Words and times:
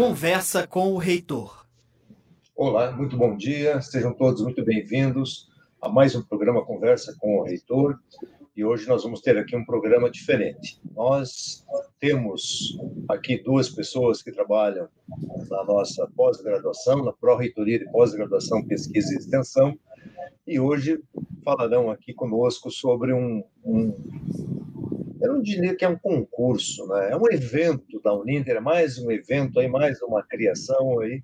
Conversa 0.00 0.66
com 0.66 0.94
o 0.94 0.96
Reitor. 0.96 1.66
Olá, 2.56 2.90
muito 2.90 3.18
bom 3.18 3.36
dia, 3.36 3.82
sejam 3.82 4.14
todos 4.14 4.40
muito 4.40 4.64
bem-vindos 4.64 5.50
a 5.78 5.90
mais 5.90 6.16
um 6.16 6.22
programa 6.22 6.64
Conversa 6.64 7.14
com 7.20 7.36
o 7.36 7.42
Reitor. 7.42 7.98
E 8.56 8.64
hoje 8.64 8.88
nós 8.88 9.02
vamos 9.02 9.20
ter 9.20 9.36
aqui 9.36 9.54
um 9.54 9.62
programa 9.62 10.10
diferente. 10.10 10.80
Nós 10.96 11.66
temos 12.00 12.78
aqui 13.10 13.42
duas 13.42 13.68
pessoas 13.68 14.22
que 14.22 14.32
trabalham 14.32 14.88
na 15.50 15.64
nossa 15.64 16.10
pós-graduação, 16.16 17.04
na 17.04 17.12
Pró-Reitoria 17.12 17.78
de 17.78 17.92
Pós-Graduação, 17.92 18.64
Pesquisa 18.64 19.12
e 19.12 19.18
Extensão, 19.18 19.78
e 20.46 20.58
hoje 20.58 20.98
falarão 21.44 21.90
aqui 21.90 22.14
conosco 22.14 22.70
sobre 22.70 23.12
um, 23.12 23.44
um 23.62 23.94
eu 25.20 25.34
não 25.34 25.42
diria 25.42 25.74
que 25.74 25.84
é 25.84 25.88
um 25.88 25.96
concurso, 25.96 26.86
né? 26.88 27.10
é 27.12 27.16
um 27.16 27.30
evento 27.30 28.00
da 28.02 28.14
Uninter, 28.14 28.56
é 28.56 28.60
mais 28.60 28.98
um 28.98 29.10
evento, 29.10 29.60
aí, 29.60 29.68
mais 29.68 30.00
uma 30.02 30.22
criação 30.22 31.00
aí 31.00 31.22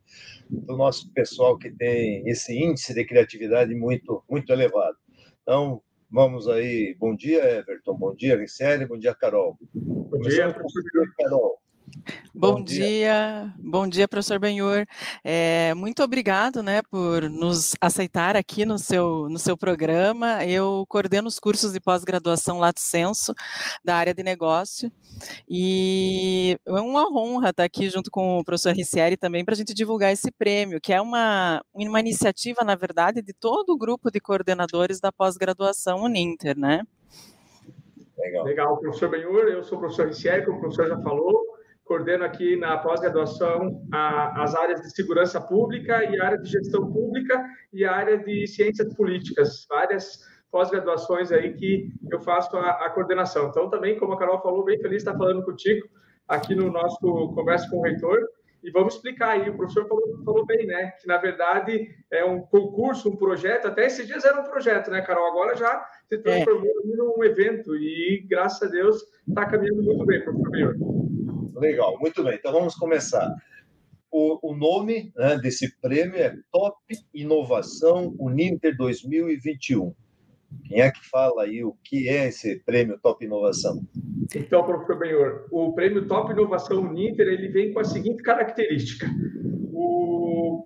do 0.48 0.76
nosso 0.76 1.10
pessoal 1.12 1.58
que 1.58 1.70
tem 1.70 2.28
esse 2.28 2.56
índice 2.56 2.94
de 2.94 3.04
criatividade 3.04 3.74
muito, 3.74 4.22
muito 4.28 4.52
elevado. 4.52 4.96
Então, 5.42 5.80
vamos 6.10 6.48
aí. 6.48 6.94
Bom 6.98 7.14
dia, 7.14 7.58
Everton. 7.58 7.94
Bom 7.94 8.14
dia, 8.14 8.36
Ricele. 8.36 8.86
Bom 8.86 8.98
dia, 8.98 9.14
Carol. 9.14 9.56
Bom 9.74 10.18
dia, 10.20 10.52
professor 10.52 11.14
Carol. 11.18 11.58
Bom, 12.34 12.56
bom 12.56 12.64
dia. 12.64 12.86
dia. 12.86 13.54
bom 13.58 13.88
dia, 13.88 14.06
professor 14.06 14.38
Benhor. 14.38 14.86
É, 15.24 15.72
muito 15.74 16.02
obrigado, 16.02 16.62
né, 16.62 16.82
por 16.90 17.30
nos 17.30 17.74
aceitar 17.80 18.36
aqui 18.36 18.66
no 18.66 18.78
seu, 18.78 19.28
no 19.30 19.38
seu 19.38 19.56
programa. 19.56 20.44
Eu 20.44 20.84
coordeno 20.88 21.28
os 21.28 21.38
cursos 21.38 21.72
de 21.72 21.80
pós-graduação 21.80 22.58
Lato 22.58 22.80
Senso, 22.80 23.34
da 23.82 23.96
área 23.96 24.12
de 24.12 24.22
negócio, 24.22 24.92
e 25.48 26.58
é 26.66 26.72
uma 26.72 27.08
honra 27.10 27.50
estar 27.50 27.64
aqui 27.64 27.88
junto 27.88 28.10
com 28.10 28.38
o 28.38 28.44
professor 28.44 28.74
Ricieri 28.74 29.16
também 29.16 29.44
para 29.44 29.54
a 29.54 29.56
gente 29.56 29.72
divulgar 29.72 30.12
esse 30.12 30.30
prêmio, 30.30 30.80
que 30.80 30.92
é 30.92 31.00
uma, 31.00 31.62
uma 31.72 32.00
iniciativa, 32.00 32.62
na 32.62 32.74
verdade, 32.74 33.22
de 33.22 33.32
todo 33.32 33.70
o 33.70 33.78
grupo 33.78 34.10
de 34.10 34.20
coordenadores 34.20 35.00
da 35.00 35.10
pós-graduação 35.10 36.02
Uninter, 36.02 36.58
né? 36.58 36.82
Legal. 38.18 38.44
Legal, 38.44 38.76
professor 38.78 39.08
Benhur, 39.08 39.44
eu 39.44 39.62
sou 39.62 39.78
o 39.78 39.80
professor 39.80 40.08
Ricieri, 40.08 40.44
como 40.44 40.58
o 40.58 40.60
professor 40.60 40.88
já 40.88 40.98
falou, 41.00 41.55
coordeno 41.86 42.24
aqui 42.24 42.56
na 42.56 42.76
pós-graduação 42.78 43.80
as 43.92 44.54
áreas 44.54 44.80
de 44.82 44.90
segurança 44.90 45.40
pública 45.40 46.04
e 46.04 46.20
a 46.20 46.26
área 46.26 46.38
de 46.38 46.50
gestão 46.50 46.92
pública 46.92 47.44
e 47.72 47.84
a 47.84 47.92
área 47.94 48.18
de 48.18 48.46
ciências 48.46 48.92
políticas, 48.94 49.66
várias 49.68 50.20
pós-graduações 50.50 51.30
aí 51.32 51.54
que 51.54 51.90
eu 52.10 52.20
faço 52.20 52.56
a, 52.56 52.86
a, 52.86 52.90
coordenação. 52.90 53.48
Então, 53.48 53.70
também, 53.70 53.98
como 53.98 54.12
a 54.12 54.18
Carol 54.18 54.40
falou, 54.40 54.64
bem 54.64 54.78
feliz 54.78 55.02
de 55.02 55.08
estar 55.08 55.16
falando 55.16 55.44
contigo 55.44 55.86
aqui 56.26 56.54
no 56.54 56.70
nosso 56.70 56.98
Conversa 57.34 57.68
com 57.70 57.78
o 57.78 57.82
Reitor. 57.82 58.18
E 58.64 58.70
vamos 58.70 58.96
explicar 58.96 59.30
aí, 59.30 59.48
o 59.48 59.56
professor 59.56 59.86
falou, 59.86 60.24
falou 60.24 60.44
bem, 60.44 60.66
né? 60.66 60.90
Que 61.00 61.06
na 61.06 61.18
verdade 61.18 61.88
é 62.10 62.24
um 62.24 62.40
concurso, 62.40 63.08
um 63.08 63.16
projeto, 63.16 63.68
até 63.68 63.86
esses 63.86 64.06
dias 64.06 64.24
era 64.24 64.40
um 64.40 64.44
projeto, 64.44 64.90
né, 64.90 65.02
Carol? 65.02 65.28
Agora 65.28 65.54
já 65.54 65.86
se 66.08 66.18
transformou 66.18 66.72
é. 66.84 66.96
num 66.96 67.22
evento 67.22 67.76
e, 67.76 68.26
graças 68.28 68.68
a 68.68 68.70
Deus, 68.70 69.04
está 69.28 69.46
caminhando 69.46 69.84
muito 69.84 70.04
bem, 70.04 70.24
professor 70.24 70.50
Benhor. 70.50 71.05
Legal, 71.56 71.98
muito 71.98 72.22
bem. 72.22 72.34
Então 72.34 72.52
vamos 72.52 72.74
começar. 72.74 73.34
O, 74.12 74.50
o 74.50 74.54
nome 74.54 75.12
né, 75.16 75.38
desse 75.38 75.74
prêmio 75.80 76.16
é 76.16 76.36
Top 76.52 76.76
Inovação 77.14 78.14
Uninter 78.18 78.76
2021. 78.76 79.94
Quem 80.68 80.80
é 80.80 80.90
que 80.90 81.08
fala 81.08 81.42
aí 81.42 81.64
o 81.64 81.76
que 81.82 82.08
é 82.08 82.28
esse 82.28 82.60
prêmio 82.64 82.98
Top 83.02 83.24
Inovação? 83.24 83.82
Então, 84.34 84.64
professor 84.64 84.98
Benhor, 84.98 85.46
o 85.50 85.72
prêmio 85.72 86.06
Top 86.06 86.30
Inovação 86.30 86.78
Uninter 86.82 87.26
ele 87.26 87.48
vem 87.48 87.72
com 87.72 87.80
a 87.80 87.84
seguinte 87.84 88.22
característica: 88.22 89.06
o 89.72 90.15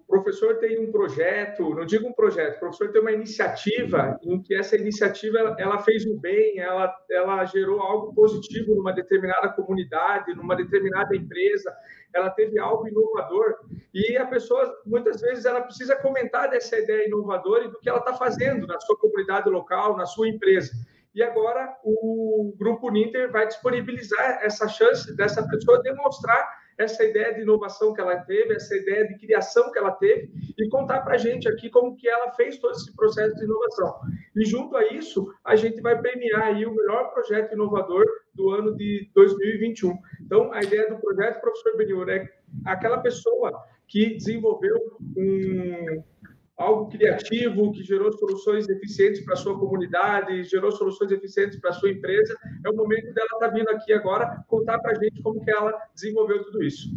professor 0.07 0.59
tem 0.59 0.79
um 0.79 0.91
projeto, 0.91 1.75
não 1.75 1.85
digo 1.85 2.09
um 2.09 2.13
projeto, 2.13 2.57
o 2.57 2.61
professor 2.61 2.91
tem 2.91 3.01
uma 3.01 3.13
iniciativa 3.13 4.19
em 4.23 4.43
que 4.43 4.55
essa 4.55 4.77
iniciativa 4.77 5.57
ela 5.59 5.79
fez 5.79 6.05
o 6.07 6.19
bem, 6.19 6.59
ela, 6.59 6.95
ela 7.11 7.45
gerou 7.45 7.81
algo 7.81 8.15
positivo 8.15 8.75
numa 8.75 8.93
determinada 8.93 9.49
comunidade, 9.51 10.35
numa 10.35 10.57
determinada 10.57 11.15
empresa, 11.17 11.75
ela 12.15 12.31
teve 12.31 12.59
algo 12.59 12.89
inovador 12.89 13.57
e 13.95 14.17
a 14.17 14.27
pessoa 14.27 14.73
muitas 14.87 15.21
vezes 15.21 15.45
ela 15.45 15.63
precisa 15.63 15.97
comentar 15.97 16.51
dessa 16.51 16.79
ideia 16.79 17.07
inovadora 17.07 17.65
e 17.65 17.69
do 17.69 17.79
que 17.79 17.89
ela 17.89 17.99
está 17.99 18.15
fazendo 18.15 18.67
na 18.67 18.79
sua 18.81 18.99
comunidade 18.99 19.49
local, 19.49 19.97
na 19.97 20.07
sua 20.07 20.29
empresa. 20.29 20.73
E 21.15 21.23
agora 21.23 21.77
o 21.83 22.55
Grupo 22.57 22.91
Ninter 22.91 23.33
vai 23.33 23.47
disponibilizar 23.47 24.41
essa 24.43 24.69
chance 24.69 25.15
dessa 25.17 25.47
pessoa 25.49 25.83
demonstrar 25.83 26.60
essa 26.81 27.05
ideia 27.05 27.35
de 27.35 27.43
inovação 27.43 27.93
que 27.93 28.01
ela 28.01 28.17
teve, 28.17 28.55
essa 28.55 28.75
ideia 28.75 29.07
de 29.07 29.19
criação 29.19 29.71
que 29.71 29.79
ela 29.79 29.93
teve 29.93 30.33
e 30.59 30.69
contar 30.69 31.03
para 31.03 31.15
a 31.15 31.19
gente 31.19 31.47
aqui 31.47 31.69
como 31.69 31.95
que 31.95 32.09
ela 32.09 32.33
fez 32.33 32.59
todo 32.59 32.73
esse 32.73 32.95
processo 32.97 33.37
de 33.37 33.45
inovação. 33.45 34.01
E 34.35 34.45
junto 34.47 34.77
a 34.77 34.87
isso, 34.89 35.33
a 35.45 35.55
gente 35.57 35.81
vai 35.83 36.01
premiar 36.01 36.43
aí 36.43 36.65
o 36.65 36.75
melhor 36.75 37.13
projeto 37.13 37.53
inovador 37.53 38.07
do 38.35 38.51
ano 38.51 38.75
de 38.77 39.11
2021. 39.15 39.97
Então, 40.23 40.53
a 40.53 40.63
ideia 40.63 40.89
do 40.89 40.99
projeto, 40.99 41.41
professor 41.41 41.77
Benhur, 41.77 42.09
é 42.09 42.27
aquela 42.65 42.99
pessoa 42.99 43.53
que 43.87 44.15
desenvolveu 44.15 44.77
um, 45.17 46.03
algo 46.61 46.91
criativo 46.91 47.73
que 47.73 47.83
gerou 47.83 48.13
soluções 48.13 48.69
eficientes 48.69 49.25
para 49.25 49.33
a 49.33 49.37
sua 49.37 49.59
comunidade, 49.59 50.45
gerou 50.45 50.71
soluções 50.71 51.11
eficientes 51.11 51.59
para 51.59 51.71
a 51.71 51.73
sua 51.73 51.91
empresa. 51.91 52.37
É 52.65 52.69
o 52.69 52.77
momento 52.77 53.15
dela 53.15 53.29
estar 53.33 53.49
tá 53.49 53.55
vindo 53.55 53.71
aqui 53.71 53.93
agora 53.93 54.45
contar 54.47 54.79
para 54.79 54.93
a 54.93 55.03
gente 55.03 55.23
como 55.23 55.43
que 55.43 55.51
ela 55.51 55.73
desenvolveu 55.95 56.45
tudo 56.45 56.63
isso. 56.63 56.91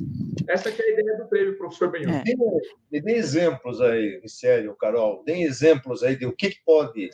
Essa 0.48 0.70
é 0.70 0.72
a 0.74 0.92
ideia 0.92 1.18
do 1.18 1.30
prêmio, 1.30 1.58
professor 1.58 1.90
Benhur. 1.90 2.12
É. 2.12 2.24
Dê, 2.92 3.02
dê 3.02 3.14
exemplos 3.14 3.80
aí, 3.80 4.20
Vicério, 4.22 4.76
Carol, 4.76 5.24
dê 5.26 5.42
exemplos 5.44 6.04
aí 6.04 6.18
de 6.18 6.26
o 6.26 6.34
que, 6.34 6.54
pode 6.66 7.10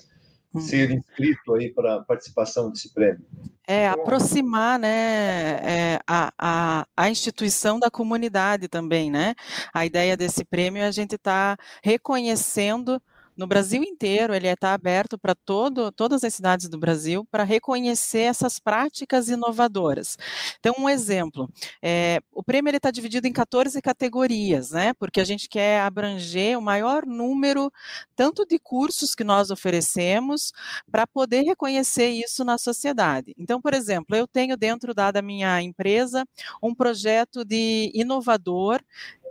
hum. 0.54 0.60
ser 0.60 0.90
inscrito 0.90 1.54
aí 1.54 1.72
para 1.72 2.02
participação 2.02 2.72
desse 2.72 2.92
prêmio. 2.92 3.24
É, 3.72 3.88
aproximar 3.88 4.80
né, 4.80 5.60
é, 5.62 6.00
a, 6.08 6.34
a, 6.40 6.88
a, 6.98 7.10
instituição 7.12 7.78
da 7.78 7.92
comunidade 7.92 8.68
também, 8.68 9.12
né? 9.12 9.36
A 9.72 9.86
ideia 9.86 10.18
desse 10.18 10.44
prêmio 10.44 10.82
é 10.82 10.88
a 10.88 10.92
gente 10.92 11.14
estar 11.14 11.56
tá 11.56 11.64
reconhecendo 11.84 13.00
no 13.40 13.48
Brasil 13.48 13.82
inteiro, 13.82 14.36
ele 14.36 14.50
está 14.50 14.74
aberto 14.74 15.18
para 15.18 15.34
todas 15.34 16.26
as 16.26 16.34
cidades 16.34 16.68
do 16.68 16.78
Brasil 16.78 17.26
para 17.32 17.46
reconhecer 17.46 18.24
essas 18.24 18.60
práticas 18.60 19.30
inovadoras. 19.30 20.18
Então, 20.60 20.76
um 20.78 20.90
exemplo, 20.90 21.50
é, 21.82 22.20
o 22.34 22.44
prêmio 22.44 22.76
está 22.76 22.92
dividido 22.92 23.28
em 23.28 23.32
14 23.32 23.82
categorias, 23.82 24.72
né? 24.72 24.94
Porque 24.96 25.22
a 25.22 25.24
gente 25.24 25.48
quer 25.48 25.80
abranger 25.80 26.60
o 26.60 26.62
maior 26.62 27.06
número, 27.06 27.72
tanto 28.14 28.46
de 28.46 28.60
cursos 28.60 29.16
que 29.16 29.24
nós 29.24 29.50
oferecemos, 29.50 30.52
para 30.92 31.08
poder 31.08 31.44
reconhecer 31.44 32.10
isso 32.10 32.44
na 32.44 32.58
sociedade. 32.58 33.34
Então, 33.38 33.62
por 33.62 33.74
exemplo, 33.74 34.18
eu 34.18 34.28
tenho 34.28 34.58
dentro 34.58 34.94
da, 34.94 35.12
da 35.12 35.22
minha 35.22 35.62
empresa 35.62 36.26
um 36.62 36.76
projeto 36.76 37.46
de 37.46 37.90
inovador 37.96 38.82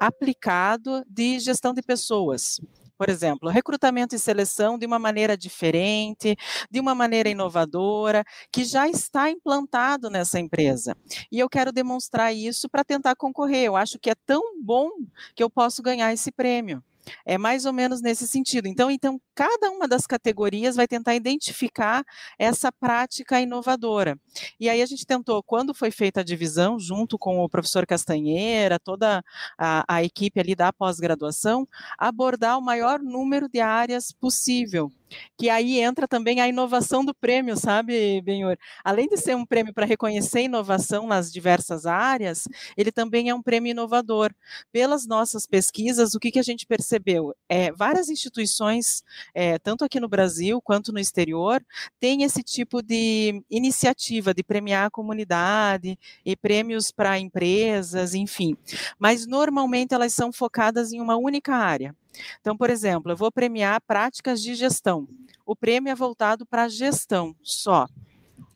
aplicado 0.00 1.04
de 1.06 1.38
gestão 1.40 1.74
de 1.74 1.82
pessoas. 1.82 2.58
Por 2.98 3.08
exemplo, 3.08 3.48
recrutamento 3.48 4.16
e 4.16 4.18
seleção 4.18 4.76
de 4.76 4.84
uma 4.84 4.98
maneira 4.98 5.36
diferente, 5.36 6.36
de 6.68 6.80
uma 6.80 6.96
maneira 6.96 7.28
inovadora, 7.28 8.24
que 8.50 8.64
já 8.64 8.88
está 8.88 9.30
implantado 9.30 10.10
nessa 10.10 10.40
empresa. 10.40 10.96
E 11.30 11.38
eu 11.38 11.48
quero 11.48 11.72
demonstrar 11.72 12.34
isso 12.34 12.68
para 12.68 12.82
tentar 12.82 13.14
concorrer. 13.14 13.64
Eu 13.64 13.76
acho 13.76 13.98
que 14.00 14.10
é 14.10 14.14
tão 14.26 14.60
bom 14.60 14.90
que 15.36 15.42
eu 15.42 15.48
posso 15.48 15.80
ganhar 15.80 16.12
esse 16.12 16.32
prêmio. 16.32 16.82
É 17.24 17.38
mais 17.38 17.64
ou 17.64 17.72
menos 17.72 18.00
nesse 18.00 18.26
sentido. 18.26 18.66
Então, 18.66 18.90
então, 18.90 19.20
cada 19.34 19.70
uma 19.70 19.86
das 19.86 20.06
categorias 20.06 20.76
vai 20.76 20.86
tentar 20.86 21.14
identificar 21.14 22.04
essa 22.38 22.72
prática 22.72 23.40
inovadora. 23.40 24.18
E 24.58 24.68
aí 24.68 24.82
a 24.82 24.86
gente 24.86 25.06
tentou, 25.06 25.42
quando 25.42 25.74
foi 25.74 25.90
feita 25.90 26.20
a 26.20 26.24
divisão, 26.24 26.78
junto 26.78 27.18
com 27.18 27.38
o 27.38 27.48
professor 27.48 27.86
Castanheira, 27.86 28.78
toda 28.78 29.22
a, 29.56 29.84
a 29.88 30.02
equipe 30.02 30.40
ali 30.40 30.54
da 30.54 30.72
pós-graduação, 30.72 31.66
abordar 31.98 32.58
o 32.58 32.62
maior 32.62 33.00
número 33.00 33.48
de 33.48 33.60
áreas 33.60 34.12
possível 34.12 34.90
que 35.36 35.48
aí 35.48 35.80
entra 35.80 36.06
também 36.08 36.40
a 36.40 36.48
inovação 36.48 37.04
do 37.04 37.14
prêmio, 37.14 37.56
sabe, 37.56 38.20
Benhor? 38.22 38.56
Além 38.84 39.08
de 39.08 39.16
ser 39.16 39.36
um 39.36 39.46
prêmio 39.46 39.72
para 39.72 39.86
reconhecer 39.86 40.42
inovação 40.42 41.06
nas 41.06 41.32
diversas 41.32 41.86
áreas, 41.86 42.48
ele 42.76 42.92
também 42.92 43.28
é 43.28 43.34
um 43.34 43.42
prêmio 43.42 43.70
inovador. 43.70 44.32
Pelas 44.72 45.06
nossas 45.06 45.46
pesquisas, 45.46 46.14
o 46.14 46.18
que, 46.18 46.30
que 46.30 46.38
a 46.38 46.42
gente 46.42 46.66
percebeu? 46.66 47.34
É, 47.48 47.72
várias 47.72 48.08
instituições, 48.08 49.02
é, 49.34 49.58
tanto 49.58 49.84
aqui 49.84 50.00
no 50.00 50.08
Brasil 50.08 50.60
quanto 50.60 50.92
no 50.92 50.98
exterior, 50.98 51.64
têm 52.00 52.22
esse 52.22 52.42
tipo 52.42 52.82
de 52.82 53.42
iniciativa 53.50 54.34
de 54.34 54.42
premiar 54.42 54.86
a 54.86 54.90
comunidade 54.90 55.98
e 56.24 56.36
prêmios 56.36 56.90
para 56.90 57.18
empresas, 57.18 58.14
enfim. 58.14 58.56
Mas 58.98 59.26
normalmente 59.26 59.94
elas 59.94 60.12
são 60.12 60.32
focadas 60.32 60.92
em 60.92 61.00
uma 61.00 61.16
única 61.16 61.54
área. 61.54 61.94
Então, 62.40 62.56
por 62.56 62.70
exemplo, 62.70 63.12
eu 63.12 63.16
vou 63.16 63.30
premiar 63.30 63.80
práticas 63.80 64.42
de 64.42 64.54
gestão. 64.54 65.08
O 65.46 65.56
prêmio 65.56 65.90
é 65.90 65.94
voltado 65.94 66.44
para 66.46 66.64
a 66.64 66.68
gestão 66.68 67.34
só. 67.42 67.86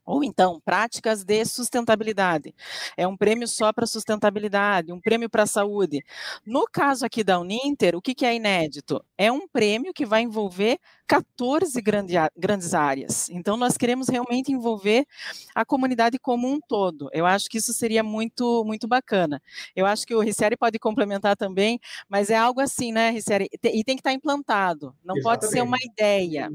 Ou 0.04 0.24
então, 0.24 0.60
práticas 0.64 1.24
de 1.24 1.44
sustentabilidade. 1.44 2.54
É 2.96 3.06
um 3.06 3.16
prêmio 3.16 3.46
só 3.46 3.72
para 3.72 3.86
sustentabilidade, 3.86 4.92
um 4.92 5.00
prêmio 5.00 5.30
para 5.30 5.44
a 5.44 5.46
saúde. 5.46 6.04
No 6.44 6.66
caso 6.70 7.06
aqui 7.06 7.22
da 7.22 7.38
Uninter, 7.38 7.94
o 7.96 8.02
que, 8.02 8.14
que, 8.14 8.26
é 8.26 8.34
inédito? 8.34 9.04
É 9.16 9.30
um 9.30 9.46
prêmio 9.46 9.92
que 9.94 10.04
vai 10.04 10.22
envolver 10.22 10.78
14 11.06 11.80
grande, 11.80 12.14
grandes 12.36 12.74
áreas. 12.74 13.28
Então, 13.30 13.56
nós 13.56 13.76
queremos 13.76 14.08
realmente 14.08 14.50
envolver 14.50 15.06
a 15.54 15.64
comunidade 15.64 16.18
como 16.18 16.48
um 16.48 16.58
todo. 16.60 17.08
Eu 17.12 17.24
acho 17.24 17.48
que 17.48 17.58
isso 17.58 17.72
seria 17.72 18.02
muito, 18.02 18.64
muito 18.64 18.88
bacana. 18.88 19.40
Eu 19.76 19.86
acho 19.86 20.04
que 20.04 20.14
o 20.14 20.20
Ricieri 20.20 20.56
pode 20.56 20.78
complementar 20.78 21.36
também, 21.36 21.78
mas 22.08 22.28
é 22.28 22.36
algo 22.36 22.60
assim, 22.60 22.92
né, 22.92 23.10
Ricieri? 23.10 23.48
E 23.52 23.84
tem 23.84 23.94
que 23.96 24.00
estar 24.00 24.12
implantado. 24.12 24.94
Não 25.04 25.16
Exatamente. 25.16 25.22
pode 25.22 25.52
ser 25.52 25.62
uma 25.62 25.78
ideia. 25.80 26.50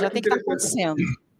Já 0.00 0.10
tem 0.10 0.22
que 0.22 0.28
estar 0.28 0.40
acontecendo. 0.40 0.96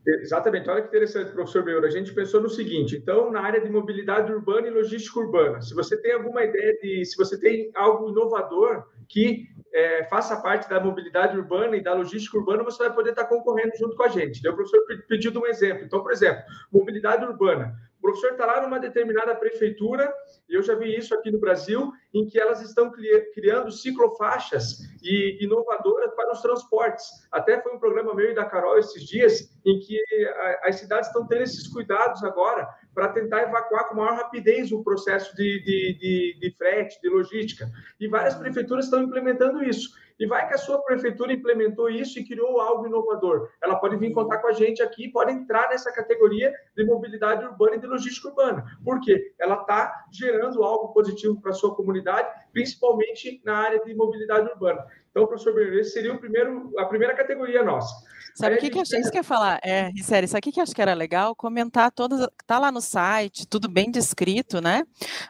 Exatamente, 0.06 0.68
olha 0.70 0.80
que 0.80 0.88
interessante, 0.88 1.30
professor 1.32 1.62
Beura. 1.62 1.86
A 1.86 1.90
gente 1.90 2.14
pensou 2.14 2.40
no 2.40 2.48
seguinte: 2.48 2.96
então, 2.96 3.30
na 3.30 3.40
área 3.42 3.60
de 3.60 3.70
mobilidade 3.70 4.32
urbana 4.32 4.66
e 4.66 4.70
logística 4.70 5.18
urbana, 5.20 5.60
se 5.60 5.74
você 5.74 6.00
tem 6.00 6.12
alguma 6.12 6.42
ideia 6.42 6.74
de, 6.80 7.04
se 7.04 7.16
você 7.16 7.38
tem 7.38 7.70
algo 7.74 8.08
inovador 8.10 8.84
que 9.06 9.46
é, 9.74 10.04
faça 10.04 10.40
parte 10.40 10.68
da 10.70 10.80
mobilidade 10.80 11.36
urbana 11.36 11.76
e 11.76 11.82
da 11.82 11.92
logística 11.92 12.38
urbana, 12.38 12.64
você 12.64 12.82
vai 12.84 12.94
poder 12.94 13.10
estar 13.10 13.26
concorrendo 13.26 13.76
junto 13.76 13.94
com 13.94 14.02
a 14.04 14.08
gente. 14.08 14.46
O 14.48 14.54
professor 14.54 14.80
pediu 15.06 15.32
um 15.38 15.46
exemplo. 15.46 15.84
Então, 15.84 16.02
por 16.02 16.12
exemplo, 16.12 16.42
mobilidade 16.72 17.24
urbana. 17.24 17.74
Professor 18.10 18.32
está 18.32 18.44
lá 18.44 18.60
numa 18.60 18.80
determinada 18.80 19.34
prefeitura, 19.36 20.12
e 20.48 20.54
eu 20.54 20.62
já 20.62 20.74
vi 20.74 20.96
isso 20.96 21.14
aqui 21.14 21.30
no 21.30 21.38
Brasil, 21.38 21.92
em 22.12 22.26
que 22.26 22.40
elas 22.40 22.60
estão 22.60 22.90
criando 23.32 23.70
ciclofaixas 23.70 24.80
e 25.00 25.44
inovadoras 25.44 26.12
para 26.14 26.32
os 26.32 26.42
transportes. 26.42 27.06
Até 27.30 27.60
foi 27.62 27.72
um 27.72 27.78
programa 27.78 28.14
meu 28.14 28.30
e 28.30 28.34
da 28.34 28.44
Carol 28.44 28.78
esses 28.78 29.04
dias, 29.04 29.48
em 29.64 29.78
que 29.78 29.96
as 30.64 30.76
cidades 30.76 31.06
estão 31.06 31.26
tendo 31.26 31.42
esses 31.42 31.68
cuidados 31.68 32.24
agora 32.24 32.68
para 32.92 33.08
tentar 33.08 33.42
evacuar 33.42 33.88
com 33.88 33.94
maior 33.94 34.16
rapidez 34.16 34.72
o 34.72 34.82
processo 34.82 35.34
de, 35.36 35.62
de, 35.62 35.98
de, 35.98 36.38
de 36.40 36.56
frete, 36.56 37.00
de 37.00 37.08
logística. 37.08 37.70
E 38.00 38.08
várias 38.08 38.34
prefeituras 38.34 38.86
estão 38.86 39.02
implementando 39.02 39.62
isso. 39.62 39.90
E 40.20 40.26
vai 40.26 40.46
que 40.46 40.52
a 40.52 40.58
sua 40.58 40.82
prefeitura 40.82 41.32
implementou 41.32 41.88
isso 41.88 42.18
e 42.18 42.24
criou 42.26 42.60
algo 42.60 42.86
inovador. 42.86 43.48
Ela 43.62 43.76
pode 43.76 43.96
vir 43.96 44.12
contar 44.12 44.36
com 44.36 44.48
a 44.48 44.52
gente 44.52 44.82
aqui, 44.82 45.08
pode 45.08 45.32
entrar 45.32 45.70
nessa 45.70 45.90
categoria 45.90 46.52
de 46.76 46.84
mobilidade 46.84 47.42
urbana 47.46 47.76
e 47.76 47.80
de 47.80 47.86
logística 47.86 48.28
urbana. 48.28 48.62
Por 48.84 49.00
quê? 49.00 49.32
Ela 49.40 49.54
está 49.54 50.04
gerando 50.12 50.62
algo 50.62 50.92
positivo 50.92 51.40
para 51.40 51.52
a 51.52 51.54
sua 51.54 51.74
comunidade, 51.74 52.28
principalmente 52.52 53.40
na 53.46 53.56
área 53.56 53.82
de 53.82 53.94
mobilidade 53.94 54.50
urbana. 54.50 54.84
Então, 55.10 55.26
professor 55.26 55.54
Bernardo, 55.54 55.80
esse 55.80 55.92
seria 55.92 56.12
o 56.12 56.18
primeiro, 56.18 56.70
a 56.78 56.84
primeira 56.84 57.14
categoria 57.14 57.62
nossa. 57.62 58.06
Sabe 58.40 58.56
o 58.56 58.58
que, 58.58 58.70
que 58.70 58.78
eu 58.78 58.82
achei? 58.82 59.00
Isso 59.00 59.10
que 59.10 59.18
eu 59.18 59.20
ia 59.20 59.24
falar, 59.24 59.60
é, 59.62 59.90
sério, 60.02 60.24
isso 60.24 60.36
aqui 60.36 60.50
que 60.50 60.58
eu 60.58 60.62
acho 60.62 60.74
que 60.74 60.82
era 60.82 60.94
legal, 60.94 61.36
comentar 61.36 61.92
todas, 61.92 62.26
tá 62.46 62.58
lá 62.58 62.72
no 62.72 62.80
site, 62.80 63.46
tudo 63.46 63.68
bem 63.68 63.90
descrito, 63.90 64.60
né? 64.60 64.82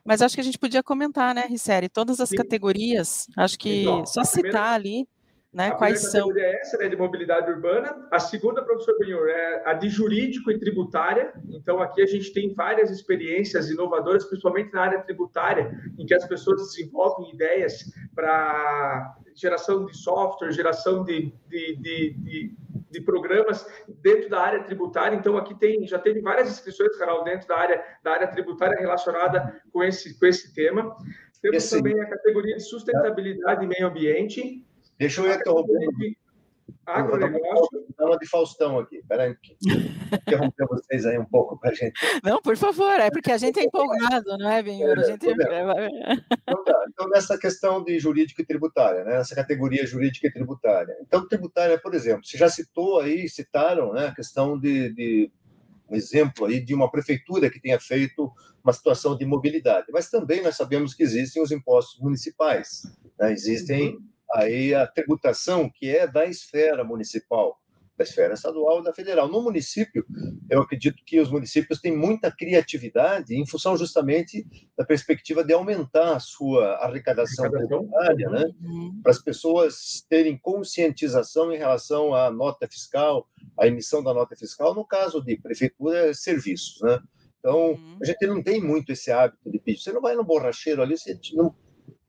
Mas 0.05 0.23
acho 0.23 0.35
que 0.35 0.41
a 0.41 0.45
gente 0.45 0.59
podia 0.59 0.83
comentar, 0.83 1.35
né, 1.35 1.47
Rissérie, 1.49 1.89
todas 1.89 2.21
as 2.21 2.29
Sim. 2.29 2.37
categorias, 2.37 3.27
acho 3.37 3.59
que 3.59 3.83
então, 3.83 4.07
só 4.07 4.23
citar 4.25 4.43
primeira... 4.43 4.71
ali 4.73 5.09
né? 5.53 5.69
A 5.69 5.75
Quais 5.75 6.11
são? 6.11 6.31
é 6.37 6.61
essa, 6.61 6.79
né, 6.79 6.89
de 6.89 6.97
mobilidade 6.97 7.51
urbana. 7.51 8.07
A 8.11 8.21
segunda, 8.21 8.62
professor 8.62 8.97
Benhor, 8.99 9.29
é 9.29 9.62
a 9.67 9.75
de 9.75 9.89
jurídico 9.89 10.51
e 10.51 10.59
tributária. 10.59 11.33
Então, 11.49 11.81
aqui 11.81 12.01
a 12.01 12.07
gente 12.07 12.33
tem 12.33 12.55
várias 12.55 12.91
experiências 12.91 13.69
inovadoras, 13.69 14.25
principalmente 14.25 14.73
na 14.73 14.83
área 14.83 15.03
tributária, 15.03 15.77
em 15.99 16.07
que 16.07 16.15
as 16.15 16.27
pessoas 16.27 16.62
desenvolvem 16.62 17.35
ideias 17.35 17.93
para 18.15 19.17
geração 19.35 19.87
de 19.87 19.97
software, 19.97 20.53
geração 20.53 21.03
de, 21.03 21.33
de, 21.49 21.77
de, 21.77 22.15
de, 22.19 22.57
de 22.90 23.00
programas 23.00 23.66
dentro 24.02 24.28
da 24.28 24.40
área 24.40 24.62
tributária. 24.62 25.16
Então, 25.16 25.37
aqui 25.37 25.54
tem, 25.58 25.87
já 25.87 25.98
teve 25.98 26.20
várias 26.20 26.50
inscrições, 26.50 26.96
Carol, 26.96 27.25
dentro 27.25 27.46
da 27.46 27.56
área, 27.56 27.84
da 28.02 28.12
área 28.12 28.26
tributária 28.26 28.78
relacionada 28.78 29.62
com 29.72 29.82
esse, 29.82 30.19
com 30.19 30.26
esse 30.26 30.52
tema. 30.54 30.96
Temos 31.40 31.56
esse... 31.56 31.76
também 31.76 31.98
a 32.00 32.08
categoria 32.08 32.56
de 32.56 32.62
sustentabilidade 32.62 33.64
e 33.64 33.69
meio 33.69 33.87
ambiente, 33.87 34.64
Deixa 35.00 35.22
eu 35.22 35.34
interromper. 35.34 36.14
Agronegócio. 36.87 37.87
Dá 37.96 38.06
uma 38.06 38.19
de 38.19 38.28
Faustão 38.28 38.78
aqui. 38.78 39.02
Peraí. 39.08 39.34
Interromper 40.26 40.67
vocês 40.67 41.06
aí 41.06 41.19
um 41.19 41.25
pouco 41.25 41.58
para 41.58 41.70
a 41.70 41.75
gente. 41.75 41.93
Não, 42.22 42.40
por 42.40 42.56
favor, 42.56 42.99
é 43.00 43.11
porque 43.11 43.32
a 43.32 43.38
gente 43.38 43.61
é 43.61 43.64
empolgado, 43.64 44.37
não 44.38 44.50
é, 44.50 44.62
Benhor? 44.62 44.99
A 44.99 45.02
gente... 45.02 45.26
então, 45.26 46.64
tá. 46.64 46.84
então, 46.88 47.08
nessa 47.08 47.38
questão 47.38 47.82
de 47.82 47.99
jurídica 47.99 48.43
e 48.43 48.46
tributária, 48.46 49.05
né? 49.05 49.17
essa 49.17 49.34
categoria 49.34 49.87
jurídica 49.87 50.26
e 50.26 50.32
tributária. 50.32 50.96
Então, 51.00 51.26
tributária, 51.26 51.78
por 51.81 51.94
exemplo, 51.94 52.25
você 52.25 52.37
já 52.37 52.49
citou 52.49 53.00
aí, 53.00 53.28
citaram 53.28 53.93
né, 53.93 54.08
a 54.08 54.14
questão 54.14 54.58
de, 54.58 54.93
de 54.94 55.32
um 55.88 55.96
exemplo 55.96 56.46
aí 56.46 56.61
de 56.61 56.75
uma 56.75 56.90
prefeitura 56.90 57.50
que 57.50 57.61
tenha 57.61 57.78
feito 57.81 58.32
uma 58.62 58.73
situação 58.73 59.16
de 59.16 59.25
mobilidade. 59.25 59.87
Mas 59.93 60.11
também 60.11 60.43
nós 60.43 60.56
sabemos 60.56 60.94
que 60.94 61.02
existem 61.02 61.43
os 61.43 61.50
impostos 61.50 62.00
municipais. 62.00 62.82
Né? 63.19 63.32
Existem 63.32 63.94
uhum 63.94 64.11
aí 64.35 64.75
a 64.75 64.87
tributação 64.87 65.71
que 65.73 65.88
é 65.88 66.06
da 66.06 66.27
esfera 66.27 66.85
municipal, 66.85 67.59
da 68.00 68.05
esfera 68.05 68.32
estadual 68.32 68.81
e 68.81 68.85
da 68.85 68.94
federal. 68.94 69.29
No 69.29 69.43
município, 69.43 70.06
eu 70.49 70.62
acredito 70.62 71.03
que 71.05 71.21
os 71.21 71.31
municípios 71.31 71.81
têm 71.81 71.94
muita 71.94 72.31
criatividade 72.31 73.35
em 73.35 73.47
função 73.47 73.77
justamente 73.77 74.47
da 74.77 74.85
perspectiva 74.85 75.44
de 75.44 75.53
aumentar 75.53 76.17
a 76.17 76.21
sua 76.21 76.77
arrecadação 76.77 77.50
tributária, 77.50 78.31
né? 78.31 78.44
Uhum. 78.62 79.00
para 79.03 79.12
as 79.12 79.23
pessoas 79.23 80.05
terem 80.09 80.38
conscientização 80.38 81.53
em 81.53 81.59
relação 81.59 82.15
à 82.15 82.31
nota 82.31 82.67
fiscal, 82.67 83.29
à 83.59 83.67
emissão 83.67 84.03
da 84.03 84.15
nota 84.15 84.35
fiscal, 84.35 84.75
no 84.75 84.85
caso 84.85 85.23
de 85.23 85.37
prefeitura, 85.37 86.15
serviços, 86.15 86.81
né? 86.83 86.99
Então, 87.38 87.73
uhum. 87.73 87.99
a 88.03 88.06
gente 88.06 88.26
não 88.26 88.43
tem 88.43 88.62
muito 88.62 88.93
esse 88.93 89.11
hábito 89.11 89.50
de 89.50 89.59
pedir. 89.59 89.81
Você 89.81 89.93
não 89.93 90.00
vai 90.00 90.15
no 90.15 90.25
borracheiro 90.25 90.83
ali, 90.83 90.97
você 90.97 91.19
não 91.35 91.55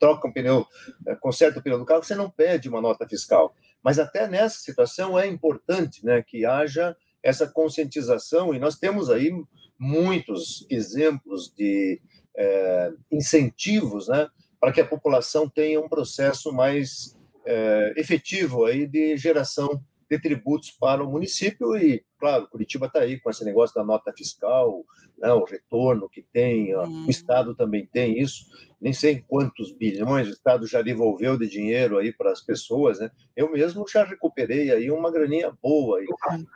troca 0.01 0.27
um 0.27 0.33
pneu, 0.33 0.65
eh, 1.07 1.15
conserta 1.15 1.59
o 1.59 1.62
pneu 1.62 1.77
do 1.77 1.86
carro, 1.86 2.03
você 2.03 2.15
não 2.15 2.30
pede 2.30 2.68
uma 2.68 2.81
nota 2.81 3.07
fiscal. 3.07 3.56
Mas 3.83 4.00
até 4.00 4.27
nessa 4.27 4.59
situação 4.59 5.18
é 5.18 5.27
importante 5.27 6.03
né, 6.03 6.24
que 6.24 6.44
haja 6.44 6.98
essa 7.21 7.48
conscientização, 7.48 8.51
e 8.51 8.57
nós 8.57 8.80
temos 8.80 9.12
aí 9.12 9.31
muitos 9.77 10.65
exemplos 10.71 11.53
de 11.56 12.01
é, 12.36 12.92
incentivos 13.12 14.07
né, 14.07 14.27
para 14.59 14.71
que 14.71 14.81
a 14.81 14.88
população 14.88 15.48
tenha 15.48 15.80
um 15.80 15.88
processo 15.88 16.51
mais 16.51 17.15
é, 17.45 17.94
efetivo 17.95 18.65
aí 18.65 18.88
de 18.88 19.15
geração 19.18 19.83
de 20.09 20.19
tributos 20.19 20.71
para 20.71 21.03
o 21.03 21.12
município 21.12 21.77
e, 21.77 22.03
claro, 22.21 22.47
Curitiba 22.47 22.85
está 22.85 23.00
aí 23.00 23.19
com 23.19 23.31
esse 23.31 23.44
negócio 23.44 23.75
da 23.75 23.83
nota 23.83 24.13
fiscal, 24.15 24.85
né, 25.18 25.33
o 25.33 25.43
retorno 25.43 26.07
que 26.07 26.22
tem, 26.22 26.77
hum. 26.77 27.05
o 27.07 27.10
Estado 27.10 27.55
também 27.55 27.86
tem 27.91 28.22
isso, 28.22 28.45
nem 28.79 28.93
sei 28.93 29.24
quantos 29.27 29.72
bilhões 29.72 30.27
o 30.27 30.31
Estado 30.31 30.67
já 30.67 30.84
devolveu 30.84 31.38
de 31.38 31.50
dinheiro 31.50 31.98
aí 31.98 32.13
para 32.13 32.31
as 32.31 32.41
pessoas, 32.41 33.00
né? 33.00 33.12
Eu 33.36 33.51
mesmo 33.51 33.86
já 33.88 34.03
recuperei 34.03 34.72
aí 34.72 34.89
uma 34.89 35.12
graninha 35.12 35.51
boa. 35.62 36.00
Aí, 36.00 36.07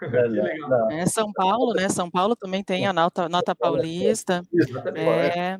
né, 0.09 0.57
na, 0.59 0.67
na, 0.67 0.93
é 0.93 1.05
São 1.05 1.31
Paulo, 1.33 1.73
né? 1.73 1.89
São 1.89 2.09
Paulo 2.09 2.35
também 2.35 2.63
tem 2.63 2.87
a 2.87 2.93
nota, 2.93 3.27
nota 3.27 3.55
paulista. 3.55 4.43
É, 5.35 5.59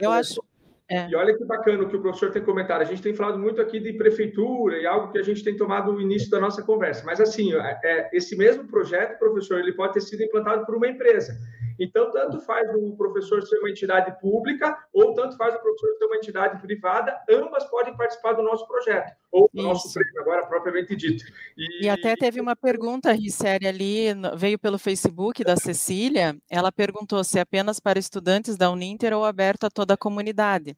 eu 0.00 0.12
acho... 0.12 0.40
É. 0.88 1.08
E 1.08 1.16
olha 1.16 1.36
que 1.36 1.44
bacana 1.44 1.82
o 1.82 1.88
que 1.88 1.96
o 1.96 2.02
professor 2.02 2.30
tem 2.30 2.42
comentado. 2.42 2.82
A 2.82 2.84
gente 2.84 3.00
tem 3.00 3.14
falado 3.14 3.38
muito 3.38 3.60
aqui 3.60 3.80
de 3.80 3.94
prefeitura 3.94 4.76
e 4.76 4.86
algo 4.86 5.10
que 5.10 5.18
a 5.18 5.22
gente 5.22 5.42
tem 5.42 5.56
tomado 5.56 5.92
no 5.92 6.00
início 6.00 6.30
da 6.30 6.38
nossa 6.38 6.62
conversa. 6.62 7.04
Mas, 7.06 7.20
assim, 7.20 7.54
é, 7.54 7.80
é, 7.82 8.10
esse 8.12 8.36
mesmo 8.36 8.66
projeto, 8.66 9.18
professor, 9.18 9.58
ele 9.58 9.72
pode 9.72 9.94
ter 9.94 10.02
sido 10.02 10.22
implantado 10.22 10.66
por 10.66 10.76
uma 10.76 10.86
empresa. 10.86 11.38
Então, 11.78 12.10
tanto 12.10 12.40
faz 12.40 12.68
o 12.74 12.96
professor 12.96 13.42
ser 13.42 13.58
uma 13.58 13.70
entidade 13.70 14.18
pública 14.20 14.76
ou 14.92 15.14
tanto 15.14 15.36
faz 15.36 15.54
o 15.54 15.58
professor 15.58 15.94
ser 15.98 16.04
uma 16.06 16.16
entidade 16.16 16.60
privada, 16.60 17.18
ambas 17.30 17.64
podem 17.64 17.96
participar 17.96 18.32
do 18.32 18.42
nosso 18.42 18.66
projeto, 18.66 19.12
ou 19.30 19.50
do 19.52 19.58
Isso. 19.58 19.68
nosso 19.68 19.92
prêmio, 19.92 20.20
agora 20.20 20.46
propriamente 20.46 20.96
dito. 20.96 21.24
E, 21.56 21.84
e 21.84 21.88
até 21.88 22.14
teve 22.14 22.40
uma 22.40 22.56
pergunta, 22.56 23.12
Rissérie, 23.12 23.68
ali, 23.68 24.06
veio 24.36 24.58
pelo 24.58 24.78
Facebook 24.78 25.42
da 25.42 25.56
Cecília, 25.56 26.36
ela 26.50 26.70
perguntou 26.70 27.22
se 27.24 27.38
é 27.38 27.42
apenas 27.42 27.80
para 27.80 27.98
estudantes 27.98 28.56
da 28.56 28.70
Uninter 28.70 29.12
ou 29.12 29.24
aberto 29.24 29.64
a 29.64 29.70
toda 29.70 29.94
a 29.94 29.98
comunidade. 29.98 30.76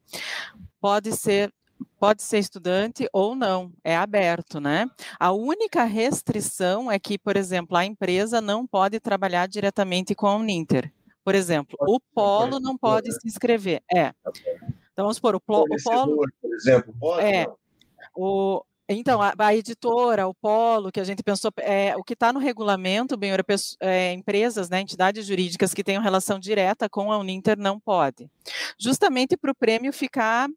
Pode 0.80 1.12
ser 1.12 1.52
pode 1.98 2.22
ser 2.22 2.38
estudante 2.38 3.08
ou 3.12 3.34
não, 3.34 3.72
é 3.82 3.96
aberto, 3.96 4.60
né? 4.60 4.88
A 5.18 5.32
única 5.32 5.84
restrição 5.84 6.90
é 6.90 6.98
que, 6.98 7.18
por 7.18 7.36
exemplo, 7.36 7.76
a 7.76 7.84
empresa 7.84 8.40
não 8.40 8.66
pode 8.66 9.00
trabalhar 9.00 9.46
diretamente 9.46 10.14
com 10.14 10.26
a 10.26 10.36
Uninter. 10.36 10.92
Por 11.24 11.34
exemplo, 11.34 11.76
o 11.80 11.98
Polo 12.14 12.60
não 12.60 12.78
pode 12.78 13.12
se 13.12 13.26
inscrever. 13.26 13.82
É. 13.92 14.12
Então, 14.92 15.04
vamos 15.04 15.16
supor, 15.16 15.34
o, 15.34 15.40
polo, 15.40 15.66
o 15.68 15.82
Polo... 15.82 16.16
Por 16.40 16.54
exemplo, 16.54 16.94
pode? 16.98 17.26
É. 17.26 17.46
O, 18.16 18.62
então, 18.88 19.20
a, 19.20 19.34
a, 19.36 19.54
editora, 19.54 20.28
o 20.28 20.34
polo, 20.34 20.92
que 20.92 21.00
a 21.00 21.04
gente 21.04 21.22
pensou, 21.22 21.50
é, 21.58 21.96
o 21.96 22.04
que 22.04 22.12
está 22.12 22.32
no 22.32 22.38
regulamento, 22.38 23.16
bem, 23.16 23.32
é, 23.80 24.12
empresas, 24.12 24.70
né, 24.70 24.80
entidades 24.80 25.26
jurídicas 25.26 25.74
que 25.74 25.82
tenham 25.82 26.02
relação 26.02 26.38
direta 26.38 26.88
com 26.88 27.10
a 27.10 27.18
Uninter 27.18 27.58
não 27.58 27.80
pode. 27.80 28.30
Justamente 28.78 29.36
para 29.36 29.50
o 29.50 29.54
prêmio 29.54 29.92
ficar 29.92 30.48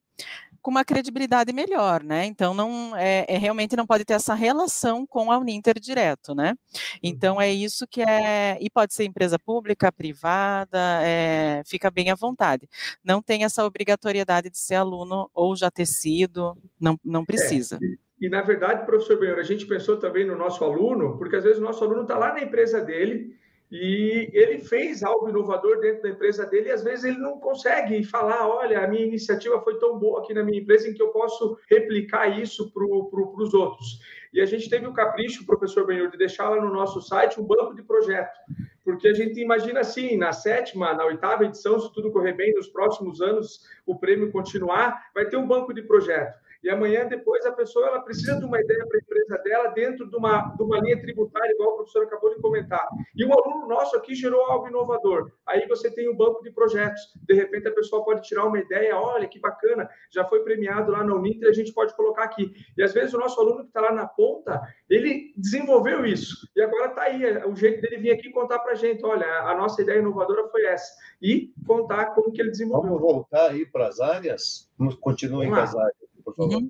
com 0.62 0.72
uma 0.72 0.86
credibilidade 0.86 1.54
melhor, 1.54 2.04
né? 2.04 2.26
Então 2.26 2.54
não 2.54 2.96
é, 2.96 3.26
é, 3.28 3.38
realmente 3.38 3.76
não 3.76 3.86
pode 3.86 4.06
ter 4.06 4.14
essa 4.14 4.34
relação 4.34 5.06
com 5.06 5.32
a 5.32 5.38
Uninter 5.38 5.80
direto, 5.80 6.34
né? 6.36 6.56
Então 7.02 7.36
uhum. 7.36 7.42
é 7.42 7.52
isso 7.52 7.88
que 7.88 8.02
é 8.02 8.58
e 8.60 8.70
pode 8.70 8.94
ser 8.94 9.06
empresa 9.06 9.38
pública, 9.38 9.92
privada, 9.92 11.02
é, 11.04 11.62
fica 11.66 11.90
bem 11.90 12.12
à 12.12 12.16
vontade. 12.16 12.68
Não 13.04 13.22
tem 13.22 13.44
essa 13.44 13.66
obrigatoriedade 13.66 14.50
de 14.50 14.58
ser 14.58 14.76
aluno 14.76 15.30
ou 15.34 15.56
já 15.56 15.70
ter 15.72 15.86
sido, 15.86 16.58
não, 16.80 17.00
não 17.04 17.22
é, 17.22 17.26
precisa. 17.26 17.80
É, 17.82 17.86
e, 17.86 18.28
e, 18.28 18.30
na 18.30 18.42
verdade, 18.42 18.86
professor 18.86 19.20
Benhor, 19.20 19.40
a 19.40 19.44
gente 19.44 19.66
pensou 19.66 19.98
também 19.98 20.26
no 20.26 20.38
nosso 20.38 20.64
aluno, 20.64 21.18
porque 21.18 21.36
às 21.36 21.44
vezes 21.44 21.60
o 21.60 21.64
nosso 21.64 21.84
aluno 21.84 22.04
está 22.04 22.18
lá 22.18 22.34
na 22.34 22.42
empresa 22.42 22.82
dele 22.82 23.38
e 23.72 24.32
ele 24.34 24.60
fez 24.60 25.04
algo 25.04 25.30
inovador 25.30 25.80
dentro 25.80 26.02
da 26.02 26.10
empresa 26.10 26.44
dele 26.46 26.70
e 26.70 26.72
às 26.72 26.84
vezes 26.84 27.06
ele 27.06 27.20
não 27.20 27.40
consegue 27.40 28.04
falar, 28.04 28.48
olha, 28.48 28.84
a 28.84 28.88
minha 28.88 29.06
iniciativa 29.06 29.62
foi 29.62 29.78
tão 29.78 30.00
boa 30.00 30.22
aqui 30.22 30.34
na 30.34 30.44
minha 30.44 30.60
empresa 30.60 30.90
em 30.90 30.94
que 30.94 31.02
eu 31.02 31.10
posso 31.10 31.58
replicar 31.70 32.28
isso 32.40 32.72
para 32.72 32.84
pro, 32.84 33.36
os 33.38 33.54
outros. 33.54 34.00
E 34.34 34.42
a 34.42 34.46
gente 34.46 34.70
teve 34.70 34.88
o 34.88 34.94
capricho, 34.94 35.46
professor 35.46 35.86
Benhur, 35.86 36.10
de 36.10 36.18
deixar 36.18 36.50
lá 36.50 36.60
no 36.60 36.74
nosso 36.74 37.00
site 37.00 37.40
um 37.40 37.46
banco 37.46 37.76
de 37.76 37.84
projeto, 37.84 38.36
porque 38.84 39.08
a 39.08 39.14
gente 39.14 39.40
imagina 39.40 39.82
assim, 39.82 40.18
na 40.18 40.34
sétima, 40.34 40.94
na 40.96 41.06
oitava 41.06 41.46
edição, 41.46 41.80
se 41.80 41.94
tudo 41.94 42.12
correr 42.12 42.34
bem, 42.34 42.54
nos 42.56 42.68
próximos 42.68 43.22
anos 43.22 43.68
o 43.86 44.00
prêmio 44.00 44.32
continuar, 44.32 45.12
vai 45.14 45.28
ter 45.28 45.38
um 45.38 45.48
banco 45.48 45.74
de 45.74 45.84
projeto 45.84 46.49
e 46.64 46.70
amanhã 46.70 47.08
depois 47.08 47.46
a 47.46 47.52
pessoa 47.52 47.88
ela 47.88 48.02
precisa 48.02 48.38
de 48.38 48.46
uma 48.46 48.60
ideia 48.60 48.86
para 48.86 48.98
a 48.98 49.02
empresa 49.02 49.38
dela 49.44 49.68
dentro 49.70 50.10
de 50.10 50.16
uma, 50.16 50.54
de 50.56 50.64
uma 50.64 50.80
linha 50.80 51.00
tributária, 51.00 51.52
igual 51.54 51.74
o 51.74 51.76
professor 51.78 52.04
acabou 52.04 52.34
de 52.34 52.42
comentar. 52.42 52.88
E 53.16 53.26
um 53.26 53.34
aluno 53.34 53.68
nosso 53.68 53.96
aqui 53.96 54.14
gerou 54.16 54.42
algo 54.42 54.68
inovador. 54.68 55.32
Aí 55.48 55.68
você 55.68 55.90
tem 55.90 56.10
um 56.10 56.16
banco 56.16 56.44
de 56.44 56.52
projetos. 56.52 57.02
De 57.28 57.34
repente 57.34 57.68
a 57.68 57.74
pessoa 57.74 58.04
pode 58.04 58.22
tirar 58.22 58.46
uma 58.46 58.60
ideia, 58.60 58.96
olha 58.96 59.28
que 59.28 59.40
bacana, 59.40 59.90
já 60.12 60.26
foi 60.26 60.44
premiado 60.44 60.92
lá 60.92 61.04
na 61.04 61.16
Uninter, 61.16 61.50
a 61.50 61.54
gente 61.54 61.74
pode 61.74 61.96
colocar 61.96 62.24
aqui. 62.24 62.54
E 62.78 62.84
às 62.84 62.94
vezes 62.94 63.14
o 63.14 63.20
nosso 63.20 63.40
aluno 63.40 63.62
que 63.62 63.68
está 63.68 63.82
lá 63.82 63.92
na 63.92 64.08
ponta, 64.08 64.62
ele 64.90 65.34
desenvolveu 65.38 66.06
isso. 66.06 66.48
E 66.56 66.62
agora 66.62 66.90
está 66.90 67.04
aí, 67.04 67.24
é 67.24 67.48
o 67.48 67.56
jeito 67.56 67.82
dele 67.82 67.98
vir 67.98 68.12
aqui 68.12 68.30
contar 68.32 68.60
para 68.60 68.74
a 68.74 68.76
gente, 68.76 69.06
olha, 69.06 69.26
a 69.44 69.56
nossa 69.56 69.82
ideia 69.82 70.00
inovadora 70.00 70.48
foi 70.50 70.66
essa. 70.66 70.94
E 71.22 71.54
contar 71.66 72.08
como 72.08 72.32
que 72.32 72.42
ele 72.42 72.52
desenvolveu. 72.52 72.92
Vamos 72.92 73.02
voltar 73.02 73.52
aí 73.52 73.66
para 73.66 73.88
as 73.88 74.00
áreas? 74.00 74.70
Vamos 74.78 74.96
continuar 74.96 75.46
em 75.46 75.54
as 75.54 75.76
áreas. 75.76 76.09
Uhum. 76.40 76.70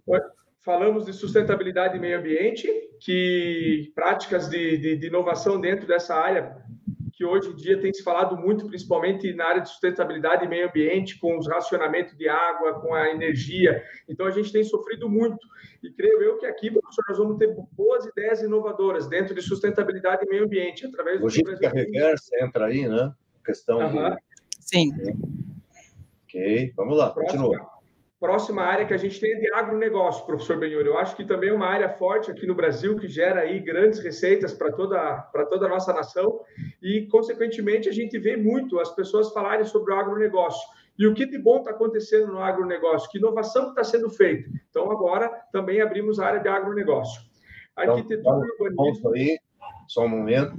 Falamos 0.61 1.05
de 1.05 1.13
sustentabilidade 1.13 1.97
e 1.97 1.99
meio 1.99 2.19
ambiente, 2.19 2.67
que 2.99 3.91
práticas 3.95 4.49
de, 4.49 4.77
de, 4.77 4.97
de 4.97 5.07
inovação 5.07 5.59
dentro 5.59 5.88
dessa 5.88 6.15
área 6.15 6.57
que 7.19 7.25
hoje 7.25 7.49
em 7.49 7.55
dia 7.57 7.77
tem 7.77 7.93
se 7.93 8.01
falado 8.01 8.38
muito, 8.38 8.65
principalmente 8.65 9.33
na 9.33 9.45
área 9.45 9.61
de 9.61 9.67
sustentabilidade 9.67 10.45
e 10.45 10.47
meio 10.47 10.69
ambiente, 10.69 11.19
com 11.19 11.38
os 11.38 11.49
racionamentos 11.49 12.15
de 12.15 12.29
água, 12.29 12.79
com 12.79 12.93
a 12.93 13.09
energia. 13.09 13.83
Então, 14.07 14.25
a 14.25 14.31
gente 14.31 14.53
tem 14.53 14.63
sofrido 14.63 15.09
muito. 15.09 15.45
E 15.83 15.91
creio 15.91 16.21
eu 16.21 16.38
que 16.38 16.45
aqui, 16.45 16.71
professor, 16.71 17.03
nós 17.09 17.17
vamos 17.17 17.38
ter 17.38 17.53
boas 17.73 18.05
ideias 18.05 18.41
inovadoras 18.41 19.09
dentro 19.09 19.35
de 19.35 19.41
sustentabilidade 19.41 20.23
e 20.25 20.29
meio 20.29 20.45
ambiente, 20.45 20.85
através 20.85 21.17
do... 21.17 21.23
Logística 21.23 21.69
reversa 21.69 22.38
entra 22.41 22.67
aí, 22.67 22.88
né? 22.88 23.11
Questão 23.43 23.79
uhum. 23.79 24.11
de... 24.11 24.17
Sim. 24.61 24.91
Ok, 26.23 26.71
vamos 26.77 26.97
lá, 26.97 27.09
continua. 27.11 27.78
Próxima 28.19 28.63
área 28.63 28.85
que 28.85 28.93
a 28.93 28.97
gente 28.97 29.17
tem 29.17 29.31
é 29.31 29.39
de 29.39 29.53
agronegócio, 29.53 30.25
professor 30.25 30.57
Benhur. 30.59 30.85
Eu 30.85 30.97
acho 30.97 31.15
que 31.15 31.23
também 31.23 31.51
é 31.51 31.53
uma 31.53 31.67
área 31.67 31.88
forte 31.88 32.29
aqui 32.29 32.45
no 32.45 32.53
Brasil, 32.53 32.97
que 32.97 33.07
gera 33.07 33.41
aí 33.41 33.61
grandes 33.61 33.99
receitas 33.99 34.53
para 34.53 34.73
toda, 34.73 35.21
toda 35.49 35.67
a 35.67 35.69
nossa 35.69 35.93
nação. 35.93 36.41
E, 36.81 37.07
consequentemente, 37.07 37.88
a 37.88 37.93
gente 37.93 38.19
vê 38.19 38.35
muito 38.35 38.77
as 38.77 38.93
pessoas 38.93 39.31
falarem 39.31 39.63
sobre 39.63 39.93
o 39.93 39.97
agronegócio. 39.97 40.67
E 40.97 41.07
o 41.07 41.13
que 41.13 41.25
de 41.25 41.38
bom 41.38 41.59
está 41.59 41.71
acontecendo 41.71 42.27
no 42.27 42.43
agronegócio? 42.43 43.09
Que 43.09 43.19
inovação 43.19 43.69
está 43.69 43.85
sendo 43.85 44.09
feita? 44.09 44.49
Então, 44.69 44.91
agora 44.91 45.29
também 45.53 45.79
abrimos 45.79 46.19
a 46.19 46.25
área 46.27 46.41
de 46.41 46.49
agronegócio. 46.49 47.21
Então, 47.79 47.95
Arquitetura 47.95 48.45
e 48.45 48.63
urbanismo. 48.63 49.13
Aí, 49.13 49.39
só 49.88 50.03
um 50.03 50.09
momento. 50.09 50.57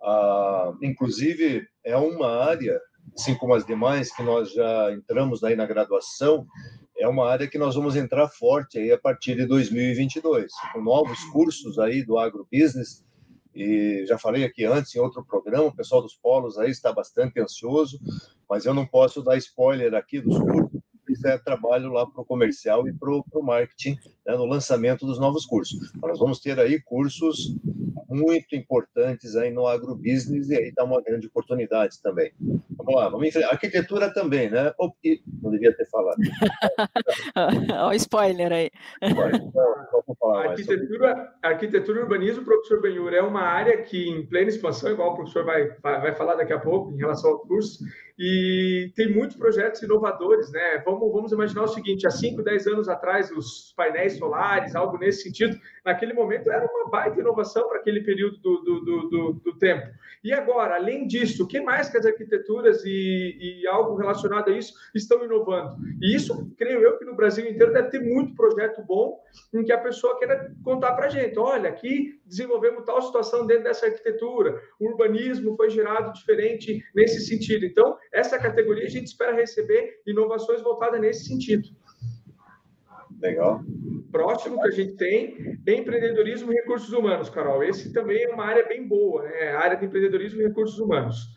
Ah, 0.00 0.72
inclusive, 0.80 1.66
é 1.82 1.96
uma 1.96 2.44
área, 2.44 2.80
assim 3.16 3.34
como 3.34 3.52
as 3.52 3.66
demais, 3.66 4.14
que 4.14 4.22
nós 4.22 4.52
já 4.52 4.92
entramos 4.92 5.42
aí 5.42 5.56
na 5.56 5.66
graduação, 5.66 6.46
é 7.04 7.08
uma 7.08 7.28
área 7.28 7.46
que 7.46 7.58
nós 7.58 7.74
vamos 7.74 7.96
entrar 7.96 8.26
forte 8.28 8.78
aí 8.78 8.90
a 8.90 8.98
partir 8.98 9.36
de 9.36 9.44
2022, 9.44 10.50
com 10.72 10.80
novos 10.80 11.22
cursos 11.26 11.78
aí 11.78 12.02
do 12.02 12.18
agrobusiness. 12.18 13.04
E 13.54 14.04
já 14.08 14.18
falei 14.18 14.42
aqui 14.42 14.64
antes 14.64 14.94
em 14.94 14.98
outro 14.98 15.22
programa, 15.22 15.66
o 15.66 15.76
pessoal 15.76 16.00
dos 16.00 16.16
polos 16.16 16.58
aí 16.58 16.70
está 16.70 16.92
bastante 16.92 17.38
ansioso, 17.38 18.00
mas 18.48 18.64
eu 18.64 18.72
não 18.72 18.86
posso 18.86 19.22
dar 19.22 19.36
spoiler 19.36 19.94
aqui 19.94 20.18
dos 20.18 20.38
cursos, 20.38 20.80
fizer 21.06 21.38
trabalho 21.44 21.92
lá 21.92 22.06
para 22.06 22.22
o 22.22 22.24
comercial 22.24 22.88
e 22.88 22.92
para 22.92 23.10
o 23.10 23.42
marketing, 23.42 23.98
né, 24.26 24.34
no 24.34 24.46
lançamento 24.46 25.06
dos 25.06 25.20
novos 25.20 25.44
cursos. 25.44 25.92
Nós 25.96 26.18
vamos 26.18 26.40
ter 26.40 26.58
aí 26.58 26.80
cursos 26.80 27.54
muito 28.14 28.54
importantes 28.54 29.36
aí 29.36 29.50
no 29.50 29.66
agrobusiness 29.66 30.48
e 30.48 30.56
aí 30.56 30.72
dá 30.72 30.84
uma 30.84 31.02
grande 31.02 31.26
oportunidade 31.26 32.00
também. 32.02 32.32
Vamos 32.76 32.94
lá, 32.94 33.08
vamos 33.08 33.28
enfrentar. 33.28 33.50
Arquitetura 33.50 34.12
também, 34.12 34.50
né? 34.50 34.72
não 35.42 35.50
devia 35.50 35.74
ter 35.76 35.86
falado. 35.86 36.16
Olha 37.36 37.88
o 37.88 37.92
spoiler 37.92 38.52
aí. 38.52 38.70
arquitetura, 40.48 41.34
arquitetura 41.42 41.98
e 41.98 42.02
urbanismo, 42.02 42.44
professor 42.44 42.80
Benhur, 42.80 43.12
é 43.12 43.22
uma 43.22 43.42
área 43.42 43.82
que 43.82 44.08
em 44.08 44.26
plena 44.26 44.48
expansão, 44.48 44.90
igual 44.90 45.12
o 45.12 45.16
professor 45.16 45.44
vai, 45.44 45.68
vai 45.82 46.14
falar 46.14 46.36
daqui 46.36 46.52
a 46.52 46.58
pouco 46.58 46.92
em 46.92 46.98
relação 46.98 47.30
ao 47.30 47.40
curso, 47.40 47.84
e 48.16 48.92
tem 48.94 49.12
muitos 49.12 49.36
projetos 49.36 49.82
inovadores, 49.82 50.50
né? 50.52 50.78
Vamos, 50.84 51.12
vamos 51.12 51.32
imaginar 51.32 51.64
o 51.64 51.68
seguinte: 51.68 52.06
há 52.06 52.10
5, 52.10 52.42
10 52.42 52.66
anos 52.68 52.88
atrás, 52.88 53.30
os 53.32 53.72
painéis 53.76 54.18
solares, 54.18 54.76
algo 54.76 54.96
nesse 54.98 55.24
sentido, 55.24 55.58
naquele 55.84 56.12
momento 56.12 56.48
era 56.48 56.64
uma 56.64 56.90
baita 56.90 57.18
inovação 57.18 57.68
para 57.68 57.78
aquele 57.78 58.02
período 58.02 58.38
do, 58.38 58.58
do, 58.60 58.80
do, 59.08 59.32
do, 59.44 59.58
tempo. 59.58 59.88
E 60.22 60.32
agora, 60.32 60.76
além 60.76 61.08
disso, 61.08 61.42
o 61.42 61.46
que 61.46 61.60
mais 61.60 61.90
que 61.90 61.98
as 61.98 62.06
arquiteturas 62.06 62.84
e, 62.84 63.36
e 63.40 63.66
algo 63.66 63.96
relacionado 63.96 64.48
a 64.48 64.56
isso 64.56 64.74
estão 64.94 65.24
inovando? 65.24 65.76
E 66.00 66.14
isso, 66.14 66.50
creio 66.56 66.80
eu, 66.80 66.96
que 66.96 67.04
no 67.04 67.16
Brasil 67.16 67.44
inteiro 67.48 67.72
deve 67.72 67.90
ter 67.90 68.00
muito 68.00 68.36
projeto 68.36 68.80
bom 68.82 69.18
em 69.52 69.64
que 69.64 69.72
a 69.72 69.78
pessoa 69.78 70.16
queira 70.18 70.54
contar 70.62 70.92
para 70.92 71.06
a 71.06 71.10
gente: 71.10 71.36
olha, 71.36 71.68
aqui 71.68 72.20
desenvolvemos 72.36 72.84
tal 72.84 73.00
situação 73.00 73.46
dentro 73.46 73.64
dessa 73.64 73.86
arquitetura, 73.86 74.60
o 74.78 74.88
urbanismo 74.88 75.56
foi 75.56 75.70
gerado 75.70 76.12
diferente 76.12 76.84
nesse 76.94 77.20
sentido. 77.20 77.64
Então, 77.64 77.96
essa 78.12 78.38
categoria 78.38 78.84
a 78.84 78.90
gente 78.90 79.06
espera 79.06 79.32
receber 79.32 80.00
inovações 80.06 80.60
voltadas 80.60 81.00
nesse 81.00 81.26
sentido. 81.26 81.68
Legal. 83.20 83.62
Próximo 84.10 84.60
que 84.60 84.68
a 84.68 84.70
gente 84.70 84.96
tem 84.96 85.58
é 85.66 85.74
empreendedorismo 85.74 86.52
e 86.52 86.56
recursos 86.56 86.92
humanos, 86.92 87.30
Carol. 87.30 87.62
Esse 87.62 87.92
também 87.92 88.22
é 88.22 88.28
uma 88.28 88.44
área 88.44 88.66
bem 88.66 88.86
boa, 88.86 89.22
né? 89.22 89.52
A 89.52 89.60
área 89.60 89.76
de 89.76 89.86
empreendedorismo 89.86 90.40
e 90.40 90.46
recursos 90.46 90.78
humanos. 90.78 91.34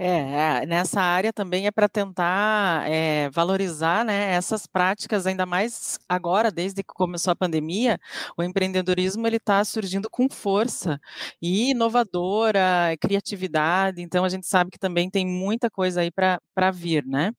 É, 0.00 0.60
é, 0.62 0.66
nessa 0.66 1.00
área 1.00 1.32
também 1.32 1.66
é 1.66 1.72
para 1.72 1.88
tentar 1.88 2.88
é, 2.88 3.28
valorizar 3.30 4.04
né, 4.04 4.32
essas 4.32 4.64
práticas, 4.64 5.26
ainda 5.26 5.44
mais 5.44 5.98
agora, 6.08 6.52
desde 6.52 6.84
que 6.84 6.94
começou 6.94 7.32
a 7.32 7.36
pandemia, 7.36 7.98
o 8.36 8.44
empreendedorismo 8.44 9.26
ele 9.26 9.38
está 9.38 9.64
surgindo 9.64 10.08
com 10.08 10.28
força 10.30 11.00
e 11.42 11.70
inovadora, 11.72 12.96
criatividade, 13.00 14.00
então 14.00 14.24
a 14.24 14.28
gente 14.28 14.46
sabe 14.46 14.70
que 14.70 14.78
também 14.78 15.10
tem 15.10 15.26
muita 15.26 15.68
coisa 15.68 16.00
aí 16.02 16.12
para 16.12 16.70
vir, 16.70 17.04
né? 17.04 17.32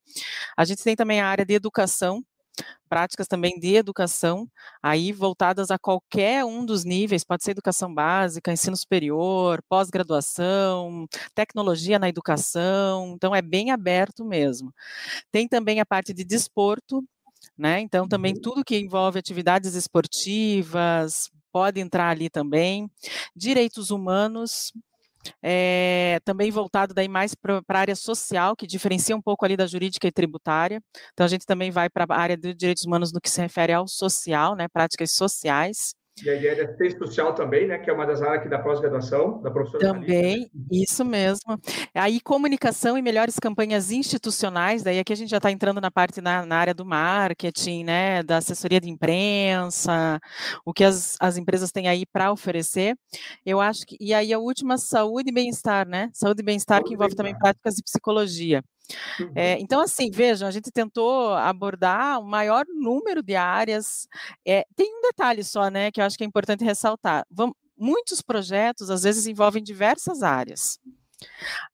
A 0.57 0.65
gente 0.65 0.83
tem 0.83 0.95
também 0.97 1.21
a 1.21 1.27
área 1.27 1.45
de 1.45 1.53
educação, 1.53 2.21
práticas 2.89 3.27
também 3.27 3.59
de 3.59 3.75
educação, 3.75 4.49
aí 4.81 5.11
voltadas 5.11 5.69
a 5.69 5.77
qualquer 5.77 6.43
um 6.43 6.65
dos 6.65 6.83
níveis, 6.83 7.23
pode 7.23 7.43
ser 7.43 7.51
educação 7.51 7.93
básica, 7.93 8.51
ensino 8.51 8.75
superior, 8.75 9.61
pós-graduação, 9.69 11.07
tecnologia 11.35 11.99
na 11.99 12.09
educação, 12.09 13.13
então 13.15 13.35
é 13.35 13.41
bem 13.41 13.71
aberto 13.71 14.25
mesmo. 14.25 14.73
Tem 15.31 15.47
também 15.47 15.79
a 15.79 15.85
parte 15.85 16.13
de 16.13 16.23
desporto, 16.23 17.03
né? 17.57 17.79
Então 17.79 18.07
também 18.07 18.33
uhum. 18.33 18.41
tudo 18.41 18.65
que 18.65 18.77
envolve 18.77 19.19
atividades 19.19 19.75
esportivas 19.75 21.29
pode 21.51 21.79
entrar 21.79 22.09
ali 22.09 22.29
também. 22.29 22.89
Direitos 23.35 23.91
humanos, 23.91 24.71
é, 25.43 26.19
também 26.23 26.51
voltado 26.51 26.93
daí 26.93 27.07
mais 27.07 27.35
para 27.35 27.61
a 27.67 27.79
área 27.79 27.95
social, 27.95 28.55
que 28.55 28.67
diferencia 28.67 29.15
um 29.15 29.21
pouco 29.21 29.45
ali 29.45 29.57
da 29.57 29.67
jurídica 29.67 30.07
e 30.07 30.11
tributária. 30.11 30.81
Então 31.13 31.25
a 31.25 31.29
gente 31.29 31.45
também 31.45 31.71
vai 31.71 31.89
para 31.89 32.05
a 32.09 32.19
área 32.19 32.37
de 32.37 32.53
direitos 32.53 32.85
humanos 32.85 33.11
no 33.11 33.21
que 33.21 33.29
se 33.29 33.41
refere 33.41 33.73
ao 33.73 33.87
social, 33.87 34.55
né, 34.55 34.67
práticas 34.67 35.11
sociais. 35.11 35.93
E 36.23 36.29
a 36.29 36.35
ideia 36.35 36.55
da 36.55 36.63
assistência 36.63 36.99
social 36.99 37.33
também, 37.33 37.67
né, 37.67 37.77
que 37.77 37.89
é 37.89 37.93
uma 37.93 38.05
das 38.05 38.21
áreas 38.21 38.39
aqui 38.39 38.49
da 38.49 38.59
pós-graduação, 38.59 39.41
da 39.41 39.51
professora 39.51 39.93
Também, 39.93 40.49
isso 40.71 41.05
mesmo. 41.05 41.59
Aí, 41.93 42.19
comunicação 42.19 42.97
e 42.97 43.01
melhores 43.01 43.35
campanhas 43.39 43.91
institucionais, 43.91 44.83
daí 44.83 44.99
aqui 44.99 45.13
a 45.13 45.15
gente 45.15 45.29
já 45.29 45.37
está 45.37 45.51
entrando 45.51 45.79
na 45.79 45.91
parte 45.91 46.21
na, 46.21 46.45
na, 46.45 46.57
área 46.57 46.73
do 46.73 46.85
marketing, 46.85 47.83
né, 47.83 48.23
da 48.23 48.37
assessoria 48.37 48.79
de 48.79 48.89
imprensa, 48.89 50.19
o 50.65 50.73
que 50.73 50.83
as, 50.83 51.15
as 51.19 51.37
empresas 51.37 51.71
têm 51.71 51.87
aí 51.87 52.05
para 52.05 52.31
oferecer. 52.31 52.95
Eu 53.45 53.59
acho 53.61 53.85
que, 53.85 53.97
e 53.99 54.13
aí 54.13 54.33
a 54.33 54.39
última, 54.39 54.77
saúde 54.77 55.29
e 55.29 55.33
bem-estar, 55.33 55.87
né, 55.87 56.09
saúde 56.13 56.41
e 56.41 56.45
bem-estar 56.45 56.83
que 56.83 56.93
envolve 56.93 57.15
também 57.15 57.37
práticas 57.37 57.75
de 57.75 57.83
psicologia. 57.83 58.63
Uhum. 59.19 59.31
É, 59.35 59.59
então, 59.59 59.81
assim, 59.81 60.09
vejam, 60.11 60.47
a 60.47 60.51
gente 60.51 60.71
tentou 60.71 61.33
abordar 61.33 62.19
o 62.19 62.25
maior 62.25 62.65
número 62.67 63.21
de 63.21 63.35
áreas. 63.35 64.07
É, 64.45 64.65
tem 64.75 64.93
um 64.97 65.01
detalhe 65.01 65.43
só, 65.43 65.69
né, 65.69 65.91
que 65.91 66.01
eu 66.01 66.05
acho 66.05 66.17
que 66.17 66.23
é 66.23 66.27
importante 66.27 66.63
ressaltar. 66.63 67.25
Vamos, 67.29 67.55
muitos 67.77 68.21
projetos, 68.21 68.89
às 68.89 69.03
vezes, 69.03 69.25
envolvem 69.27 69.63
diversas 69.63 70.23
áreas. 70.23 70.79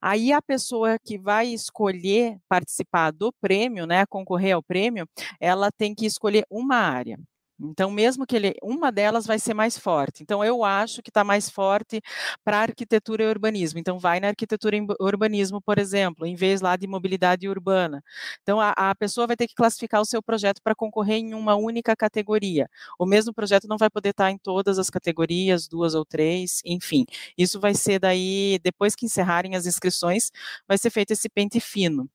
Aí 0.02 0.32
a 0.34 0.42
pessoa 0.42 0.98
que 1.00 1.18
vai 1.18 1.48
escolher 1.48 2.38
participar 2.50 3.12
do 3.12 3.32
prêmio, 3.42 3.86
né, 3.86 4.06
concorrer 4.08 4.56
ao 4.56 4.64
prêmio, 4.64 5.08
ela 5.40 5.72
tem 5.72 5.94
que 5.94 6.06
escolher 6.06 6.46
uma 6.50 6.78
área. 6.78 7.20
Então, 7.60 7.90
mesmo 7.90 8.26
que 8.26 8.36
ele, 8.36 8.54
uma 8.62 8.92
delas 8.92 9.26
vai 9.26 9.40
ser 9.40 9.54
mais 9.54 9.78
forte. 9.78 10.22
Então, 10.22 10.44
eu 10.44 10.64
acho 10.64 11.02
que 11.02 11.10
está 11.10 11.24
mais 11.24 11.50
forte 11.50 12.02
para 12.44 12.60
arquitetura 12.60 13.24
e 13.24 13.28
urbanismo. 13.28 13.80
Então, 13.80 13.98
vai 13.98 14.20
na 14.20 14.28
arquitetura 14.28 14.76
e 14.76 14.86
urbanismo, 15.00 15.62
por 15.62 15.78
exemplo, 15.78 16.26
em 16.26 16.36
vez 16.36 16.60
lá 16.62 16.76
de 16.76 16.86
mobilidade 16.88 17.48
urbana. 17.48 18.04
Então, 18.42 18.60
a, 18.60 18.72
a 18.72 18.96
pessoa 18.96 19.26
vai 19.28 19.38
ter 19.38 19.48
que 19.48 19.56
classificar 19.56 20.02
o 20.02 20.06
seu 20.06 20.22
projeto 20.22 20.62
para 20.62 20.76
concorrer 20.76 21.18
em 21.18 21.34
uma 21.34 21.56
única 21.56 21.96
categoria. 21.96 22.70
O 23.00 23.06
mesmo 23.06 23.34
projeto 23.34 23.68
não 23.68 23.78
vai 23.78 23.90
poder 23.90 24.10
estar 24.10 24.26
tá 24.26 24.32
em 24.32 24.38
todas 24.38 24.78
as 24.78 24.90
categorias, 24.90 25.68
duas 25.68 25.96
ou 25.96 26.06
três, 26.06 26.62
enfim. 26.66 27.06
Isso 27.38 27.60
vai 27.60 27.74
ser 27.74 28.00
daí, 28.00 28.60
depois 28.64 28.96
que 28.96 29.06
encerrarem 29.06 29.56
as 29.56 29.66
inscrições, 29.66 30.32
vai 30.68 30.78
ser 30.78 30.90
feito 30.90 31.12
esse 31.12 31.30
pente 31.30 31.60
fino. 31.60 32.10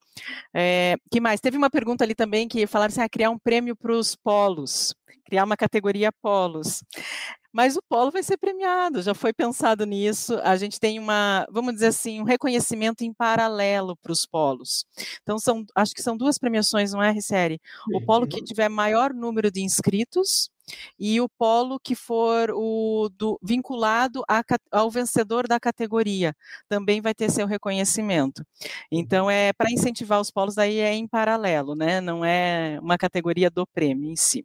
É, 0.55 0.97
que 1.11 1.21
mais? 1.21 1.41
Teve 1.41 1.57
uma 1.57 1.71
pergunta 1.71 2.05
ali 2.05 2.15
também 2.15 2.49
que 2.49 2.67
falaram 2.67 2.91
assim, 2.91 3.01
ah, 3.01 3.09
criar 3.09 3.31
um 3.31 3.39
prêmio 3.39 3.75
para 3.77 3.93
os 3.93 4.15
polos 4.17 4.95
criar 5.25 5.45
uma 5.45 5.57
categoria 5.57 6.11
polos. 6.23 6.83
Mas 7.53 7.77
o 7.77 7.83
polo 7.83 8.13
vai 8.13 8.23
ser 8.23 8.37
premiado, 8.37 9.03
já 9.03 9.13
foi 9.13 9.33
pensado 9.33 9.85
nisso. 9.85 10.39
A 10.45 10.57
gente 10.57 10.79
tem 10.79 10.99
uma, 11.01 11.47
vamos 11.51 11.75
dizer 11.75 11.89
assim, 11.89 12.21
um 12.21 12.25
reconhecimento 12.25 13.03
em 13.03 13.13
paralelo 13.13 13.97
para 13.97 14.13
os 14.13 14.25
polos. 14.25 14.85
Então, 15.23 15.39
são, 15.39 15.65
acho 15.75 15.93
que 15.93 16.03
são 16.03 16.17
duas 16.17 16.39
premiações 16.39 16.93
no 16.93 17.03
R-Série. 17.03 17.61
O 17.93 18.01
polo 18.05 18.27
que 18.29 18.43
tiver 18.43 18.69
maior 18.69 19.13
número 19.13 19.51
de 19.51 19.63
inscritos 19.63 20.49
e 20.99 21.21
o 21.21 21.29
polo 21.29 21.81
que 21.81 21.97
for 21.97 22.53
o 22.55 23.09
do, 23.17 23.37
vinculado 23.43 24.23
a, 24.29 24.45
ao 24.71 24.89
vencedor 24.89 25.49
da 25.49 25.59
categoria 25.59 26.33
também 26.69 27.01
vai 27.01 27.15
ter 27.15 27.31
seu 27.31 27.47
reconhecimento. 27.49 28.45
Então, 28.93 29.29
é 29.29 29.53
para 29.53 29.73
incentivar 29.73 30.21
os 30.21 30.31
polos, 30.31 30.57
aí 30.57 30.79
é 30.79 30.95
em 30.95 31.09
paralelo, 31.09 31.75
né? 31.75 32.01
Não 32.01 32.25
é 32.25 32.79
uma 32.81 32.97
categoria 32.97 33.51
do 33.51 33.67
prêmio 33.67 34.09
em 34.09 34.17
si. 34.17 34.45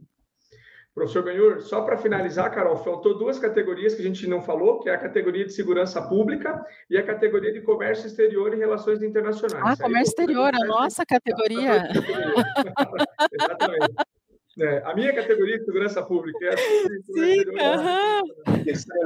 Professor 0.96 1.24
Benhur, 1.24 1.60
só 1.60 1.82
para 1.82 1.98
finalizar, 1.98 2.50
Carol, 2.56 2.78
faltou 2.78 3.18
duas 3.18 3.38
categorias 3.38 3.94
que 3.94 4.02
a 4.02 4.06
gente 4.06 4.26
não 4.28 4.42
falou, 4.42 4.80
que 4.80 4.88
é 4.88 4.94
a 4.94 4.98
categoria 4.98 5.46
de 5.46 5.52
segurança 5.52 6.02
pública 6.02 6.66
e 6.90 6.98
a 6.98 7.06
categoria 7.06 7.52
de 7.52 7.60
comércio 7.60 8.08
exterior 8.08 8.54
e 8.54 8.58
relações 8.58 9.04
internacionais. 9.04 9.62
Ah, 9.62 9.76
comércio 9.76 10.12
exterior, 10.12 10.52
a 10.56 10.66
nossa 10.66 11.06
categoria. 11.06 11.90
Exatamente. 13.30 14.15
É, 14.58 14.82
a 14.86 14.96
minha 14.96 15.14
categoria 15.14 15.60
de 15.60 15.66
segurança 15.66 16.02
pública 16.02 16.46
é 16.46 16.54
a 16.54 16.58
Sim, 16.58 17.44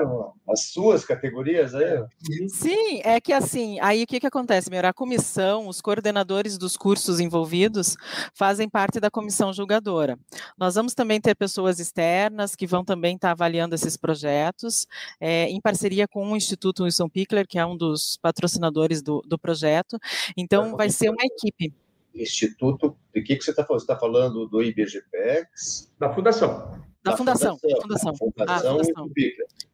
uhum. 0.06 0.32
as 0.48 0.66
suas 0.66 1.04
categorias 1.04 1.74
aí? 1.74 2.06
Sim, 2.48 3.02
é 3.04 3.20
que 3.20 3.34
assim, 3.34 3.80
aí 3.80 4.04
o 4.04 4.08
que, 4.08 4.20
que 4.20 4.28
acontece, 4.28 4.70
meu? 4.70 4.86
A 4.86 4.94
comissão, 4.94 5.68
os 5.68 5.82
coordenadores 5.82 6.56
dos 6.56 6.78
cursos 6.78 7.20
envolvidos 7.20 7.98
fazem 8.36 8.70
parte 8.70 9.00
da 9.00 9.10
comissão 9.10 9.52
julgadora. 9.52 10.20
Nós 10.56 10.76
vamos 10.76 10.94
também 10.94 11.20
ter 11.20 11.34
pessoas 11.34 11.80
externas 11.80 12.56
que 12.56 12.68
vão 12.68 12.86
também 12.86 13.16
estar 13.16 13.32
avaliando 13.32 13.74
esses 13.74 13.98
projetos, 13.98 14.86
é, 15.20 15.50
em 15.50 15.60
parceria 15.60 16.08
com 16.08 16.32
o 16.32 16.38
Instituto 16.38 16.84
Wilson 16.84 17.10
Pickler, 17.10 17.48
que 17.48 17.58
é 17.58 17.66
um 17.66 17.76
dos 17.76 18.18
patrocinadores 18.22 19.02
do, 19.02 19.24
do 19.26 19.40
projeto. 19.40 19.98
Então, 20.38 20.78
vai 20.78 20.92
ser 20.92 21.10
uma 21.10 21.26
equipe 21.26 21.74
instituto, 22.14 22.96
de 23.14 23.22
que, 23.22 23.36
que 23.36 23.44
você 23.44 23.52
está 23.52 23.64
falando? 23.64 23.80
Você 23.80 23.84
está 23.86 24.00
falando 24.00 24.48
do 24.48 24.62
IBGPEX? 24.62 25.92
Da 26.00 26.14
fundação. 26.14 26.90
Da, 27.02 27.12
da 27.12 27.18
fundação, 27.18 27.58
fundação. 27.58 28.14
Fundação, 28.16 28.46
ah, 28.48 28.84
fundação. 28.84 29.10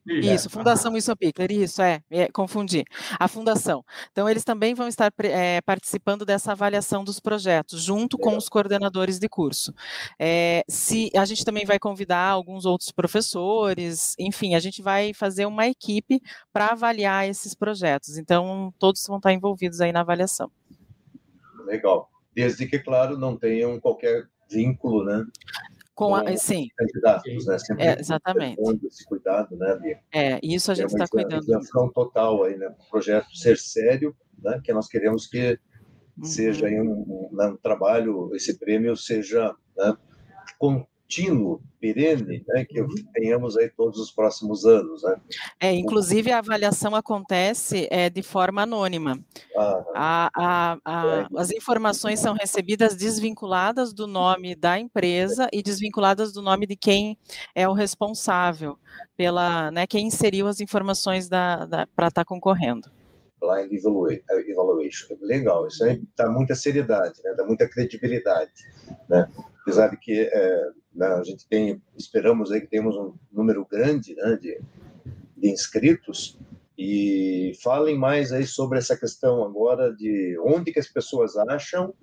Isso, 0.06 0.48
Fundação 0.48 0.94
Wilson 0.94 1.16
Pickler, 1.16 1.52
isso, 1.52 1.82
é, 1.82 2.00
é, 2.12 2.28
confundi. 2.32 2.84
A 3.20 3.28
Fundação. 3.28 3.84
Então, 4.12 4.30
eles 4.30 4.44
também 4.44 4.76
vão 4.76 4.88
estar 4.88 5.12
é, 5.24 5.60
participando 5.62 6.24
dessa 6.24 6.52
avaliação 6.52 7.04
dos 7.04 7.20
projetos, 7.20 7.82
junto 7.82 8.16
com 8.16 8.38
os 8.38 8.48
coordenadores 8.48 9.18
de 9.18 9.28
curso. 9.28 9.74
É, 10.20 10.64
se 10.70 11.10
A 11.18 11.26
gente 11.26 11.44
também 11.44 11.66
vai 11.66 11.80
convidar 11.80 12.30
alguns 12.30 12.66
outros 12.66 12.92
professores, 12.92 14.14
enfim, 14.20 14.54
a 14.54 14.60
gente 14.60 14.84
vai 14.84 15.12
fazer 15.12 15.48
uma 15.48 15.66
equipe 15.68 16.22
para 16.54 16.68
avaliar 16.68 17.28
esses 17.28 17.56
projetos. 17.56 18.20
Então, 18.20 18.72
todos 18.78 19.04
vão 19.08 19.18
estar 19.18 19.34
envolvidos 19.34 19.82
aí 19.82 19.92
na 19.92 20.02
avaliação. 20.02 20.52
Legal 21.66 22.12
desde 22.36 22.68
que, 22.68 22.80
claro, 22.80 23.18
não 23.18 23.38
tenham 23.38 23.80
qualquer 23.80 24.28
vínculo, 24.52 25.06
né? 25.06 25.26
Com, 25.94 26.14
a, 26.14 26.36
sim. 26.36 26.68
Candidatos, 26.76 27.46
né? 27.46 27.58
Sempre 27.58 27.86
é, 27.86 28.00
exatamente. 28.00 28.60
Esse 28.86 29.06
cuidado, 29.06 29.56
né, 29.56 29.80
Bia? 29.82 30.00
É, 30.14 30.40
isso 30.44 30.70
a 30.72 30.76
gente 30.76 30.92
está 30.92 31.08
cuidando. 31.08 31.46
Uma 31.74 31.94
total 31.94 32.44
aí, 32.44 32.58
né? 32.58 32.68
O 32.68 32.90
projeto 32.90 33.34
ser 33.34 33.58
sério, 33.58 34.14
né? 34.44 34.60
Que 34.62 34.74
nós 34.74 34.90
queremos 34.90 35.26
que 35.26 35.58
uhum. 36.18 36.24
seja 36.26 36.68
um, 36.68 36.82
um, 36.82 37.30
né, 37.32 37.48
um, 37.48 37.58
trabalho, 37.58 38.36
esse 38.36 38.60
prêmio 38.60 38.98
seja 38.98 39.56
né, 39.78 39.96
com, 40.60 40.86
contínuo, 41.16 41.62
perene, 41.80 42.44
né, 42.48 42.66
que 42.66 42.84
tenhamos 43.14 43.58
aí 43.58 43.70
todos 43.70 44.00
os 44.00 44.12
próximos 44.12 44.66
anos. 44.66 45.04
Né? 45.04 45.16
É, 45.60 45.74
inclusive 45.74 46.32
a 46.32 46.40
avaliação 46.40 46.96
acontece 46.96 47.88
é, 47.90 48.10
de 48.10 48.22
forma 48.22 48.64
anônima. 48.64 49.20
Ah, 49.56 49.86
a, 49.96 50.32
a, 50.36 50.78
a, 50.86 51.22
é. 51.22 51.28
As 51.38 51.52
informações 51.52 52.20
são 52.20 52.34
recebidas 52.34 52.96
desvinculadas 52.96 53.94
do 53.94 54.08
nome 54.08 54.56
da 54.56 54.80
empresa 54.80 55.48
e 55.54 55.62
desvinculadas 55.62 56.34
do 56.34 56.42
nome 56.42 56.66
de 56.66 56.76
quem 56.76 57.18
é 57.54 57.68
o 57.68 57.74
responsável 57.74 58.78
pela, 59.16 59.72
né, 59.72 59.88
quem 59.88 60.08
inseriu 60.08 60.48
as 60.48 60.60
informações 60.60 61.30
da, 61.30 61.66
da 61.66 61.88
para 61.88 62.08
estar 62.08 62.24
tá 62.24 62.26
concorrendo. 62.26 62.90
Blind 63.40 63.72
Evaluation. 64.48 65.18
Legal, 65.22 65.68
isso 65.68 65.84
aí 65.84 66.02
dá 66.18 66.30
muita 66.30 66.56
seriedade, 66.56 67.22
né? 67.24 67.34
dá 67.36 67.46
muita 67.46 67.68
credibilidade. 67.70 68.52
Né? 69.08 69.30
Apesar 69.62 69.90
de 69.90 69.98
que 69.98 70.30
é, 70.32 70.70
né? 70.96 71.08
A 71.08 71.24
gente 71.24 71.48
tem, 71.48 71.82
esperamos 71.96 72.52
aí 72.52 72.62
que 72.62 72.68
temos 72.68 72.96
um 72.96 73.14
número 73.32 73.66
grande 73.70 74.16
né, 74.16 74.38
de, 74.42 74.60
de 75.38 75.50
inscritos 75.50 76.40
e 76.78 77.54
falem 77.64 77.98
mais 77.98 78.34
aí 78.34 78.46
sobre 78.46 78.78
essa 78.78 78.98
questão 78.98 79.44
agora 79.44 79.94
de 79.94 80.38
onde 80.44 80.74
que 80.74 80.80
as 80.80 80.88
pessoas 80.88 81.38
acham, 81.38 81.94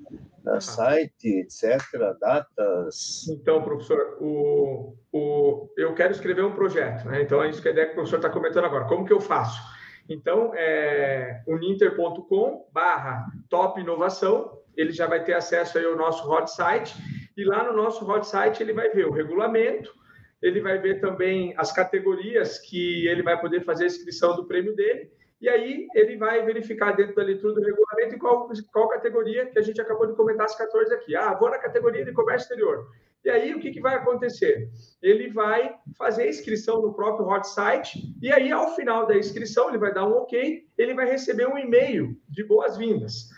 né, 0.43 0.61
site, 0.61 1.29
etc., 1.41 1.81
datas. 2.19 3.29
Então, 3.29 3.63
professor, 3.63 4.17
o, 4.21 4.97
o, 5.13 5.69
eu 5.77 5.95
quero 5.95 6.13
escrever 6.13 6.45
um 6.45 6.55
projeto, 6.55 7.07
né? 7.07 7.23
Então 7.23 7.43
é 7.43 7.51
isso 7.51 7.61
que 7.61 7.69
a 7.69 7.71
ideia 7.71 7.87
que 7.87 7.93
o 7.93 7.97
professor 7.97 8.17
está 8.17 8.31
comentando 8.31 8.65
agora. 8.65 8.87
Como 8.87 9.05
que 9.05 9.13
eu 9.13 9.21
faço? 9.21 9.61
Então, 10.09 10.53
é 10.55 11.43
uninter.com 11.47 12.67
barra 12.73 13.27
top 13.49 13.81
inovação, 13.81 14.59
ele 14.75 14.91
já 14.93 15.07
vai 15.07 15.23
ter 15.23 15.35
acesso 15.35 15.79
aí 15.79 15.85
ao 15.85 15.97
nosso 15.97 16.29
hot 16.31 16.51
site 16.51 16.95
e 17.37 17.45
lá 17.45 17.65
no 17.65 17.77
nosso 17.77 18.09
hot 18.11 18.27
site 18.27 18.63
ele 18.63 18.73
vai 18.73 18.91
ver 18.91 19.07
o 19.07 19.13
regulamento, 19.13 19.93
ele 20.41 20.61
vai 20.61 20.79
ver 20.79 21.01
também 21.01 21.55
as 21.57 21.73
categorias 21.73 22.59
que 22.59 23.07
ele 23.07 23.23
vai 23.23 23.41
poder 23.41 23.65
fazer 23.65 23.85
a 23.85 23.87
inscrição 23.87 24.35
do 24.35 24.45
prêmio 24.45 24.75
dele, 24.75 25.11
e 25.41 25.49
aí 25.49 25.89
ele 25.95 26.17
vai 26.17 26.45
verificar 26.45 26.93
dentro 26.93 27.17
da 27.17 27.23
leitura 27.23 27.55
do 27.55 27.61
regulamento 27.61 28.19
qual, 28.19 28.49
qual 28.73 28.89
categoria 28.89 29.47
que 29.47 29.59
a 29.59 29.63
gente 29.63 29.81
acabou 29.81 30.07
de 30.07 30.15
comentar 30.15 30.47
as 30.47 30.55
14 30.55 30.95
aqui. 30.95 31.17
Ah, 31.17 31.35
vou 31.35 31.51
na 31.51 31.59
categoria 31.59 32.05
de 32.05 32.13
comércio 32.13 32.45
exterior. 32.45 32.89
E 33.25 33.31
aí 33.31 33.55
o 33.55 33.61
que, 33.61 33.71
que 33.71 33.81
vai 33.81 33.95
acontecer? 33.95 34.69
Ele 35.01 35.31
vai 35.31 35.77
fazer 35.97 36.25
a 36.25 36.29
inscrição 36.29 36.83
no 36.83 36.93
próprio 36.93 37.27
hot 37.29 37.47
site, 37.49 38.15
e 38.21 38.33
aí 38.33 38.51
ao 38.51 38.75
final 38.75 39.07
da 39.07 39.17
inscrição 39.17 39.69
ele 39.69 39.79
vai 39.79 39.93
dar 39.93 40.07
um 40.07 40.13
ok, 40.13 40.65
ele 40.77 40.95
vai 40.95 41.09
receber 41.09 41.47
um 41.47 41.59
e-mail 41.59 42.17
de 42.29 42.45
boas-vindas. 42.45 43.29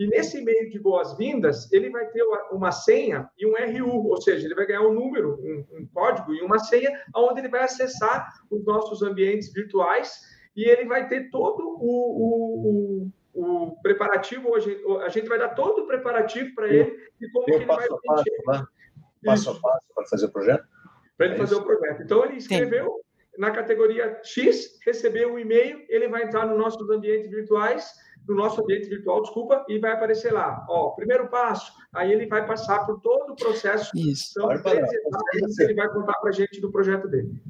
E 0.00 0.06
nesse 0.06 0.38
e-mail 0.38 0.70
de 0.70 0.78
boas-vindas, 0.78 1.70
ele 1.70 1.90
vai 1.90 2.06
ter 2.06 2.24
uma 2.50 2.72
senha 2.72 3.28
e 3.38 3.46
um 3.46 3.52
RU, 3.52 4.08
ou 4.08 4.18
seja, 4.22 4.46
ele 4.46 4.54
vai 4.54 4.64
ganhar 4.64 4.80
um 4.80 4.94
número, 4.94 5.38
um, 5.42 5.76
um 5.76 5.86
código 5.92 6.32
e 6.32 6.40
uma 6.40 6.58
senha, 6.58 6.90
onde 7.14 7.40
ele 7.40 7.50
vai 7.50 7.64
acessar 7.64 8.26
os 8.50 8.64
nossos 8.64 9.02
ambientes 9.02 9.52
virtuais 9.52 10.22
e 10.56 10.64
ele 10.64 10.86
vai 10.86 11.06
ter 11.06 11.28
todo 11.28 11.76
o, 11.78 12.16
o, 12.24 13.10
o, 13.34 13.68
o 13.68 13.82
preparativo. 13.82 14.48
Hoje, 14.48 14.82
a 15.02 15.10
gente 15.10 15.28
vai 15.28 15.38
dar 15.38 15.50
todo 15.50 15.82
o 15.82 15.86
preparativo 15.86 16.54
para 16.54 16.68
ele 16.68 16.98
e 17.20 17.30
como 17.30 17.44
que 17.44 17.52
ele 17.52 17.66
vai 17.66 17.86
passo, 17.86 18.24
né? 18.46 18.64
passo 19.22 19.50
a 19.50 19.60
passo 19.60 19.86
para 19.94 20.06
fazer 20.06 20.24
o 20.24 20.32
projeto. 20.32 20.64
Para 21.18 21.26
ele 21.26 21.34
é 21.34 21.38
fazer 21.38 21.52
isso. 21.56 21.62
o 21.62 21.66
projeto. 21.66 22.02
Então, 22.02 22.24
ele 22.24 22.36
escreveu 22.38 22.86
Sim. 22.86 23.38
na 23.38 23.50
categoria 23.50 24.18
X, 24.24 24.78
recebeu 24.82 25.32
o 25.32 25.34
um 25.34 25.38
e-mail, 25.38 25.84
ele 25.90 26.08
vai 26.08 26.22
entrar 26.22 26.46
nos 26.46 26.56
nossos 26.56 26.88
ambientes 26.88 27.30
virtuais 27.30 27.92
no 28.28 28.34
nosso 28.34 28.62
ambiente 28.62 28.88
virtual, 28.88 29.22
desculpa, 29.22 29.64
e 29.68 29.78
vai 29.78 29.92
aparecer 29.92 30.32
lá, 30.32 30.64
ó, 30.68 30.90
primeiro 30.90 31.28
passo, 31.28 31.72
aí 31.92 32.12
ele 32.12 32.26
vai 32.26 32.46
passar 32.46 32.86
por 32.86 33.00
todo 33.00 33.32
o 33.32 33.36
processo, 33.36 33.90
Isso. 33.96 34.34
são 34.34 34.46
Bárbara, 34.46 34.86
três 34.86 34.92
etapas 34.92 35.56
que 35.56 35.62
ele 35.62 35.74
vai 35.74 35.88
contar 35.88 36.14
para 36.14 36.28
a 36.30 36.32
gente 36.32 36.60
do 36.60 36.70
projeto 36.70 37.08
dele. 37.08 37.42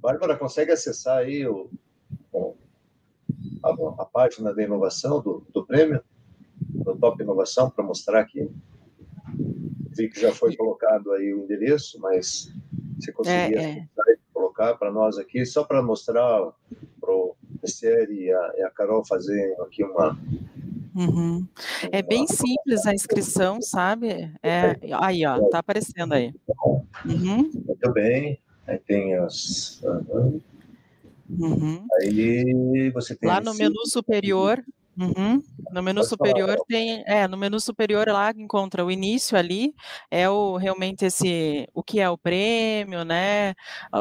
Bárbara, 0.00 0.36
consegue 0.36 0.72
acessar 0.72 1.18
aí 1.18 1.46
o, 1.46 1.68
a, 3.62 4.02
a 4.02 4.04
página 4.06 4.54
da 4.54 4.62
inovação 4.62 5.20
do, 5.20 5.46
do 5.52 5.64
prêmio? 5.64 6.02
Top 7.00 7.20
Inovação 7.22 7.70
para 7.70 7.84
mostrar 7.84 8.20
aqui. 8.20 8.50
Vi 9.96 10.08
que 10.08 10.20
já 10.20 10.32
foi 10.32 10.56
colocado 10.56 11.12
aí 11.12 11.34
o 11.34 11.44
endereço, 11.44 12.00
mas 12.00 12.52
você 12.98 13.12
conseguiria 13.12 13.60
é, 13.60 13.78
é. 13.78 13.86
colocar 14.32 14.74
para 14.76 14.90
nós 14.90 15.18
aqui, 15.18 15.44
só 15.44 15.64
para 15.64 15.82
mostrar 15.82 16.52
para 17.00 17.12
o 17.12 17.36
PCR 17.62 18.12
e 18.12 18.30
a, 18.30 18.52
e 18.58 18.62
a 18.62 18.70
Carol 18.70 19.04
fazer 19.04 19.56
aqui 19.60 19.84
uma, 19.84 20.18
Uhum. 20.94 21.46
É 21.90 22.02
bem 22.02 22.26
simples 22.26 22.86
a 22.86 22.92
inscrição, 22.92 23.62
sabe? 23.62 24.30
É, 24.42 24.76
aí, 25.00 25.24
ó, 25.24 25.40
tá 25.48 25.58
aparecendo 25.58 26.12
aí. 26.12 26.34
Uhum. 27.06 27.50
Muito 27.66 27.92
bem. 27.92 28.38
Aí 28.66 28.78
tem 28.78 29.16
as. 29.16 29.82
Uhum. 31.30 31.86
Aí 32.00 32.90
você 32.90 33.14
tem. 33.14 33.28
Lá 33.28 33.40
no 33.40 33.54
menu 33.54 33.86
superior. 33.86 34.62
Uhum. 34.98 35.42
No 35.70 35.82
menu 35.82 36.00
Pode 36.00 36.08
superior 36.08 36.48
falar. 36.48 36.64
tem, 36.68 37.02
é, 37.06 37.26
no 37.26 37.36
menu 37.36 37.58
superior 37.58 38.06
lá 38.08 38.30
encontra 38.36 38.84
o 38.84 38.90
início 38.90 39.38
ali, 39.38 39.74
é 40.10 40.28
o 40.28 40.56
realmente 40.56 41.06
esse, 41.06 41.66
o 41.72 41.82
que 41.82 41.98
é 41.98 42.10
o 42.10 42.18
prêmio, 42.18 43.02
né? 43.04 43.54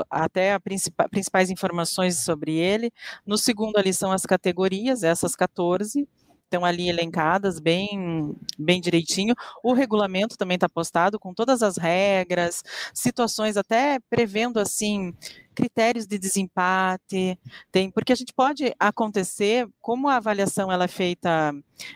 Até 0.09 0.53
as 0.53 0.59
principais 1.09 1.49
informações 1.49 2.23
sobre 2.23 2.55
ele. 2.57 2.91
No 3.25 3.37
segundo 3.37 3.77
ali 3.77 3.93
são 3.93 4.11
as 4.11 4.25
categorias, 4.25 5.03
essas 5.03 5.33
14 5.35 6.07
estão 6.51 6.65
ali 6.65 6.89
elencadas 6.89 7.61
bem, 7.61 8.35
bem 8.59 8.81
direitinho. 8.81 9.33
O 9.63 9.71
regulamento 9.73 10.37
também 10.37 10.55
está 10.55 10.67
postado 10.67 11.17
com 11.17 11.33
todas 11.33 11.63
as 11.63 11.77
regras, 11.77 12.61
situações 12.93 13.55
até 13.55 13.99
prevendo 14.09 14.59
assim 14.59 15.13
critérios 15.53 16.07
de 16.07 16.17
desempate, 16.17 17.37
tem, 17.71 17.91
porque 17.91 18.13
a 18.13 18.15
gente 18.15 18.33
pode 18.33 18.73
acontecer, 18.79 19.67
como 19.81 20.07
a 20.07 20.15
avaliação 20.15 20.71
ela 20.71 20.85
é 20.85 20.87
feita 20.87 21.53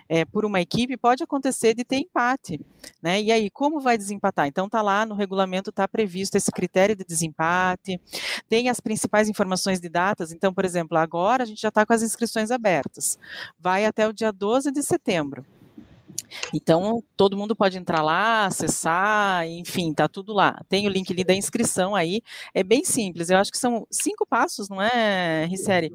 é, 0.10 0.26
por 0.26 0.46
uma 0.46 0.62
equipe, 0.62 0.98
pode 0.98 1.24
acontecer 1.24 1.74
de 1.74 1.84
ter 1.84 1.98
empate, 1.98 2.60
né? 3.02 3.22
E 3.22 3.32
aí, 3.32 3.50
como 3.50 3.80
vai 3.80 3.98
desempatar? 3.98 4.48
Então, 4.48 4.70
tá 4.70 4.82
lá 4.82 5.06
no 5.06 5.16
regulamento, 5.16 5.70
está 5.70 5.88
previsto 5.88 6.36
esse 6.36 6.52
critério 6.52 6.96
de 6.96 7.04
desempate, 7.04 8.00
tem 8.50 8.70
as 8.70 8.80
principais 8.80 9.30
informações 9.30 9.80
de 9.80 9.90
datas, 9.90 10.32
então, 10.32 10.54
por 10.54 10.66
exemplo, 10.66 10.98
agora 10.98 11.44
a 11.44 11.46
gente 11.46 11.62
já 11.62 11.70
está 11.70 11.86
com 11.86 11.94
as 11.94 12.02
inscrições 12.02 12.52
abertas, 12.52 13.18
vai 13.60 13.86
até 13.86 14.08
o 14.08 14.14
dia 14.14 14.32
12 14.32 14.72
de 14.72 14.84
setembro. 14.84 15.46
Então, 16.54 17.04
todo 17.16 17.38
mundo 17.38 17.56
pode 17.56 17.78
entrar 17.78 18.02
lá, 18.02 18.46
acessar, 18.46 19.48
enfim, 19.48 19.94
tá 19.94 20.08
tudo 20.08 20.34
lá. 20.34 20.62
Tem 20.70 20.88
o 20.88 20.90
link 20.90 21.12
ali 21.12 21.24
da 21.24 21.34
inscrição 21.34 21.96
aí, 21.96 22.22
é 22.54 22.64
bem 22.64 22.84
simples. 22.84 23.30
Eu 23.30 23.38
acho 23.38 23.52
que 23.52 23.58
são 23.58 23.86
cinco 23.92 24.26
passos, 24.26 24.70
não 24.70 24.82
é, 24.82 25.46
Riceri? 25.46 25.92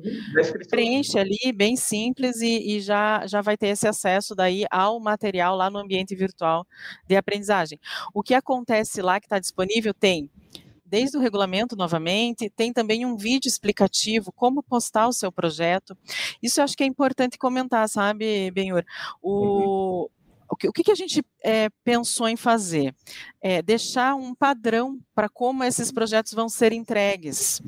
Preenche 0.69 1.19
ali, 1.19 1.53
bem 1.55 1.77
simples, 1.77 2.41
e, 2.41 2.77
e, 2.77 2.81
já, 2.81 3.27
já 3.27 3.41
vai 3.41 3.57
ter 3.57 3.69
esse 3.69 3.87
acesso 3.87 4.35
daí 4.35 4.65
ao 4.71 5.01
material 5.01 5.57
lá 5.57 5.71
no 5.71 5.79
ambiente 5.79 6.15
virtual 6.15 6.67
de 7.07 7.17
aprendizagem. 7.17 7.79
O 8.15 8.23
que 8.23 8.35
acontece 8.35 9.03
lá 9.03 9.21
que 9.21 9.27
está 9.27 9.39
disponível 9.39 9.95
tem 9.95 10.31
desde 10.91 11.17
o 11.17 11.21
regulamento 11.21 11.77
novamente, 11.77 12.51
tem 12.51 12.73
também 12.73 13.07
um 13.07 13.17
vídeo 13.17 13.49
explicativo 13.49 14.33
como 14.33 14.61
postar 14.61 15.07
o 15.07 15.13
seu 15.13 15.31
projeto. 15.31 15.97
Isso 16.43 16.59
eu 16.61 16.65
acho 16.65 16.77
que 16.77 16.83
é 16.83 16.87
importante 16.87 17.39
comentar, 17.39 17.89
sabe, 17.89 18.51
Benhur? 18.51 18.85
O, 19.23 20.03
uhum 20.03 20.20
o 20.51 20.57
que, 20.57 20.69
o 20.69 20.73
que 20.73 20.91
a 20.91 20.95
gente 20.95 21.25
é, 21.45 21.69
pensou 21.85 22.29
em 22.29 22.37
fazer? 22.37 22.95
É 23.41 23.63
deixar 23.63 24.15
um 24.15 24.35
padrão 24.35 24.99
para 25.21 25.29
como 25.29 25.63
esses 25.63 25.93
projetos 25.93 26.33
vão 26.33 26.49
ser 26.49 26.73
entregues. 26.73 27.61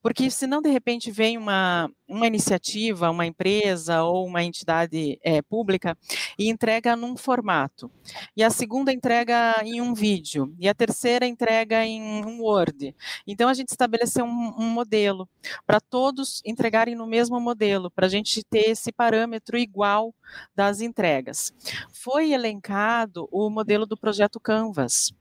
Porque 0.00 0.30
senão, 0.30 0.62
de 0.62 0.70
repente, 0.70 1.10
vem 1.10 1.36
uma, 1.36 1.90
uma 2.06 2.24
iniciativa, 2.24 3.10
uma 3.10 3.26
empresa 3.26 4.04
ou 4.04 4.24
uma 4.24 4.44
entidade 4.44 5.18
é, 5.20 5.42
pública 5.42 5.98
e 6.38 6.48
entrega 6.48 6.94
num 6.94 7.16
formato. 7.16 7.90
E 8.36 8.44
a 8.44 8.48
segunda 8.50 8.92
entrega 8.92 9.60
em 9.64 9.80
um 9.80 9.92
vídeo. 9.92 10.54
E 10.56 10.68
a 10.68 10.74
terceira 10.74 11.26
entrega 11.26 11.84
em 11.84 12.00
um 12.00 12.42
Word. 12.42 12.94
Então, 13.26 13.48
a 13.48 13.54
gente 13.54 13.70
estabeleceu 13.70 14.24
um, 14.24 14.54
um 14.56 14.68
modelo 14.68 15.28
para 15.66 15.80
todos 15.80 16.40
entregarem 16.46 16.94
no 16.94 17.08
mesmo 17.08 17.40
modelo, 17.40 17.90
para 17.90 18.06
a 18.06 18.08
gente 18.08 18.44
ter 18.44 18.70
esse 18.70 18.92
parâmetro 18.92 19.58
igual 19.58 20.14
das 20.54 20.80
entregas. 20.80 21.52
Foi 21.92 22.32
elencado 22.32 23.28
o 23.32 23.50
modelo 23.50 23.84
do 23.84 23.96
projeto 23.96 24.38
Canvas, 24.38 25.12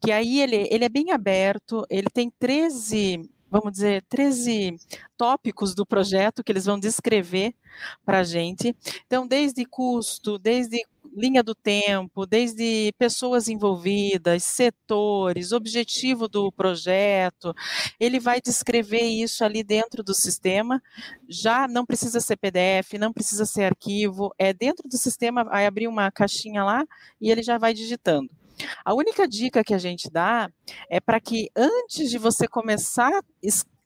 que 0.00 0.12
aí 0.12 0.40
ele, 0.40 0.68
ele 0.70 0.84
é 0.84 0.88
bem 0.88 1.10
aberto, 1.12 1.37
ele 1.90 2.08
tem 2.12 2.30
13 2.38 3.28
vamos 3.50 3.72
dizer, 3.72 4.04
13 4.08 4.76
tópicos 5.16 5.74
do 5.74 5.86
projeto 5.86 6.44
que 6.44 6.52
eles 6.52 6.66
vão 6.66 6.78
descrever 6.78 7.54
para 8.04 8.20
a 8.20 8.24
gente. 8.24 8.76
Então, 9.06 9.26
desde 9.26 9.64
custo, 9.64 10.38
desde 10.38 10.84
linha 11.16 11.42
do 11.42 11.54
tempo, 11.54 12.26
desde 12.26 12.92
pessoas 12.98 13.48
envolvidas, 13.48 14.44
setores, 14.44 15.52
objetivo 15.52 16.28
do 16.28 16.52
projeto, 16.52 17.54
ele 17.98 18.20
vai 18.20 18.40
descrever 18.40 19.02
isso 19.02 19.42
ali 19.42 19.64
dentro 19.64 20.02
do 20.02 20.14
sistema. 20.14 20.82
Já 21.26 21.66
não 21.66 21.86
precisa 21.86 22.20
ser 22.20 22.36
PDF, 22.36 22.94
não 22.98 23.12
precisa 23.12 23.46
ser 23.46 23.64
arquivo, 23.64 24.32
é 24.38 24.52
dentro 24.52 24.88
do 24.88 24.96
sistema, 24.98 25.44
vai 25.44 25.66
abrir 25.66 25.88
uma 25.88 26.10
caixinha 26.10 26.62
lá 26.62 26.84
e 27.20 27.30
ele 27.30 27.42
já 27.42 27.58
vai 27.58 27.72
digitando. 27.72 28.30
A 28.84 28.94
única 28.94 29.26
dica 29.26 29.64
que 29.64 29.74
a 29.74 29.78
gente 29.78 30.10
dá 30.10 30.50
é 30.90 31.00
para 31.00 31.20
que 31.20 31.50
antes 31.56 32.10
de 32.10 32.18
você 32.18 32.46
começar 32.46 33.10
a 33.12 33.22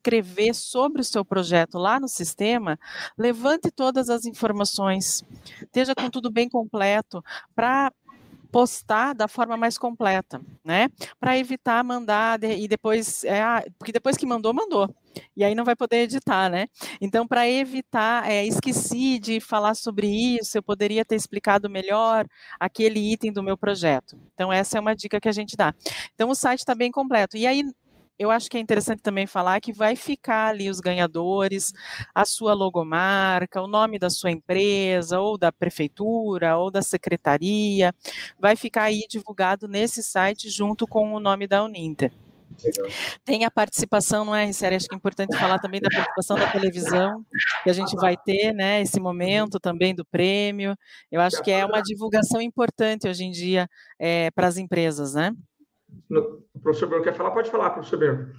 escrever 0.02 0.54
sobre 0.54 1.00
o 1.00 1.04
seu 1.04 1.24
projeto 1.24 1.78
lá 1.78 2.00
no 2.00 2.08
sistema, 2.08 2.78
levante 3.16 3.70
todas 3.70 4.08
as 4.08 4.24
informações, 4.24 5.22
esteja 5.60 5.94
com 5.94 6.10
tudo 6.10 6.30
bem 6.30 6.48
completo, 6.48 7.22
para 7.54 7.92
postar 8.52 9.14
da 9.14 9.26
forma 9.26 9.56
mais 9.56 9.78
completa, 9.78 10.40
né? 10.62 10.88
Para 11.18 11.38
evitar 11.38 11.82
mandar 11.82 12.38
e 12.44 12.68
depois, 12.68 13.24
é, 13.24 13.40
ah, 13.40 13.64
porque 13.78 13.90
depois 13.90 14.16
que 14.16 14.26
mandou, 14.26 14.52
mandou. 14.52 14.94
E 15.36 15.42
aí 15.42 15.54
não 15.54 15.64
vai 15.64 15.74
poder 15.74 16.02
editar, 16.02 16.50
né? 16.50 16.66
Então, 17.00 17.26
para 17.26 17.48
evitar, 17.48 18.30
é, 18.30 18.44
esqueci 18.46 19.18
de 19.18 19.40
falar 19.40 19.74
sobre 19.74 20.06
isso, 20.06 20.56
eu 20.56 20.62
poderia 20.62 21.04
ter 21.04 21.16
explicado 21.16 21.68
melhor 21.68 22.26
aquele 22.60 23.00
item 23.12 23.32
do 23.32 23.42
meu 23.42 23.56
projeto. 23.56 24.18
Então, 24.34 24.52
essa 24.52 24.76
é 24.76 24.80
uma 24.80 24.94
dica 24.94 25.20
que 25.20 25.28
a 25.28 25.32
gente 25.32 25.56
dá. 25.56 25.74
Então, 26.14 26.30
o 26.30 26.34
site 26.34 26.60
está 26.60 26.74
bem 26.74 26.90
completo. 26.90 27.36
E 27.36 27.46
aí, 27.46 27.64
eu 28.22 28.30
acho 28.30 28.48
que 28.48 28.56
é 28.56 28.60
interessante 28.60 29.02
também 29.02 29.26
falar 29.26 29.60
que 29.60 29.72
vai 29.72 29.96
ficar 29.96 30.48
ali 30.48 30.70
os 30.70 30.80
ganhadores, 30.80 31.72
a 32.14 32.24
sua 32.24 32.54
logomarca, 32.54 33.60
o 33.60 33.66
nome 33.66 33.98
da 33.98 34.08
sua 34.10 34.30
empresa, 34.30 35.20
ou 35.20 35.36
da 35.36 35.52
prefeitura, 35.52 36.56
ou 36.56 36.70
da 36.70 36.82
secretaria, 36.82 37.94
vai 38.38 38.56
ficar 38.56 38.84
aí 38.84 39.04
divulgado 39.08 39.68
nesse 39.68 40.02
site 40.02 40.48
junto 40.48 40.86
com 40.86 41.12
o 41.12 41.20
nome 41.20 41.46
da 41.46 41.64
Uninter. 41.64 42.12
Tem 43.24 43.44
a 43.44 43.50
participação, 43.50 44.24
não 44.24 44.34
é, 44.34 44.50
Sério? 44.52 44.76
Acho 44.76 44.86
que 44.86 44.94
é 44.94 44.98
importante 44.98 45.36
falar 45.36 45.58
também 45.58 45.80
da 45.80 45.88
participação 45.90 46.36
da 46.36 46.50
televisão, 46.50 47.24
que 47.64 47.70
a 47.70 47.72
gente 47.72 47.94
vai 47.96 48.16
ter, 48.16 48.52
né, 48.52 48.82
esse 48.82 49.00
momento 49.00 49.58
também 49.58 49.94
do 49.94 50.04
prêmio. 50.04 50.76
Eu 51.10 51.20
acho 51.20 51.42
que 51.42 51.50
é 51.50 51.64
uma 51.64 51.82
divulgação 51.82 52.40
importante 52.40 53.08
hoje 53.08 53.24
em 53.24 53.30
dia 53.30 53.68
é, 53.98 54.30
para 54.30 54.46
as 54.46 54.56
empresas, 54.56 55.14
né? 55.14 55.32
O 56.10 56.60
professor 56.60 56.88
Bruno 56.88 57.04
quer 57.04 57.14
falar? 57.14 57.30
Pode 57.30 57.50
falar, 57.50 57.70
professor 57.70 57.98
Bruno. 57.98 58.32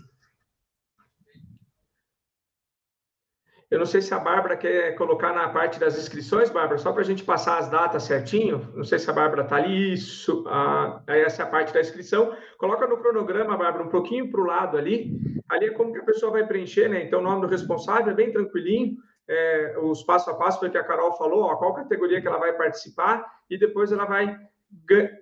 Eu 3.74 3.80
não 3.80 3.88
sei 3.88 4.04
se 4.04 4.13
a 4.13 4.20
Bárbara 4.20 4.56
quer 4.56 4.94
colocar 4.94 5.34
na 5.34 5.50
parte 5.50 5.80
das 5.80 5.98
inscrições, 5.98 6.48
Bárbara, 6.52 6.78
só 6.78 6.92
para 6.92 7.02
a 7.02 7.06
gente 7.06 7.24
passar 7.24 7.58
as 7.58 7.68
datas 7.68 8.04
certinho. 8.04 8.72
Não 8.76 8.84
sei 8.84 9.00
se 9.00 9.10
a 9.10 9.13
Bárbara 9.13 9.42
está 9.42 9.56
ali. 9.56 9.94
Isso, 9.94 10.46
ah, 10.48 11.02
essa 11.08 11.42
é 11.42 11.46
a 11.46 11.50
parte 11.50 11.74
da 11.74 11.82
inscrição. 11.82 12.38
Coloca 12.60 12.86
no 12.86 12.98
cronograma, 12.98 13.58
Bárbara, 13.58 13.84
um 13.84 13.89
pouquinho 13.89 14.30
para 14.30 14.42
o 14.42 14.46
lado 14.46 14.78
ali. 14.78 15.18
Ali 15.50 15.66
é 15.66 15.72
como 15.72 15.92
que 15.92 15.98
a 15.98 16.06
pessoa 16.06 16.32
vai 16.32 16.46
preencher, 16.46 16.88
né? 16.88 17.04
Então, 17.04 17.20
o 17.20 17.24
nome 17.24 17.42
do 17.42 17.48
responsável 17.48 18.12
é 18.12 18.16
bem 18.16 18.32
tranquilinho. 18.32 18.96
É, 19.28 19.76
os 19.82 20.04
passo 20.04 20.30
a 20.30 20.36
passo 20.36 20.70
que 20.70 20.78
a 20.78 20.84
Carol 20.84 21.13
falou, 21.13 21.46
ó, 21.46 21.56
qual 21.56 21.74
categoria 21.74 22.22
que 22.22 22.28
ela 22.28 22.38
vai 22.38 22.54
participar, 22.54 23.26
e 23.50 23.58
depois 23.58 23.92
ela 23.92 24.06
vai 24.06 24.38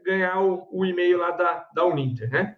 ganhar 0.05 0.41
o, 0.41 0.67
o 0.71 0.85
e-mail 0.85 1.17
lá 1.17 1.31
da, 1.31 1.69
da 1.73 1.85
Uninter, 1.85 2.29
né? 2.29 2.55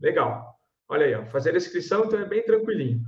Legal. 0.00 0.52
Olha 0.88 1.06
aí, 1.06 1.14
ó, 1.14 1.24
fazer 1.26 1.54
a 1.54 1.56
inscrição, 1.56 2.04
então 2.04 2.20
é 2.20 2.24
bem 2.24 2.44
tranquilinho. 2.44 3.00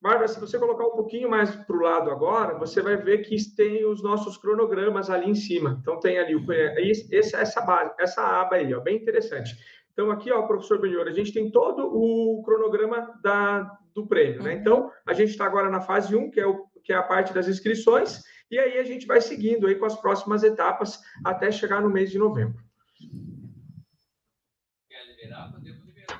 Bárbara, 0.00 0.28
se 0.28 0.38
você 0.38 0.58
colocar 0.58 0.86
um 0.86 0.92
pouquinho 0.92 1.28
mais 1.28 1.50
para 1.50 1.76
o 1.76 1.80
lado 1.80 2.10
agora, 2.10 2.56
você 2.58 2.80
vai 2.80 2.96
ver 2.96 3.18
que 3.22 3.36
tem 3.56 3.84
os 3.84 4.02
nossos 4.02 4.36
cronogramas 4.36 5.10
ali 5.10 5.28
em 5.28 5.34
cima. 5.34 5.78
Então, 5.80 5.98
tem 5.98 6.18
ali 6.18 6.36
o, 6.36 6.44
esse, 6.52 7.34
essa, 7.34 7.60
base, 7.62 7.92
essa 7.98 8.22
aba 8.22 8.56
aí, 8.56 8.72
ó, 8.74 8.80
bem 8.80 8.96
interessante. 8.96 9.56
Então, 9.92 10.10
aqui, 10.10 10.30
ó, 10.30 10.42
professor 10.42 10.78
Benhor, 10.78 11.08
a 11.08 11.12
gente 11.12 11.32
tem 11.32 11.50
todo 11.50 11.90
o 11.92 12.42
cronograma 12.44 13.18
da, 13.22 13.78
do 13.94 14.06
prêmio, 14.06 14.42
né? 14.42 14.52
Então, 14.52 14.92
a 15.06 15.14
gente 15.14 15.30
está 15.30 15.46
agora 15.46 15.70
na 15.70 15.80
fase 15.80 16.14
1, 16.14 16.30
que 16.30 16.38
é, 16.38 16.46
o, 16.46 16.66
que 16.84 16.92
é 16.92 16.96
a 16.96 17.02
parte 17.02 17.32
das 17.32 17.48
inscrições, 17.48 18.22
e 18.50 18.58
aí 18.58 18.78
a 18.78 18.84
gente 18.84 19.06
vai 19.06 19.20
seguindo 19.20 19.66
aí 19.66 19.74
com 19.74 19.86
as 19.86 19.98
próximas 20.00 20.44
etapas 20.44 21.00
até 21.24 21.50
chegar 21.50 21.80
no 21.80 21.90
mês 21.90 22.10
de 22.10 22.18
novembro. 22.18 22.65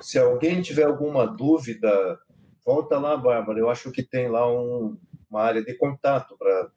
Se 0.01 0.17
alguém 0.19 0.61
tiver 0.61 0.85
alguma 0.85 1.25
dúvida, 1.25 2.19
volta 2.65 2.99
lá, 2.99 3.15
Bárbara. 3.17 3.59
Eu 3.59 3.69
acho 3.69 3.91
que 3.91 4.03
tem 4.03 4.29
lá 4.29 4.49
um, 4.51 4.97
uma 5.29 5.41
área 5.41 5.63
de 5.63 5.73
contato 5.75 6.37
para 6.37 6.71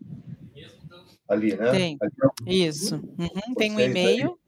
ali, 1.28 1.54
né? 1.56 1.70
Tem, 1.70 1.98
ali, 2.00 2.66
isso. 2.66 2.96
Uhum, 2.96 3.54
tem 3.56 3.72
um 3.72 3.80
e-mail 3.80 4.39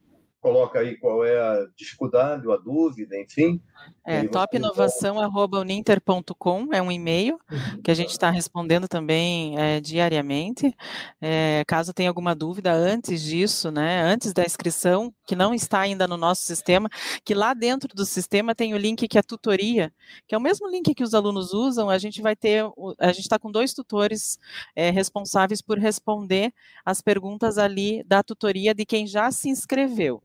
coloca 0.43 0.79
aí 0.79 0.97
qual 0.97 1.23
é 1.23 1.39
a 1.39 1.65
dificuldade 1.73 2.45
ou 2.45 2.53
a 2.53 2.57
dúvida, 2.57 3.17
enfim. 3.17 3.61
É, 4.05 4.27
topinovação.uninter.com 4.27 6.73
é 6.73 6.81
um 6.81 6.91
e-mail 6.91 7.39
que 7.81 7.89
a 7.89 7.93
gente 7.93 8.09
está 8.09 8.29
respondendo 8.29 8.85
também 8.85 9.57
é, 9.57 9.79
diariamente. 9.79 10.75
É, 11.21 11.63
caso 11.65 11.93
tenha 11.93 12.09
alguma 12.09 12.35
dúvida 12.35 12.73
antes 12.73 13.21
disso, 13.21 13.71
né, 13.71 14.03
antes 14.03 14.33
da 14.33 14.43
inscrição, 14.43 15.13
que 15.25 15.33
não 15.33 15.53
está 15.53 15.79
ainda 15.79 16.09
no 16.09 16.17
nosso 16.17 16.41
sistema, 16.41 16.89
que 17.23 17.33
lá 17.33 17.53
dentro 17.53 17.87
do 17.95 18.05
sistema 18.05 18.53
tem 18.53 18.73
o 18.73 18.77
link 18.77 19.07
que 19.07 19.17
é 19.17 19.21
tutoria, 19.21 19.93
que 20.27 20.35
é 20.35 20.37
o 20.37 20.41
mesmo 20.41 20.69
link 20.69 20.93
que 20.93 21.03
os 21.03 21.13
alunos 21.13 21.53
usam, 21.53 21.89
a 21.89 21.97
gente 21.97 22.21
vai 22.21 22.35
ter, 22.35 22.65
a 22.99 23.13
gente 23.13 23.23
está 23.23 23.39
com 23.39 23.49
dois 23.49 23.73
tutores 23.73 24.37
é, 24.75 24.89
responsáveis 24.89 25.61
por 25.61 25.79
responder 25.79 26.51
as 26.83 26.99
perguntas 26.99 27.57
ali 27.57 28.03
da 28.03 28.21
tutoria 28.21 28.75
de 28.75 28.85
quem 28.85 29.07
já 29.07 29.31
se 29.31 29.47
inscreveu. 29.47 30.21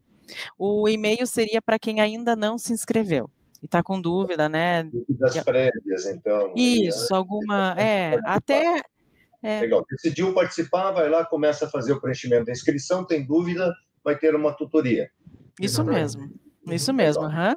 O 0.59 0.89
e-mail 0.89 1.27
seria 1.27 1.61
para 1.61 1.79
quem 1.79 2.01
ainda 2.01 2.37
não 2.37 2.59
se 2.59 2.73
inscreveu 2.73 3.31
e 3.63 3.67
está 3.67 3.83
com 3.83 4.01
dúvida, 4.01 4.49
né? 4.49 4.89
Das 5.09 5.43
prévias, 5.43 6.07
então. 6.07 6.53
Isso, 6.57 7.15
alguma. 7.15 7.75
É, 7.79 8.19
até. 8.25 8.81
É. 9.43 9.61
Legal. 9.61 9.85
Decidiu 9.91 10.35
participar, 10.35 10.91
vai 10.91 11.09
lá, 11.09 11.25
começa 11.25 11.67
a 11.67 11.71
fazer 11.71 11.93
o 11.93 12.01
preenchimento 12.01 12.47
da 12.47 12.53
inscrição, 12.53 13.05
tem 13.05 13.25
dúvida, 13.25 13.73
vai 14.05 14.17
ter 14.17 14.35
uma 14.35 14.53
tutoria. 14.53 15.11
Isso 15.61 15.85
mesmo, 15.85 16.31
isso 16.67 16.93
mesmo. 16.93 17.25
Uhum. 17.25 17.55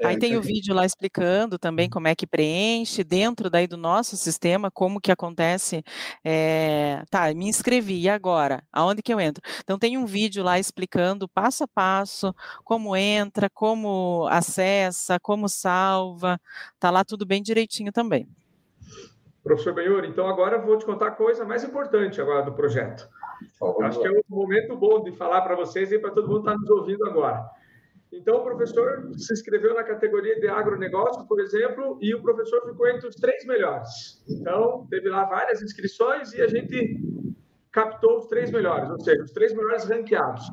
É, 0.00 0.06
Aí 0.08 0.18
tem 0.18 0.36
o 0.36 0.42
vídeo 0.42 0.74
lá 0.74 0.84
explicando 0.84 1.58
também 1.58 1.88
como 1.88 2.08
é 2.08 2.14
que 2.14 2.26
preenche 2.26 3.04
dentro 3.04 3.48
daí 3.48 3.66
do 3.66 3.76
nosso 3.76 4.16
sistema, 4.16 4.70
como 4.70 5.00
que 5.00 5.12
acontece. 5.12 5.84
É, 6.24 7.04
tá, 7.10 7.32
me 7.34 7.48
inscrevi, 7.48 8.00
e 8.00 8.08
agora? 8.08 8.62
Aonde 8.72 9.02
que 9.02 9.12
eu 9.12 9.20
entro? 9.20 9.42
Então 9.62 9.78
tem 9.78 9.96
um 9.96 10.06
vídeo 10.06 10.42
lá 10.42 10.58
explicando 10.58 11.28
passo 11.28 11.64
a 11.64 11.68
passo 11.68 12.34
como 12.64 12.96
entra, 12.96 13.48
como 13.48 14.26
acessa, 14.30 15.18
como 15.20 15.48
salva. 15.48 16.40
Tá 16.78 16.90
lá 16.90 17.04
tudo 17.04 17.24
bem 17.24 17.42
direitinho 17.42 17.92
também. 17.92 18.28
Professor 19.42 19.72
Benhor, 19.72 20.04
então 20.04 20.26
agora 20.28 20.56
eu 20.56 20.62
vou 20.62 20.76
te 20.76 20.84
contar 20.84 21.08
a 21.08 21.12
coisa 21.12 21.44
mais 21.44 21.64
importante 21.64 22.20
agora 22.20 22.42
do 22.42 22.52
projeto. 22.52 23.08
Acho 23.82 24.00
que 24.00 24.06
é 24.08 24.10
um 24.10 24.22
momento 24.28 24.76
bom 24.76 25.02
de 25.02 25.12
falar 25.12 25.40
para 25.42 25.54
vocês 25.54 25.92
e 25.92 25.98
para 25.98 26.10
todo 26.10 26.28
mundo 26.28 26.42
que 26.42 26.48
está 26.50 26.58
nos 26.58 26.68
ouvindo 26.68 27.06
agora. 27.06 27.48
Então, 28.12 28.36
o 28.36 28.42
professor 28.42 29.10
se 29.16 29.32
inscreveu 29.32 29.74
na 29.74 29.84
categoria 29.84 30.40
de 30.40 30.48
agronegócio, 30.48 31.26
por 31.26 31.40
exemplo, 31.40 31.98
e 32.00 32.14
o 32.14 32.22
professor 32.22 32.64
ficou 32.66 32.88
entre 32.88 33.06
os 33.06 33.16
três 33.16 33.44
melhores. 33.44 34.24
Então, 34.28 34.86
teve 34.88 35.08
lá 35.08 35.24
várias 35.24 35.62
inscrições 35.62 36.32
e 36.32 36.40
a 36.40 36.48
gente 36.48 37.00
captou 37.70 38.18
os 38.18 38.26
três 38.26 38.50
melhores, 38.50 38.88
ou 38.88 39.00
seja, 39.00 39.22
os 39.22 39.32
três 39.32 39.52
melhores 39.54 39.84
ranqueados. 39.84 40.44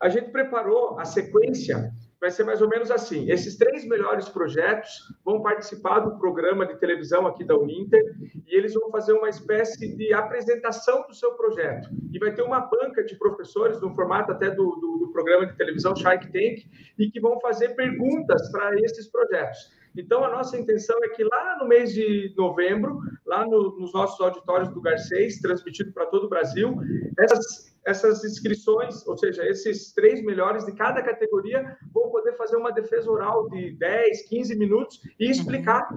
A 0.00 0.08
gente 0.08 0.30
preparou 0.30 0.98
a 0.98 1.04
sequência 1.04 1.90
vai 2.24 2.30
ser 2.30 2.42
mais 2.42 2.62
ou 2.62 2.68
menos 2.70 2.90
assim. 2.90 3.30
Esses 3.30 3.54
três 3.58 3.86
melhores 3.86 4.30
projetos 4.30 4.90
vão 5.22 5.42
participar 5.42 6.00
do 6.00 6.18
programa 6.18 6.64
de 6.64 6.74
televisão 6.76 7.26
aqui 7.26 7.44
da 7.44 7.54
Uninter 7.54 8.02
e 8.46 8.56
eles 8.56 8.72
vão 8.72 8.90
fazer 8.90 9.12
uma 9.12 9.28
espécie 9.28 9.94
de 9.94 10.10
apresentação 10.14 11.06
do 11.06 11.12
seu 11.14 11.32
projeto. 11.32 11.90
E 12.10 12.18
vai 12.18 12.34
ter 12.34 12.40
uma 12.40 12.60
banca 12.60 13.04
de 13.04 13.14
professores, 13.16 13.78
no 13.78 13.94
formato 13.94 14.32
até 14.32 14.48
do, 14.48 14.70
do, 14.76 14.98
do 15.00 15.12
programa 15.12 15.44
de 15.44 15.54
televisão 15.54 15.94
Shark 15.94 16.24
Tank, 16.32 16.64
e 16.98 17.10
que 17.10 17.20
vão 17.20 17.38
fazer 17.40 17.74
perguntas 17.74 18.50
para 18.50 18.74
esses 18.80 19.06
projetos. 19.06 19.58
Então, 19.94 20.24
a 20.24 20.30
nossa 20.30 20.58
intenção 20.58 20.96
é 21.04 21.08
que 21.08 21.22
lá 21.24 21.58
no 21.60 21.68
mês 21.68 21.92
de 21.92 22.32
novembro, 22.38 23.00
lá 23.26 23.44
no, 23.44 23.78
nos 23.78 23.92
nossos 23.92 24.18
auditórios 24.18 24.70
do 24.70 24.80
Garcês, 24.80 25.40
transmitido 25.40 25.92
para 25.92 26.06
todo 26.06 26.24
o 26.24 26.28
Brasil, 26.30 26.74
essas 27.18 27.73
essas 27.86 28.24
inscrições, 28.24 29.06
ou 29.06 29.16
seja, 29.16 29.46
esses 29.46 29.92
três 29.92 30.24
melhores 30.24 30.64
de 30.64 30.72
cada 30.72 31.02
categoria, 31.02 31.76
vão 31.92 32.10
poder 32.10 32.36
fazer 32.36 32.56
uma 32.56 32.72
defesa 32.72 33.10
oral 33.10 33.48
de 33.50 33.72
10, 33.76 34.28
15 34.28 34.56
minutos 34.56 35.00
e 35.18 35.30
explicar 35.30 35.88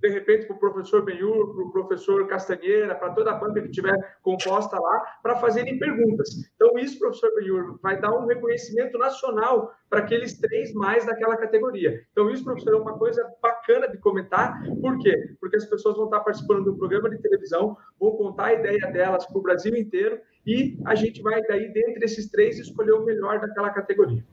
de 0.00 0.08
repente, 0.08 0.46
para 0.46 0.56
o 0.56 0.58
professor 0.60 1.04
Benhur, 1.04 1.54
para 1.54 1.64
o 1.64 1.72
professor 1.72 2.26
Castanheira, 2.28 2.94
para 2.94 3.10
toda 3.10 3.32
a 3.32 3.34
banca 3.34 3.60
que 3.60 3.70
tiver 3.70 3.94
composta 4.22 4.78
lá, 4.78 5.18
para 5.22 5.36
fazerem 5.36 5.78
perguntas. 5.78 6.28
Então, 6.54 6.78
isso, 6.78 6.98
professor 6.98 7.34
Benhur, 7.34 7.78
vai 7.82 8.00
dar 8.00 8.12
um 8.12 8.26
reconhecimento 8.26 8.96
nacional 8.96 9.74
para 9.90 10.00
aqueles 10.00 10.38
três 10.38 10.72
mais 10.72 11.04
daquela 11.04 11.36
categoria. 11.36 12.00
Então, 12.12 12.30
isso, 12.30 12.44
professor, 12.44 12.74
é 12.74 12.76
uma 12.76 12.96
coisa 12.96 13.28
bacana 13.42 13.88
de 13.88 13.98
comentar. 13.98 14.62
Por 14.80 14.98
quê? 14.98 15.14
Porque 15.40 15.56
as 15.56 15.64
pessoas 15.64 15.96
vão 15.96 16.04
estar 16.04 16.20
participando 16.20 16.64
de 16.64 16.70
um 16.70 16.78
programa 16.78 17.10
de 17.10 17.18
televisão, 17.18 17.76
vão 17.98 18.12
contar 18.12 18.46
a 18.46 18.54
ideia 18.54 18.92
delas 18.92 19.26
para 19.26 19.38
o 19.38 19.42
Brasil 19.42 19.74
inteiro 19.74 20.20
e 20.48 20.78
a 20.84 20.94
gente 20.94 21.20
vai, 21.22 21.42
daí, 21.42 21.72
dentre 21.72 22.04
esses 22.04 22.30
três, 22.30 22.58
escolher 22.58 22.92
o 22.92 23.04
melhor 23.04 23.40
daquela 23.40 23.70
categoria. 23.70 24.24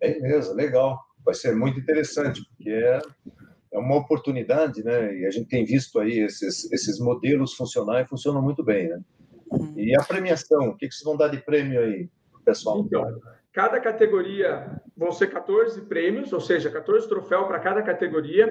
É 0.00 0.18
mesmo, 0.20 0.54
legal. 0.54 0.98
Vai 1.24 1.34
ser 1.34 1.54
muito 1.54 1.78
interessante, 1.78 2.42
porque 2.44 2.70
é 2.70 3.00
é 3.72 3.78
uma 3.78 3.96
oportunidade, 3.96 4.82
né? 4.82 5.16
E 5.16 5.26
a 5.26 5.30
gente 5.30 5.48
tem 5.48 5.64
visto 5.64 5.98
aí 6.00 6.18
esses, 6.18 6.70
esses 6.72 6.98
modelos 6.98 7.54
funcionar 7.54 8.02
e 8.02 8.08
funcionam 8.08 8.42
muito 8.42 8.64
bem, 8.64 8.88
né? 8.88 9.00
Uhum. 9.52 9.74
E 9.76 9.94
a 9.96 10.02
premiação, 10.02 10.70
o 10.70 10.76
que, 10.76 10.88
que 10.88 10.94
vocês 10.94 11.04
vão 11.04 11.16
dar 11.16 11.28
de 11.28 11.38
prêmio 11.38 11.80
aí 11.80 12.08
pro 12.40 12.52
pessoal? 12.52 12.80
Então, 12.80 13.20
cada 13.52 13.80
categoria 13.80 14.80
vão 14.96 15.12
ser 15.12 15.28
14 15.28 15.80
prêmios, 15.82 16.32
ou 16.32 16.40
seja, 16.40 16.70
14 16.70 17.08
troféus 17.08 17.46
para 17.46 17.60
cada 17.60 17.82
categoria 17.82 18.50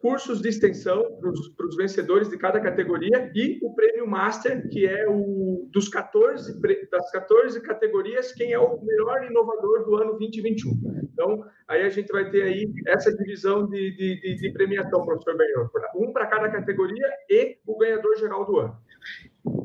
cursos 0.00 0.40
de 0.40 0.48
extensão 0.48 1.18
para 1.20 1.66
os 1.66 1.76
vencedores 1.76 2.28
de 2.28 2.38
cada 2.38 2.58
categoria 2.58 3.30
e 3.34 3.58
o 3.62 3.74
prêmio 3.74 4.06
Master, 4.06 4.66
que 4.68 4.86
é 4.86 5.06
o 5.06 5.68
dos 5.70 5.88
14 5.88 6.58
das 6.90 7.10
14 7.10 7.60
categorias, 7.60 8.32
quem 8.32 8.52
é 8.52 8.58
o 8.58 8.80
melhor 8.82 9.24
inovador 9.24 9.84
do 9.84 9.96
ano 9.96 10.18
2021. 10.18 10.72
Então, 11.12 11.44
aí 11.68 11.82
a 11.82 11.90
gente 11.90 12.10
vai 12.10 12.30
ter 12.30 12.42
aí 12.42 12.72
essa 12.86 13.14
divisão 13.14 13.68
de, 13.68 13.94
de, 13.94 14.36
de 14.36 14.52
premiação, 14.52 15.04
professor 15.04 15.36
Benhor, 15.36 15.70
um 15.94 16.12
para 16.12 16.26
cada 16.26 16.48
categoria 16.48 17.06
e 17.28 17.58
o 17.66 17.76
ganhador 17.76 18.16
geral 18.16 18.46
do 18.46 18.58
ano. 18.58 18.76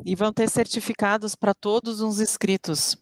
E 0.06 0.16
vão 0.16 0.32
ter 0.32 0.50
certificados 0.50 1.36
para 1.36 1.54
todos 1.54 2.00
os 2.02 2.20
inscritos. 2.20 2.98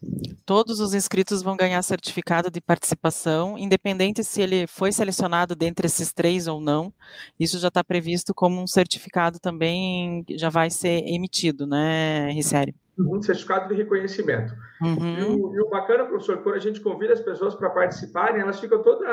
Todos 0.46 0.80
os 0.80 0.94
inscritos 0.94 1.42
vão 1.42 1.56
ganhar 1.56 1.82
certificado 1.82 2.50
de 2.50 2.60
participação, 2.60 3.58
independente 3.58 4.22
se 4.22 4.42
ele 4.42 4.66
foi 4.66 4.92
selecionado 4.92 5.54
dentre 5.54 5.86
esses 5.86 6.12
três 6.12 6.46
ou 6.46 6.60
não. 6.60 6.92
Isso 7.38 7.58
já 7.58 7.68
está 7.68 7.82
previsto 7.82 8.34
como 8.34 8.60
um 8.60 8.66
certificado 8.66 9.38
também, 9.38 10.24
já 10.30 10.50
vai 10.50 10.70
ser 10.70 11.02
emitido, 11.06 11.66
né, 11.66 12.30
Ricério? 12.32 12.74
Um 12.98 13.20
certificado 13.20 13.68
de 13.68 13.74
reconhecimento. 13.74 14.54
Uhum. 14.80 15.18
E, 15.18 15.22
o, 15.22 15.54
e, 15.54 15.60
o, 15.60 15.68
bacana, 15.68 16.04
professor, 16.04 16.38
quando 16.42 16.56
a 16.56 16.60
gente 16.60 16.80
convida 16.80 17.12
as 17.12 17.20
pessoas 17.20 17.54
para 17.54 17.70
participarem, 17.70 18.40
elas 18.40 18.60
ficam 18.60 18.82
todas, 18.82 19.08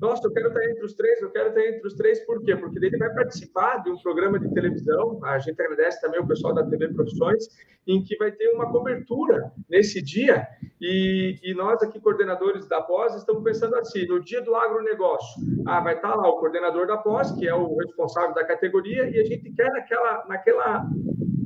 nossa, 0.00 0.26
eu 0.26 0.32
quero 0.32 0.48
estar 0.48 0.64
entre 0.64 0.84
os 0.84 0.94
três, 0.94 1.20
eu 1.20 1.30
quero 1.30 1.48
estar 1.48 1.60
entre 1.60 1.86
os 1.86 1.94
três, 1.94 2.20
por 2.26 2.42
quê? 2.42 2.56
Porque 2.56 2.78
ele 2.78 2.96
vai 2.96 3.12
participar 3.12 3.82
de 3.82 3.90
um 3.90 3.96
programa 3.98 4.38
de 4.38 4.52
televisão, 4.52 5.20
a 5.24 5.38
gente 5.38 5.60
agradece 5.60 6.00
também 6.00 6.20
o 6.20 6.26
pessoal 6.26 6.54
da 6.54 6.64
TV 6.64 6.88
Profissões, 6.88 7.48
em 7.86 8.02
que 8.02 8.16
vai 8.16 8.32
ter 8.32 8.48
uma 8.50 8.70
cobertura 8.70 9.52
nesse 9.68 10.00
dia, 10.02 10.46
e, 10.80 11.38
e 11.42 11.54
nós 11.54 11.82
aqui, 11.82 12.00
coordenadores 12.00 12.66
da 12.68 12.80
pós, 12.80 13.14
estamos 13.14 13.42
pensando 13.42 13.74
assim, 13.76 14.06
no 14.06 14.20
dia 14.20 14.40
do 14.42 14.54
agronegócio, 14.54 15.42
ah, 15.66 15.80
vai 15.80 15.96
estar 15.96 16.14
lá 16.14 16.28
o 16.28 16.38
coordenador 16.38 16.86
da 16.86 16.96
pós, 16.96 17.32
que 17.32 17.46
é 17.46 17.54
o 17.54 17.76
responsável 17.76 18.34
da 18.34 18.44
categoria, 18.44 19.08
e 19.08 19.20
a 19.20 19.24
gente 19.24 19.50
quer 19.52 19.70
naquela, 19.70 20.24
naquela 20.28 20.86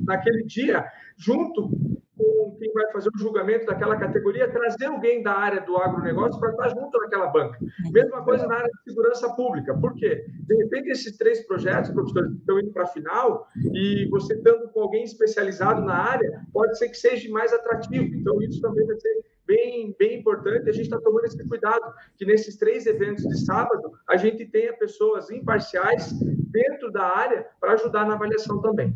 naquele 0.09 0.43
dia, 0.43 0.85
junto 1.17 1.69
com 2.17 2.57
quem 2.59 2.73
vai 2.73 2.91
fazer 2.91 3.09
o 3.15 3.17
julgamento 3.17 3.65
daquela 3.65 3.95
categoria, 3.95 4.51
trazer 4.51 4.87
alguém 4.87 5.23
da 5.23 5.31
área 5.31 5.61
do 5.61 5.77
agronegócio 5.77 6.39
para 6.39 6.51
estar 6.51 6.69
junto 6.69 6.99
naquela 6.99 7.27
banca. 7.27 7.57
Mesma 7.91 8.23
coisa 8.23 8.45
na 8.45 8.55
área 8.55 8.69
de 8.69 8.91
segurança 8.91 9.33
pública. 9.35 9.73
Por 9.77 9.93
quê? 9.95 10.25
De 10.47 10.55
repente, 10.55 10.89
esses 10.89 11.15
três 11.15 11.45
projetos, 11.47 11.91
professores, 11.91 12.33
estão 12.33 12.59
indo 12.59 12.71
para 12.71 12.83
a 12.83 12.87
final 12.87 13.47
e 13.73 14.07
você 14.09 14.33
estando 14.33 14.67
com 14.69 14.81
alguém 14.81 15.03
especializado 15.03 15.81
na 15.81 15.95
área, 15.95 16.41
pode 16.51 16.77
ser 16.77 16.89
que 16.89 16.97
seja 16.97 17.29
mais 17.29 17.53
atrativo. 17.53 18.13
Então, 18.15 18.41
isso 18.41 18.59
também 18.61 18.85
vai 18.85 18.97
ser 18.97 19.23
bem, 19.47 19.95
bem 19.97 20.19
importante. 20.19 20.69
A 20.69 20.73
gente 20.73 20.85
está 20.85 20.99
tomando 20.99 21.25
esse 21.25 21.47
cuidado, 21.47 21.93
que 22.17 22.25
nesses 22.25 22.57
três 22.57 22.85
eventos 22.85 23.23
de 23.23 23.45
sábado, 23.45 23.93
a 24.07 24.17
gente 24.17 24.45
tenha 24.45 24.73
pessoas 24.73 25.31
imparciais 25.31 26.11
dentro 26.51 26.91
da 26.91 27.03
área 27.03 27.47
para 27.59 27.73
ajudar 27.73 28.05
na 28.05 28.15
avaliação 28.15 28.61
também. 28.61 28.95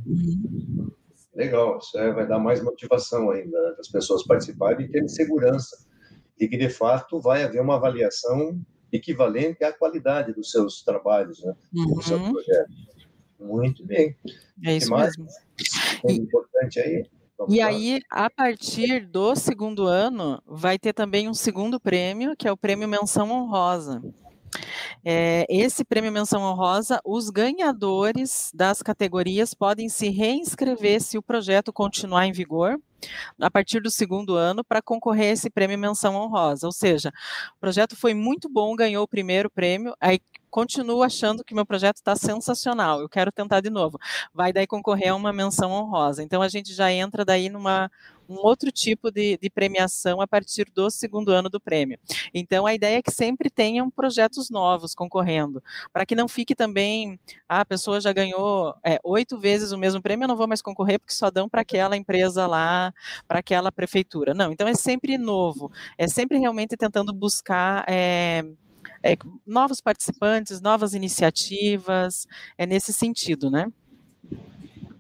Legal, 1.36 1.80
isso 1.80 1.98
é, 1.98 2.12
vai 2.14 2.28
dar 2.28 2.40
mais 2.40 2.62
motivação 2.62 3.32
ainda 3.32 3.76
das 3.76 3.88
pessoas 3.88 4.24
participarem 4.26 4.86
e 4.86 4.90
terem 4.90 5.08
segurança 5.08 5.76
e 6.40 6.48
que, 6.48 6.58
de 6.58 6.70
fato, 6.70 7.20
vai 7.20 7.44
haver 7.44 7.62
uma 7.62 7.76
avaliação 7.76 8.60
equivalente 8.92 9.64
à 9.64 9.74
qualidade 9.74 10.34
dos 10.34 10.52
seus 10.52 10.84
trabalhos, 10.84 11.44
né? 11.44 11.56
Uhum. 11.74 11.96
do 11.96 12.02
seu 12.04 12.18
uhum. 12.18 12.34
projeto. 12.34 12.72
Muito 13.40 13.86
bem. 13.86 14.16
É 14.64 14.78
isso 14.78 14.96
mesmo. 14.96 15.26
É 16.08 16.12
importante 16.14 16.80
aí. 16.80 17.06
Vamos 17.38 17.54
e 17.54 17.60
lá. 17.60 17.68
aí, 17.68 18.00
a 18.10 18.30
partir 18.30 19.08
do 19.08 19.36
segundo 19.36 19.86
ano, 19.86 20.42
vai 20.46 20.78
ter 20.78 20.94
também 20.94 21.28
um 21.28 21.34
segundo 21.34 21.80
prêmio, 21.80 22.36
que 22.38 22.48
é 22.48 22.52
o 22.52 22.58
prêmio 22.58 22.88
Menção 22.88 23.32
Honrosa. 23.32 24.02
É, 25.04 25.46
esse 25.50 25.84
prêmio 25.84 26.12
Menção 26.12 26.42
Honrosa, 26.42 27.00
os 27.06 27.30
ganhadores 27.30 28.52
das 28.54 28.82
categorias 28.82 29.54
podem 29.54 29.90
se 29.90 30.10
reinscrever 30.10 31.02
se 31.02 31.18
o 31.18 31.22
projeto 31.22 31.72
continuar 31.74 32.26
em 32.28 32.32
vigor 32.32 32.80
a 33.40 33.52
partir 33.52 33.82
do 33.82 33.92
segundo 33.92 34.36
ano 34.36 34.64
para 34.64 34.82
concorrer 34.82 35.30
a 35.30 35.34
esse 35.34 35.50
prêmio 35.50 35.78
Menção 35.78 36.16
Honrosa. 36.16 36.68
Ou 36.68 36.72
seja, 36.72 37.12
o 37.58 37.60
projeto 37.60 37.96
foi 37.96 38.14
muito 38.14 38.48
bom, 38.50 38.76
ganhou 38.76 39.04
o 39.04 39.08
primeiro 39.08 39.50
prêmio, 39.50 39.96
aí 40.00 40.20
continuo 40.50 41.02
achando 41.02 41.44
que 41.44 41.56
meu 41.56 41.66
projeto 41.66 41.98
está 41.98 42.16
sensacional, 42.16 43.02
eu 43.02 43.10
quero 43.10 43.32
tentar 43.32 43.60
de 43.60 43.72
novo. 43.72 44.00
Vai 44.32 44.54
daí 44.54 44.68
concorrer 44.68 45.10
a 45.10 45.16
uma 45.16 45.34
menção 45.34 45.72
honrosa. 45.72 46.24
Então 46.24 46.44
a 46.44 46.48
gente 46.48 46.74
já 46.74 46.92
entra 46.92 47.26
daí 47.26 47.50
numa 47.50 47.90
um 48.34 48.46
outro 48.46 48.72
tipo 48.72 49.12
de, 49.12 49.38
de, 49.38 49.50
premiação 49.50 50.20
a 50.20 50.28
partir 50.28 50.66
do 50.74 50.90
segundo 50.90 51.32
ano 51.32 51.50
do 51.50 51.60
prêmio. 51.60 52.00
Então, 52.34 52.66
a 52.66 52.74
ideia 52.74 52.98
é 52.98 53.02
que 53.02 53.12
sempre 53.12 53.50
tenham 53.50 53.90
projetos 53.90 54.50
novos 54.50 54.96
concorrendo, 54.96 55.62
para 55.92 56.06
que 56.06 56.16
não 56.16 56.28
fique 56.28 56.56
também, 56.56 57.20
ah, 57.48 57.62
a 57.62 57.66
pessoa 57.66 58.02
já 58.02 58.12
ganhou 58.12 58.76
é, 58.84 59.00
oito 59.04 59.40
vezes 59.40 59.72
o 59.72 59.78
mesmo 59.78 60.02
prêmio, 60.02 60.24
eu 60.24 60.30
não 60.30 60.36
vou 60.36 60.48
mais 60.48 60.62
concorrer 60.62 61.00
porque 61.00 61.14
só 61.14 61.30
dão 61.30 61.48
para 61.48 61.62
aquela 61.62 61.96
empresa 61.96 62.48
lá, 62.48 62.94
para 63.28 63.40
aquela 63.40 63.72
prefeitura. 63.72 64.34
Não, 64.34 64.52
então 64.52 64.68
é 64.68 64.74
sempre 64.74 65.18
novo, 65.18 65.72
é 65.98 66.08
sempre 66.08 66.38
realmente 66.38 66.76
tentando 66.76 67.14
buscar. 67.14 67.86
É, 67.88 68.44
é, 69.04 69.18
novos 69.46 69.82
participantes, 69.82 70.62
novas 70.62 70.94
iniciativas, 70.94 72.26
é 72.58 72.66
nesse 72.66 72.94
sentido, 72.94 73.52
né? 73.52 73.68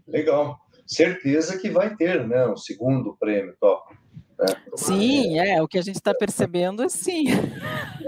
Legal. 0.05 0.62
Certeza 0.85 1.57
que 1.57 1.69
vai 1.69 1.95
ter, 1.95 2.27
né, 2.27 2.45
um 2.47 2.57
segundo 2.57 3.15
prêmio 3.17 3.55
top. 3.59 3.95
Né? 4.37 4.45
Sim, 4.75 5.39
é, 5.39 5.61
o 5.61 5.67
que 5.67 5.77
a 5.77 5.81
gente 5.81 5.95
está 5.95 6.13
percebendo 6.13 6.83
é 6.83 6.89
sim. 6.89 7.25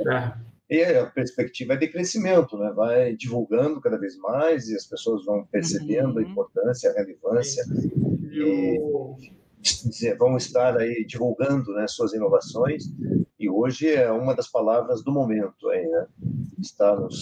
É. 0.07 0.45
E 0.67 0.83
a 0.83 1.05
perspectiva 1.05 1.73
é 1.73 1.77
de 1.77 1.88
crescimento, 1.88 2.57
né? 2.57 2.71
vai 2.75 3.15
divulgando 3.15 3.79
cada 3.79 3.97
vez 3.97 4.17
mais 4.17 4.67
e 4.67 4.75
as 4.75 4.85
pessoas 4.85 5.23
vão 5.23 5.45
percebendo 5.45 6.13
uhum. 6.13 6.17
a 6.17 6.21
importância, 6.23 6.89
a 6.89 6.93
relevância. 6.93 7.63
E, 8.31 8.79
vão 10.17 10.38
estar 10.38 10.77
aí 10.77 11.05
divulgando 11.05 11.71
né, 11.73 11.88
suas 11.88 12.13
inovações 12.13 12.85
e 13.39 13.49
hoje 13.49 13.93
é 13.93 14.11
uma 14.11 14.33
das 14.33 14.47
palavras 14.47 15.03
do 15.03 15.11
momento 15.11 15.69
aí, 15.69 15.85
né? 15.88 16.07
Está 16.59 16.95
nos 16.95 17.21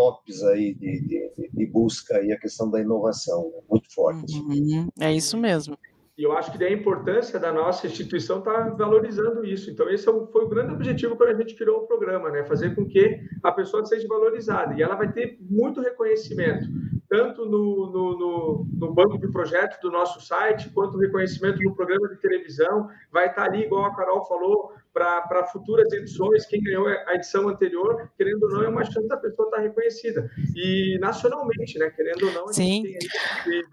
tops 0.00 0.42
aí 0.44 0.74
de, 0.74 1.00
de, 1.06 1.50
de 1.52 1.66
busca 1.66 2.16
aí 2.16 2.32
a 2.32 2.38
questão 2.38 2.70
da 2.70 2.80
inovação, 2.80 3.50
né? 3.52 3.60
muito 3.68 3.92
forte. 3.92 4.34
Uhum, 4.38 4.88
é 4.98 5.12
isso 5.12 5.36
mesmo. 5.36 5.76
E 6.16 6.22
eu 6.22 6.32
acho 6.32 6.52
que 6.52 6.62
a 6.62 6.72
importância 6.72 7.38
da 7.38 7.52
nossa 7.52 7.86
instituição 7.86 8.38
está 8.38 8.70
valorizando 8.70 9.44
isso. 9.44 9.70
Então, 9.70 9.88
esse 9.88 10.08
é 10.08 10.12
foi 10.32 10.44
o 10.44 10.48
grande 10.48 10.74
objetivo 10.74 11.16
quando 11.16 11.30
a 11.30 11.34
gente 11.34 11.54
criou 11.54 11.78
o 11.78 11.86
programa, 11.86 12.30
né? 12.30 12.44
Fazer 12.44 12.74
com 12.74 12.86
que 12.86 13.20
a 13.42 13.52
pessoa 13.52 13.84
seja 13.86 14.06
valorizada. 14.06 14.74
E 14.74 14.82
ela 14.82 14.96
vai 14.96 15.10
ter 15.10 15.38
muito 15.40 15.80
reconhecimento 15.80 16.66
tanto 17.10 17.44
no, 17.44 17.90
no, 17.90 18.16
no, 18.16 18.66
no, 18.72 18.94
banco 18.94 19.18
de 19.18 19.26
projetos 19.32 19.78
do 19.80 19.90
nosso 19.90 20.20
site, 20.20 20.70
quanto 20.70 20.96
reconhecimento 20.96 21.60
no 21.60 21.74
programa 21.74 22.08
de 22.08 22.16
televisão. 22.20 22.88
Vai 23.10 23.26
estar 23.26 23.46
ali, 23.46 23.64
igual 23.64 23.84
a 23.84 23.96
Carol 23.96 24.24
falou, 24.26 24.72
para 24.94 25.44
futuras 25.52 25.92
edições. 25.92 26.46
Quem 26.46 26.62
ganhou 26.62 26.86
a 26.86 27.14
edição 27.16 27.48
anterior, 27.48 28.08
querendo 28.16 28.44
ou 28.44 28.50
não, 28.50 28.62
é 28.62 28.68
uma 28.68 28.84
chance 28.84 29.08
da 29.08 29.16
pessoa 29.16 29.48
estar 29.48 29.60
reconhecida. 29.60 30.30
E 30.54 30.98
nacionalmente, 31.00 31.80
né? 31.80 31.90
Querendo 31.90 32.28
ou 32.28 32.32
não, 32.32 32.48
Sim, 32.52 32.84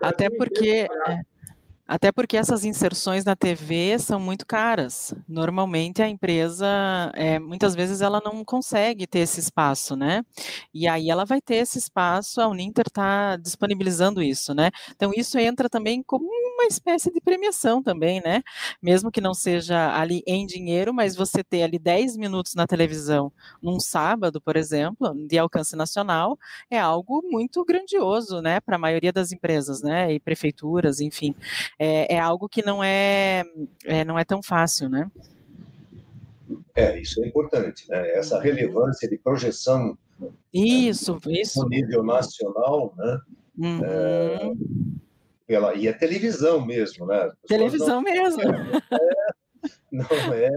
até 0.01 0.31
porque. 0.31 0.87
Até 1.87 2.11
porque 2.11 2.35
essas 2.35 2.65
inserções 2.65 3.23
na 3.23 3.35
TV 3.35 3.97
são 3.97 4.19
muito 4.19 4.45
caras. 4.45 5.13
Normalmente 5.27 6.01
a 6.01 6.09
empresa, 6.09 6.67
é, 7.15 7.39
muitas 7.39 7.73
vezes 7.75 8.01
ela 8.01 8.21
não 8.23 8.43
consegue 8.43 9.07
ter 9.07 9.19
esse 9.19 9.39
espaço, 9.39 9.95
né? 9.95 10.21
E 10.73 10.87
aí 10.87 11.09
ela 11.09 11.23
vai 11.25 11.39
ter 11.41 11.55
esse 11.55 11.77
espaço, 11.77 12.41
a 12.41 12.47
Uninter 12.47 12.85
está 12.87 13.37
disponibilizando 13.37 14.21
isso, 14.21 14.53
né? 14.53 14.69
Então 14.95 15.11
isso 15.15 15.37
entra 15.39 15.69
também 15.69 16.03
como 16.03 16.27
espécie 16.67 17.11
de 17.11 17.21
premiação 17.21 17.81
também, 17.81 18.21
né? 18.21 18.43
Mesmo 18.81 19.11
que 19.11 19.21
não 19.21 19.33
seja 19.33 19.95
ali 19.95 20.21
em 20.27 20.45
dinheiro, 20.45 20.93
mas 20.93 21.15
você 21.15 21.43
ter 21.43 21.63
ali 21.63 21.79
10 21.79 22.17
minutos 22.17 22.55
na 22.55 22.67
televisão 22.67 23.31
num 23.61 23.79
sábado, 23.79 24.41
por 24.41 24.55
exemplo, 24.55 25.13
de 25.27 25.37
alcance 25.37 25.75
nacional, 25.75 26.37
é 26.69 26.79
algo 26.79 27.21
muito 27.23 27.63
grandioso, 27.65 28.41
né? 28.41 28.59
Para 28.59 28.75
a 28.75 28.79
maioria 28.79 29.11
das 29.11 29.31
empresas, 29.31 29.81
né? 29.81 30.13
E 30.13 30.19
prefeituras, 30.19 30.99
enfim 30.99 31.35
é, 31.79 32.15
é 32.15 32.19
algo 32.19 32.47
que 32.49 32.63
não 32.63 32.83
é, 32.83 33.43
é, 33.85 34.03
não 34.05 34.17
é 34.17 34.23
tão 34.23 34.41
fácil, 34.41 34.89
né? 34.89 35.09
É, 36.75 36.99
isso 36.99 37.23
é 37.23 37.27
importante, 37.27 37.89
né? 37.89 38.11
Essa 38.11 38.35
uhum. 38.35 38.41
relevância 38.41 39.09
de 39.09 39.17
projeção 39.17 39.97
isso, 40.53 41.13
né, 41.25 41.41
isso. 41.41 41.61
no 41.61 41.69
nível 41.69 42.03
nacional, 42.03 42.93
né? 42.97 43.19
Uhum. 43.57 43.81
É, 43.83 44.51
pela, 45.47 45.73
e 45.73 45.87
é 45.87 45.93
televisão 45.93 46.63
mesmo, 46.63 47.05
né? 47.05 47.31
Televisão 47.47 48.01
não, 48.01 48.01
mesmo. 48.01 48.41
É, 48.41 48.81
não 49.91 50.33
é. 50.33 50.49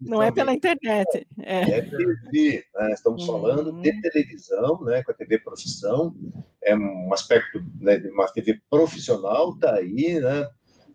Não 0.00 0.22
é 0.22 0.32
pela 0.32 0.54
internet. 0.54 1.26
É, 1.40 1.78
é 1.78 1.82
TV. 1.82 2.64
Né? 2.74 2.92
Estamos 2.92 3.26
uhum. 3.26 3.40
falando 3.40 3.82
de 3.82 4.00
televisão, 4.00 4.80
né? 4.84 5.02
com 5.02 5.10
a 5.10 5.14
TV 5.14 5.40
profissão. 5.40 6.14
É 6.62 6.74
um 6.74 7.12
aspecto 7.12 7.60
né, 7.80 7.98
de 7.98 8.08
uma 8.08 8.28
TV 8.28 8.60
profissional, 8.70 9.54
está 9.54 9.74
aí, 9.74 10.20
né? 10.20 10.48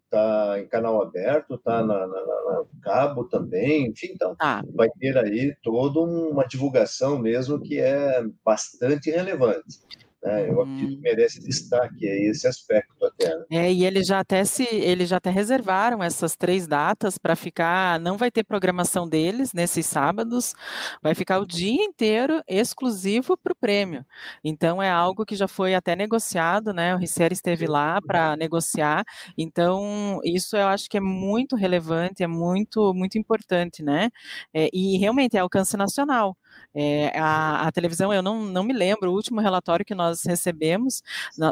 Está 0.06 0.60
em 0.60 0.68
canal 0.68 1.02
aberto, 1.02 1.56
está 1.56 1.84
na, 1.84 2.08
na, 2.08 2.26
na, 2.26 2.64
cabo 2.84 3.24
também, 3.24 3.88
enfim, 3.88 4.10
então 4.12 4.36
ah. 4.40 4.62
vai 4.76 4.88
ter 5.00 5.18
aí 5.18 5.56
toda 5.64 6.02
uma 6.02 6.44
divulgação 6.44 7.18
mesmo 7.18 7.60
que 7.60 7.80
é 7.80 8.24
bastante 8.46 9.10
relevante. 9.10 9.80
Né? 10.24 10.50
Eu 10.50 10.62
acredito 10.62 10.88
que 10.88 10.96
hum. 10.96 11.00
merece 11.02 11.40
destaque 11.42 12.06
esse 12.06 12.48
aspecto 12.48 13.06
até. 13.06 13.38
Né? 13.38 13.46
É, 13.52 13.74
e 13.74 13.86
eles 13.86 14.08
já 14.08 14.20
até 14.20 14.46
se, 14.46 14.64
eles 14.72 15.10
já 15.10 15.18
até 15.18 15.30
reservaram 15.30 16.02
essas 16.02 16.36
três 16.36 16.66
datas 16.66 17.18
para 17.18 17.36
ficar, 17.36 18.00
não 18.00 18.18
vai 18.18 18.32
ter 18.32 18.44
programação 18.44 19.08
deles 19.08 19.54
nesses 19.54 19.86
sábados, 19.86 20.54
vai 21.02 21.14
ficar 21.14 21.40
o 21.40 21.46
dia 21.46 21.84
inteiro 21.84 22.42
exclusivo 22.48 23.38
para 23.38 23.52
o 23.52 23.56
prêmio. 23.56 24.06
Então 24.44 24.82
é 24.82 24.90
algo 24.90 25.26
que 25.26 25.36
já 25.36 25.48
foi 25.48 25.76
até 25.76 25.96
negociado, 25.96 26.74
né? 26.74 26.96
O 26.96 26.98
Ricer 26.98 27.34
esteve 27.34 27.68
lá 27.68 28.02
para 28.02 28.38
negociar. 28.38 29.04
Então 29.38 30.22
isso 30.24 30.56
eu 30.56 30.68
acho 30.68 30.90
que 30.90 30.98
é 30.98 31.02
muito 31.02 31.56
relevante, 31.56 32.24
é 32.24 32.28
muito 32.28 32.94
muito 32.94 33.18
importante, 33.18 33.84
né? 33.84 34.10
É, 34.54 34.70
e 34.74 34.98
realmente 34.98 35.36
é 35.36 35.40
alcance 35.40 35.76
nacional. 35.76 36.38
É, 36.76 37.12
a, 37.20 37.68
a, 37.68 37.72
televisão, 37.72 38.12
eu 38.14 38.22
não, 38.22 38.44
não 38.44 38.64
me 38.64 38.74
lembro, 38.74 39.12
o 39.12 39.14
último 39.16 39.40
relatório 39.40 39.86
que 39.86 39.94
nós 39.94 40.13
recebemos, 40.24 41.02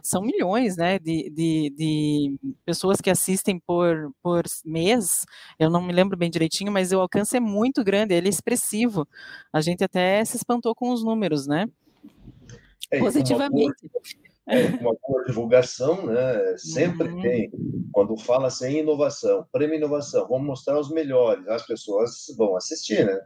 são 0.03 0.21
milhões 0.21 0.77
né, 0.77 0.99
de, 0.99 1.29
de, 1.29 1.73
de, 1.75 2.39
pessoas 2.63 3.01
que 3.01 3.09
assistem 3.09 3.59
por, 3.59 4.11
por 4.21 4.43
mês, 4.63 5.25
eu 5.57 5.69
não 5.69 5.81
me 5.81 5.91
lembro 5.91 6.17
bem 6.17 6.29
direitinho, 6.29 6.71
mas 6.71 6.91
o 6.91 6.99
alcance 6.99 7.35
é 7.35 7.39
muito 7.39 7.83
grande, 7.83 8.13
ele 8.13 8.27
é 8.27 8.29
expressivo. 8.29 9.07
A 9.51 9.61
gente 9.61 9.83
até 9.83 10.23
se 10.23 10.37
espantou 10.37 10.75
com 10.75 10.91
os 10.91 11.03
números, 11.03 11.47
né? 11.47 11.67
É, 12.91 12.99
Positivamente. 12.99 13.89
É, 14.47 14.65
uma 14.81 14.95
boa 15.01 15.23
divulgação, 15.25 16.05
né? 16.05 16.57
Sempre 16.57 17.09
uhum. 17.09 17.21
tem. 17.21 17.51
Quando 17.91 18.17
fala 18.17 18.47
assim, 18.47 18.79
inovação, 18.79 19.45
prêmio 19.51 19.75
inovação, 19.75 20.27
vamos 20.27 20.47
mostrar 20.47 20.79
os 20.79 20.89
melhores, 20.89 21.47
as 21.47 21.65
pessoas 21.65 22.25
vão 22.37 22.55
assistir, 22.55 23.05
né? 23.05 23.19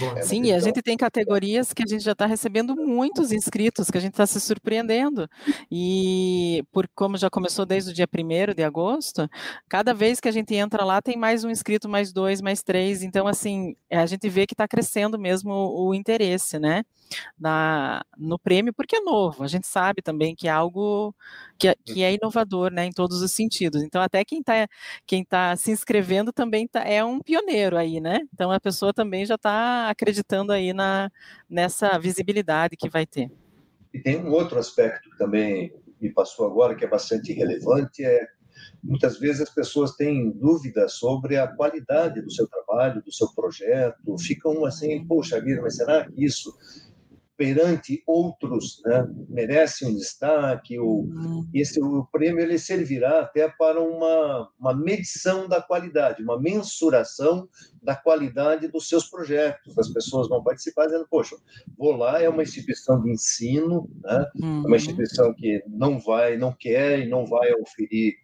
É 0.00 0.22
Sim, 0.22 0.44
e 0.44 0.52
a 0.52 0.58
gente 0.58 0.80
tem 0.80 0.96
categorias 0.96 1.72
que 1.72 1.82
a 1.82 1.86
gente 1.86 2.02
já 2.02 2.12
está 2.12 2.24
recebendo 2.24 2.74
muitos 2.74 3.30
inscritos, 3.30 3.90
que 3.90 3.98
a 3.98 4.00
gente 4.00 4.12
está 4.12 4.26
se 4.26 4.40
surpreendendo. 4.40 5.28
E 5.70 6.64
por 6.72 6.88
como 6.94 7.18
já 7.18 7.28
começou 7.28 7.66
desde 7.66 7.90
o 7.90 7.94
dia 7.94 8.06
1 8.06 8.54
de 8.54 8.62
agosto, 8.62 9.28
cada 9.68 9.92
vez 9.92 10.18
que 10.18 10.28
a 10.28 10.32
gente 10.32 10.54
entra 10.54 10.84
lá 10.84 11.02
tem 11.02 11.16
mais 11.16 11.44
um 11.44 11.50
inscrito, 11.50 11.88
mais 11.88 12.12
dois, 12.12 12.40
mais 12.40 12.62
três. 12.62 13.02
Então, 13.02 13.26
assim, 13.26 13.76
a 13.90 14.06
gente 14.06 14.28
vê 14.30 14.46
que 14.46 14.54
está 14.54 14.66
crescendo 14.66 15.18
mesmo 15.18 15.52
o 15.52 15.94
interesse, 15.94 16.58
né? 16.58 16.84
Na, 17.38 18.04
no 18.16 18.38
prêmio, 18.38 18.72
porque 18.72 18.96
é 18.96 19.00
novo. 19.00 19.42
A 19.42 19.48
gente 19.48 19.66
sabe 19.66 20.02
também 20.02 20.34
que 20.34 20.48
é 20.48 20.50
algo 20.50 21.14
que, 21.58 21.68
é, 21.68 21.74
que 21.84 22.02
é 22.02 22.14
inovador, 22.14 22.72
né, 22.72 22.86
em 22.86 22.92
todos 22.92 23.22
os 23.22 23.30
sentidos. 23.32 23.82
Então, 23.82 24.02
até 24.02 24.24
quem 24.24 24.40
está 24.40 24.68
quem 25.06 25.24
tá 25.24 25.54
se 25.56 25.70
inscrevendo 25.70 26.32
também 26.32 26.66
tá, 26.66 26.80
é 26.80 27.04
um 27.04 27.20
pioneiro 27.20 27.76
aí, 27.76 28.00
né? 28.00 28.20
Então, 28.32 28.50
a 28.50 28.60
pessoa 28.60 28.92
também 28.92 29.24
já 29.24 29.36
está 29.36 29.88
acreditando 29.88 30.52
aí 30.52 30.72
na, 30.72 31.10
nessa 31.48 31.98
visibilidade 31.98 32.76
que 32.76 32.88
vai 32.88 33.06
ter. 33.06 33.30
E 33.92 34.00
tem 34.00 34.24
um 34.24 34.32
outro 34.32 34.58
aspecto 34.58 35.10
que 35.10 35.18
também 35.18 35.72
me 36.00 36.12
passou 36.12 36.46
agora, 36.46 36.74
que 36.74 36.84
é 36.84 36.88
bastante 36.88 37.32
relevante, 37.32 38.04
é 38.04 38.26
muitas 38.82 39.18
vezes 39.18 39.42
as 39.42 39.50
pessoas 39.50 39.92
têm 39.92 40.30
dúvidas 40.30 40.94
sobre 40.94 41.36
a 41.36 41.46
qualidade 41.46 42.20
do 42.20 42.30
seu 42.30 42.46
trabalho, 42.48 43.02
do 43.02 43.12
seu 43.12 43.32
projeto, 43.34 44.18
ficam 44.18 44.64
assim, 44.64 45.06
poxa 45.06 45.40
vida, 45.40 45.62
mas 45.62 45.76
será 45.76 46.04
que 46.04 46.24
isso 46.24 46.52
perante 47.36 48.02
outros, 48.06 48.80
né, 48.84 49.06
merece 49.28 49.86
um 49.86 49.94
destaque. 49.94 50.78
O, 50.78 51.02
uhum. 51.02 51.48
esse, 51.52 51.82
o 51.82 52.06
prêmio 52.12 52.40
ele 52.40 52.58
servirá 52.58 53.20
até 53.20 53.48
para 53.48 53.80
uma, 53.80 54.50
uma 54.58 54.74
medição 54.74 55.48
da 55.48 55.60
qualidade, 55.60 56.22
uma 56.22 56.40
mensuração 56.40 57.48
da 57.82 57.96
qualidade 57.96 58.68
dos 58.68 58.88
seus 58.88 59.08
projetos. 59.08 59.76
As 59.78 59.88
pessoas 59.88 60.28
vão 60.28 60.42
participar 60.42 60.86
dizendo, 60.86 61.06
poxa, 61.10 61.36
vou 61.76 61.96
lá, 61.96 62.20
é 62.22 62.28
uma 62.28 62.42
instituição 62.42 63.02
de 63.02 63.10
ensino, 63.10 63.88
né, 64.02 64.26
uhum. 64.40 64.66
uma 64.66 64.76
instituição 64.76 65.34
que 65.34 65.62
não 65.66 65.98
vai, 65.98 66.36
não 66.36 66.52
quer 66.52 67.00
e 67.00 67.08
não 67.08 67.26
vai 67.26 67.52
oferir 67.54 68.14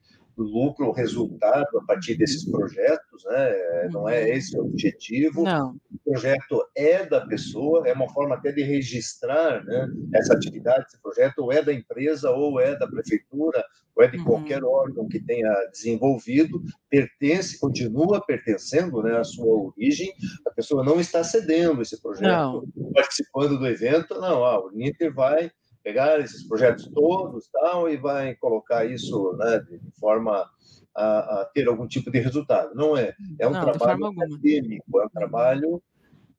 lucro 0.43 0.87
ou 0.87 0.93
resultado 0.93 1.79
a 1.79 1.85
partir 1.85 2.17
desses 2.17 2.49
projetos, 2.51 3.25
né? 3.25 3.89
Não 3.93 4.09
é 4.09 4.23
uhum. 4.23 4.33
esse 4.33 4.59
o 4.59 4.65
objetivo. 4.65 5.45
Não. 5.45 5.77
O 5.93 6.13
projeto 6.13 6.65
é 6.77 7.05
da 7.05 7.27
pessoa, 7.27 7.87
é 7.87 7.93
uma 7.93 8.09
forma 8.13 8.35
até 8.35 8.53
de 8.53 8.63
registrar, 8.63 9.65
né? 9.65 9.89
Essa 10.15 10.35
atividade, 10.35 10.87
esse 10.87 11.01
projeto, 11.01 11.39
ou 11.39 11.53
é 11.53 11.63
da 11.63 11.73
empresa, 11.73 12.31
ou 12.31 12.61
é 12.61 12.77
da 12.77 12.87
prefeitura, 12.87 13.65
ou 13.97 14.05
é 14.05 14.09
de 14.09 14.19
uhum. 14.19 14.25
qualquer 14.25 14.63
órgão 14.65 15.09
que 15.09 15.21
tenha 15.21 15.53
desenvolvido, 15.73 16.63
pertence, 16.89 17.59
continua 17.59 18.25
pertencendo, 18.25 19.03
né? 19.03 19.19
À 19.19 19.25
sua 19.25 19.47
origem. 19.47 20.13
A 20.47 20.51
pessoa 20.51 20.85
não 20.85 21.01
está 21.01 21.25
cedendo 21.25 21.83
esse 21.83 22.01
projeto, 22.01 22.67
não. 22.77 22.93
participando 22.93 23.59
do 23.59 23.67
evento, 23.67 24.15
não. 24.21 24.45
Ah, 24.45 24.65
o 24.65 24.71
Ninter 24.71 25.13
vai 25.13 25.51
pegar 25.89 26.21
esses 26.21 26.47
projetos 26.47 26.87
todos 26.93 27.49
tal, 27.51 27.89
e 27.89 27.97
vai 27.97 28.35
colocar 28.35 28.85
isso 28.85 29.35
né, 29.39 29.59
de 29.61 29.81
forma 29.99 30.47
a, 30.95 31.41
a, 31.41 31.45
ter 31.55 31.67
algum 31.67 31.89
tipo 31.89 32.11
de 32.11 32.19
resultado. 32.19 32.75
Não 32.75 32.95
é. 32.95 33.15
É 33.39 33.49
um 33.49 33.53
Não, 33.53 33.63
trabalho 33.63 34.05
acadêmico, 34.05 35.01
é 35.01 35.07
um 35.07 35.09
trabalho 35.09 35.83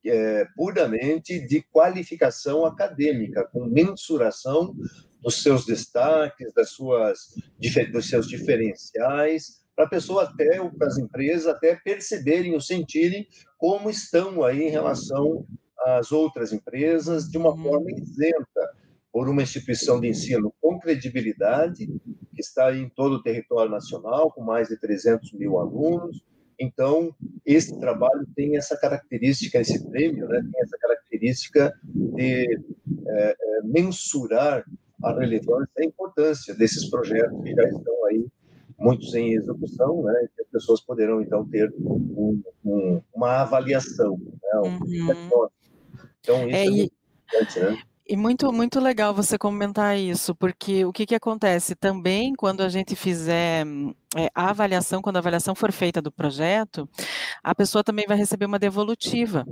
é, 0.06 0.46
puramente 0.56 1.40
de 1.48 1.64
qualificação 1.64 2.64
acadêmica, 2.64 3.44
com 3.52 3.66
mensuração 3.66 4.76
dos 5.20 5.42
seus 5.42 5.66
destaques, 5.66 6.54
das 6.54 6.70
suas, 6.70 7.34
dos 7.92 8.08
seus 8.08 8.28
diferenciais, 8.28 9.64
para 9.76 9.86
a 9.86 9.90
pessoa 9.90 10.26
até, 10.26 10.60
para 10.78 10.88
as 10.88 11.00
empresas 11.00 11.48
até 11.48 11.76
perceberem 11.76 12.54
ou 12.54 12.62
sentirem 12.62 13.28
como 13.58 13.90
estão 13.90 14.44
aí 14.44 14.62
em 14.62 14.70
relação 14.70 15.44
às 15.88 16.12
outras 16.12 16.54
empresas 16.54 17.28
de 17.28 17.38
uma 17.40 17.50
uhum. 17.50 17.64
forma 17.64 17.92
isenta 17.92 18.79
por 19.12 19.28
uma 19.28 19.42
instituição 19.42 20.00
de 20.00 20.08
ensino 20.08 20.54
com 20.62 20.80
credibilidade, 20.80 21.88
que 21.88 22.40
está 22.40 22.76
em 22.76 22.88
todo 22.90 23.14
o 23.14 23.24
território 23.24 23.72
nacional, 23.72 24.32
com 24.32 24.44
mais 24.44 24.68
de 24.68 24.78
300 24.78 25.34
mil 25.34 25.58
alunos. 25.58 26.24
Então, 26.60 27.16
esse 27.46 27.78
trabalho 27.80 28.28
tem 28.36 28.58
essa 28.58 28.78
característica, 28.78 29.60
esse 29.60 29.84
prêmio, 29.90 30.28
né, 30.28 30.42
tem 30.52 30.62
essa 30.62 30.78
característica 30.78 31.74
de 31.84 32.60
é, 33.08 33.36
mensurar 33.64 34.64
a 35.04 35.14
relevância 35.14 35.72
e 35.78 35.84
a 35.84 35.86
importância 35.86 36.54
desses 36.54 36.90
projetos 36.90 37.42
que 37.42 37.56
já 37.56 37.64
estão 37.64 38.06
aí, 38.06 38.26
muitos 38.78 39.14
em 39.16 39.34
execução, 39.34 40.04
né, 40.04 40.28
que 40.36 40.42
as 40.42 40.50
pessoas 40.50 40.82
poderão, 40.82 41.22
então, 41.22 41.46
ter 41.46 41.74
um, 41.80 42.42
um, 42.66 43.02
uma 43.14 43.42
avaliação. 43.42 44.18
Né, 44.18 44.60
um 44.60 44.80
uhum. 44.84 45.48
Então, 46.20 46.48
isso 46.48 46.56
é, 46.56 46.66
é 46.66 46.70
muito 46.70 46.94
importante, 46.94 47.60
né? 47.60 47.89
E 48.12 48.18
muito, 48.18 48.52
muito 48.52 48.80
legal 48.80 49.14
você 49.14 49.38
comentar 49.38 49.96
isso, 49.96 50.34
porque 50.34 50.84
o 50.84 50.92
que, 50.92 51.06
que 51.06 51.14
acontece 51.14 51.76
também 51.76 52.34
quando 52.34 52.62
a 52.62 52.68
gente 52.68 52.96
fizer 52.96 53.68
é, 54.18 54.32
a 54.34 54.50
avaliação, 54.50 55.00
quando 55.00 55.18
a 55.18 55.20
avaliação 55.20 55.54
for 55.54 55.72
feita 55.72 56.02
do 56.02 56.12
projeto, 56.12 56.90
a 57.44 57.54
pessoa 57.54 57.84
também 57.84 58.08
vai 58.08 58.18
receber 58.18 58.48
uma 58.48 58.58
devolutiva. 58.58 59.46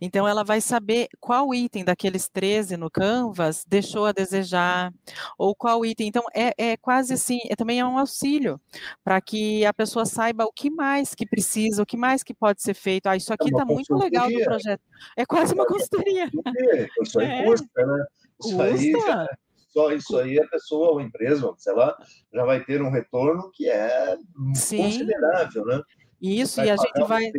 Então, 0.00 0.26
ela 0.26 0.44
vai 0.44 0.60
saber 0.60 1.08
qual 1.20 1.54
item 1.54 1.84
daqueles 1.84 2.28
13 2.28 2.76
no 2.76 2.90
Canvas 2.90 3.64
deixou 3.66 4.06
a 4.06 4.12
desejar, 4.12 4.92
ou 5.36 5.54
qual 5.54 5.84
item. 5.84 6.08
Então, 6.08 6.22
é, 6.34 6.54
é 6.56 6.76
quase 6.76 7.14
assim, 7.14 7.40
é, 7.48 7.56
também 7.56 7.80
é 7.80 7.84
um 7.84 7.98
auxílio 7.98 8.60
para 9.02 9.20
que 9.20 9.64
a 9.64 9.74
pessoa 9.74 10.06
saiba 10.06 10.44
o 10.44 10.52
que 10.52 10.70
mais 10.70 11.14
que 11.14 11.26
precisa, 11.26 11.82
o 11.82 11.86
que 11.86 11.96
mais 11.96 12.22
que 12.22 12.34
pode 12.34 12.62
ser 12.62 12.74
feito. 12.74 13.06
Ah, 13.06 13.16
isso 13.16 13.32
aqui 13.32 13.48
está 13.48 13.62
é 13.62 13.64
muito 13.64 13.94
legal 13.96 14.30
do 14.30 14.44
projeto. 14.44 14.82
É 15.16 15.26
quase 15.26 15.54
uma 15.54 15.66
consultoria. 15.66 16.30
Isso 17.02 17.18
aí 17.18 17.26
é. 17.26 17.44
custa, 17.44 17.86
né? 17.86 18.04
Isso 18.40 18.56
custa. 18.56 18.64
aí 18.64 18.92
já, 18.92 19.28
só 19.74 19.90
isso 19.90 20.16
aí 20.16 20.38
a 20.38 20.46
pessoa 20.46 20.92
ou 20.92 21.00
empresa, 21.00 21.52
sei 21.58 21.74
lá, 21.74 21.96
já 22.32 22.44
vai 22.44 22.64
ter 22.64 22.80
um 22.80 22.90
retorno 22.90 23.50
que 23.52 23.68
é 23.68 24.16
Sim. 24.54 24.84
considerável, 24.84 25.64
né? 25.66 25.82
Isso, 26.20 26.60
e 26.60 26.70
a 26.70 26.76
gente 26.76 27.04
vai. 27.06 27.32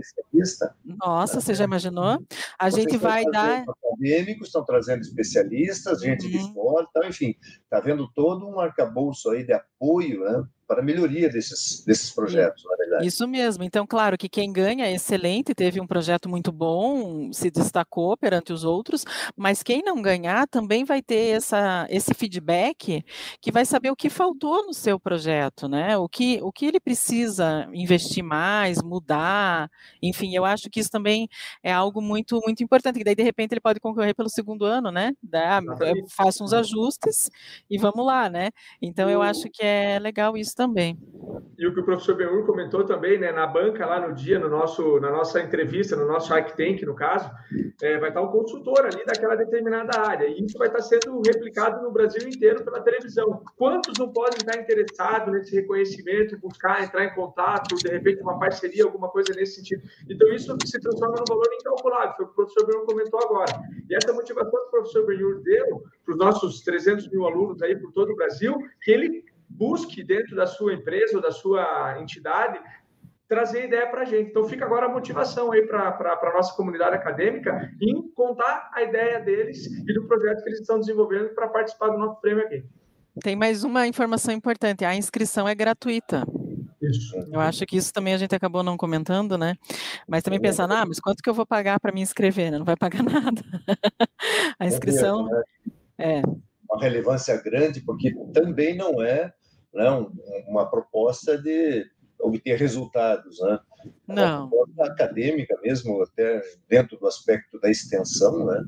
Nossa, 0.84 1.42
você 1.42 1.54
já 1.54 1.64
imaginou? 1.64 2.20
A 2.60 2.70
Vocês 2.70 2.84
gente 2.84 2.98
vai 2.98 3.26
dar. 3.26 3.66
Acadêmicos 3.68 4.48
estão 4.48 4.64
trazendo 4.64 5.02
especialistas, 5.02 6.02
gente 6.02 6.26
uhum. 6.26 6.32
de 6.32 6.54
fora, 6.54 6.88
então, 6.90 7.08
enfim, 7.08 7.36
está 7.64 7.80
vendo 7.80 8.08
todo 8.14 8.48
um 8.48 8.60
arcabouço 8.60 9.30
aí 9.30 9.44
de 9.44 9.54
apoio, 9.54 10.24
né? 10.24 10.44
Para 10.68 10.82
a 10.82 10.84
melhoria 10.84 11.30
desses, 11.30 11.84
desses 11.86 12.12
projetos, 12.12 12.64
na 12.64 12.76
verdade. 12.76 13.08
Isso 13.08 13.28
mesmo. 13.28 13.64
Então, 13.64 13.86
claro 13.86 14.18
que 14.18 14.28
quem 14.28 14.52
ganha 14.52 14.86
é 14.86 14.94
excelente, 14.94 15.54
teve 15.54 15.80
um 15.80 15.88
projeto 15.88 16.28
muito 16.28 16.52
bom, 16.52 17.32
se 17.32 17.52
destacou 17.52 18.18
perante 18.18 18.52
os 18.52 18.64
outros, 18.64 19.06
mas 19.36 19.62
quem 19.62 19.84
não 19.84 20.02
ganhar 20.02 20.48
também 20.48 20.84
vai 20.84 21.02
ter 21.02 21.36
essa, 21.36 21.86
esse 21.90 22.14
feedback 22.14 23.04
que 23.40 23.52
vai 23.52 23.66
saber 23.66 23.92
o 23.92 23.96
que 23.96 24.10
faltou 24.10 24.66
no 24.66 24.74
seu 24.74 25.00
projeto, 25.00 25.68
né? 25.68 25.98
O 25.98 26.10
que, 26.10 26.40
o 26.42 26.52
que 26.52 26.66
ele 26.66 26.80
precisa 26.80 27.68
investir 27.74 28.24
mais, 28.24 28.82
mudar, 28.82 29.70
enfim, 30.02 30.36
eu 30.36 30.46
acho 30.46 30.70
que 30.70 30.80
isso 30.80 30.90
também 30.90 31.30
é 31.62 31.72
algo 31.72 32.02
muito, 32.02 32.40
muito 32.44 32.64
importante, 32.64 32.98
que 32.98 33.04
daí, 33.04 33.16
de 33.16 33.24
repente, 33.24 33.54
ele 33.54 33.62
pode 33.62 33.80
concorrer 33.80 34.16
pelo 34.16 34.30
segundo 34.30 34.66
ano, 34.66 34.92
né? 34.92 35.14
Da, 35.22 35.62
faço 36.10 36.44
uns 36.44 36.54
ajustes 36.54 37.30
e 37.70 37.78
vamos 37.78 38.06
lá, 38.06 38.30
né? 38.30 38.50
Então, 38.82 39.10
eu 39.10 39.22
acho 39.22 39.50
que 39.52 39.64
é 39.64 40.00
legal 40.00 40.36
isso 40.36 40.55
também. 40.56 40.98
E 41.58 41.68
o 41.68 41.74
que 41.74 41.80
o 41.80 41.86
professor 41.86 42.16
Benhur 42.16 42.46
comentou 42.46 42.84
também, 42.86 43.18
né, 43.18 43.32
na 43.32 43.48
banca 43.48 43.86
lá 43.86 44.06
no 44.06 44.14
dia, 44.14 44.40
no 44.40 44.50
nosso, 44.50 45.00
na 45.00 45.12
nossa 45.12 45.42
entrevista, 45.42 45.96
no 45.96 46.06
nosso 46.06 46.28
Shark 46.28 46.56
Tank, 46.56 46.84
no 46.84 46.94
caso, 46.94 47.30
é, 47.82 47.98
vai 47.98 48.10
estar 48.10 48.22
um 48.22 48.28
consultor 48.28 48.86
ali 48.86 49.04
daquela 49.06 49.36
determinada 49.36 50.00
área. 50.00 50.28
E 50.28 50.46
isso 50.46 50.58
vai 50.58 50.68
estar 50.68 50.82
sendo 50.82 51.22
replicado 51.26 51.82
no 51.82 51.92
Brasil 51.92 52.28
inteiro 52.28 52.64
pela 52.64 52.82
televisão. 52.82 53.42
Quantos 53.58 53.94
não 53.98 54.12
podem 54.12 54.38
estar 54.38 54.60
interessados 54.60 55.34
nesse 55.34 55.56
reconhecimento, 55.56 56.38
buscar 56.40 56.84
entrar 56.84 57.06
em 57.06 57.16
contato, 57.16 57.76
de 57.76 57.90
repente 57.90 58.22
uma 58.22 58.38
parceria, 58.38 58.84
alguma 58.84 59.10
coisa 59.10 59.34
nesse 59.36 59.56
sentido? 59.56 59.84
Então, 60.10 60.32
isso 60.34 60.56
se 60.66 60.80
transforma 60.80 61.16
num 61.18 61.26
valor 61.28 61.48
incalculável, 61.54 62.16
foi 62.16 62.26
o 62.26 62.28
que 62.28 62.34
o 62.34 62.36
professor 62.36 62.68
Benhur 62.68 62.86
comentou 62.86 63.20
agora. 63.24 63.52
E 63.90 63.96
essa 63.96 64.14
motivação 64.14 64.52
que 64.52 64.68
o 64.68 64.72
professor 64.72 65.06
Benhur 65.06 65.42
deu 65.42 65.84
para 66.06 66.14
os 66.14 66.18
nossos 66.18 66.62
300 66.62 67.10
mil 67.10 67.26
alunos 67.26 67.62
aí 67.62 67.76
por 67.76 67.92
todo 67.92 68.12
o 68.12 68.16
Brasil, 68.16 68.56
que 68.84 68.92
ele 68.92 69.24
busque 69.50 70.04
dentro 70.04 70.36
da 70.36 70.48
sua 70.48 70.74
empresa 70.74 71.18
ou 71.18 71.22
da 71.22 71.32
sua 71.32 72.00
entidade 72.02 72.60
trazer 73.28 73.66
ideia 73.66 73.88
para 73.88 74.02
a 74.02 74.06
gente. 74.06 74.30
Então 74.30 74.48
fica 74.48 74.66
agora 74.66 74.86
a 74.86 74.90
motivação 74.90 75.52
aí 75.52 75.66
para 75.66 75.90
a 75.90 76.34
nossa 76.34 76.56
comunidade 76.56 76.96
acadêmica 76.96 77.72
em 77.82 78.10
contar 78.12 78.70
a 78.74 78.84
ideia 78.84 79.20
deles 79.20 79.66
e 79.66 79.94
do 79.94 80.08
projeto 80.08 80.44
que 80.44 80.50
eles 80.50 80.60
estão 80.60 80.80
desenvolvendo 80.80 81.30
para 81.30 81.48
participar 81.48 81.90
do 81.90 81.98
nosso 81.98 82.22
prêmio 82.22 82.46
aqui. 82.46 82.64
Tem 83.22 83.36
mais 83.36 83.64
uma 83.64 83.88
informação 83.88 84.34
importante: 84.34 84.86
a 84.86 84.96
inscrição 84.96 85.48
é 85.48 85.56
gratuita. 85.56 86.26
Isso. 86.82 87.16
Eu 87.32 87.40
acho 87.40 87.66
que 87.66 87.78
isso 87.78 87.92
também 87.92 88.14
a 88.14 88.18
gente 88.18 88.36
acabou 88.36 88.62
não 88.62 88.78
comentando, 88.78 89.38
né? 89.38 89.56
Mas 90.08 90.22
também 90.22 90.38
é. 90.38 90.42
pensando, 90.42 90.74
ah, 90.74 90.86
mas 90.86 91.00
quanto 91.00 91.24
que 91.24 91.30
eu 91.30 91.34
vou 91.34 91.46
pagar 91.46 91.80
para 91.80 91.92
me 91.92 92.02
inscrever? 92.02 92.52
Não 92.52 92.66
vai 92.66 92.76
pagar 92.76 93.02
nada. 93.02 93.42
a 94.60 94.68
inscrição. 94.68 95.28
É. 95.98 96.22
Uma 96.70 96.82
relevância 96.82 97.36
grande, 97.42 97.82
porque 97.82 98.14
também 98.34 98.76
não 98.76 99.02
é 99.02 99.34
né, 99.74 99.90
uma 100.48 100.70
proposta 100.70 101.38
de 101.38 101.86
obter 102.20 102.58
resultados, 102.58 103.40
né? 103.42 103.60
É 104.10 104.14
não. 104.14 104.48
Uma 104.48 104.50
proposta 104.50 104.94
acadêmica 104.94 105.56
mesmo, 105.62 106.02
até 106.02 106.42
dentro 106.68 106.98
do 106.98 107.08
aspecto 107.08 107.60
da 107.60 107.70
extensão, 107.70 108.46
né? 108.46 108.66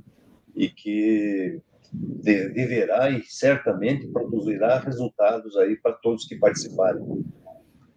E 0.55 0.69
que 0.69 1.61
de, 1.93 2.49
deverá 2.49 3.09
e 3.09 3.23
certamente 3.23 4.07
produzirá 4.07 4.79
resultados 4.79 5.55
aí 5.57 5.77
para 5.77 5.93
todos 5.93 6.25
que 6.25 6.35
participarem. 6.35 7.03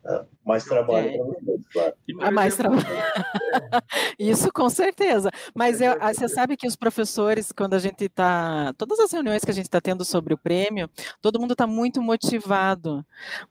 Né? 0.05 0.25
Mais 0.45 0.65
trabalho 0.65 1.09
é. 1.09 1.17
para 1.17 1.25
vocês, 1.27 1.61
claro. 1.73 1.95
Ah, 2.21 2.31
mais 2.31 2.57
trabalho. 2.57 2.83
Isso 4.19 4.51
com 4.53 4.69
certeza. 4.71 5.31
Mas 5.55 5.81
eu, 5.81 5.99
você 5.99 6.29
sabe 6.29 6.57
que 6.57 6.67
os 6.67 6.75
professores, 6.75 7.53
quando 7.53 7.75
a 7.75 7.79
gente 7.79 8.05
está. 8.05 8.73
Todas 8.79 8.99
as 8.99 9.13
reuniões 9.13 9.45
que 9.45 9.51
a 9.51 9.55
gente 9.55 9.67
está 9.67 9.81
tendo 9.81 10.05
sobre 10.05 10.33
o 10.33 10.39
prêmio, 10.39 10.89
todo 11.21 11.39
mundo 11.39 11.53
está 11.53 11.67
muito 11.67 12.03
motivado, 12.03 13.05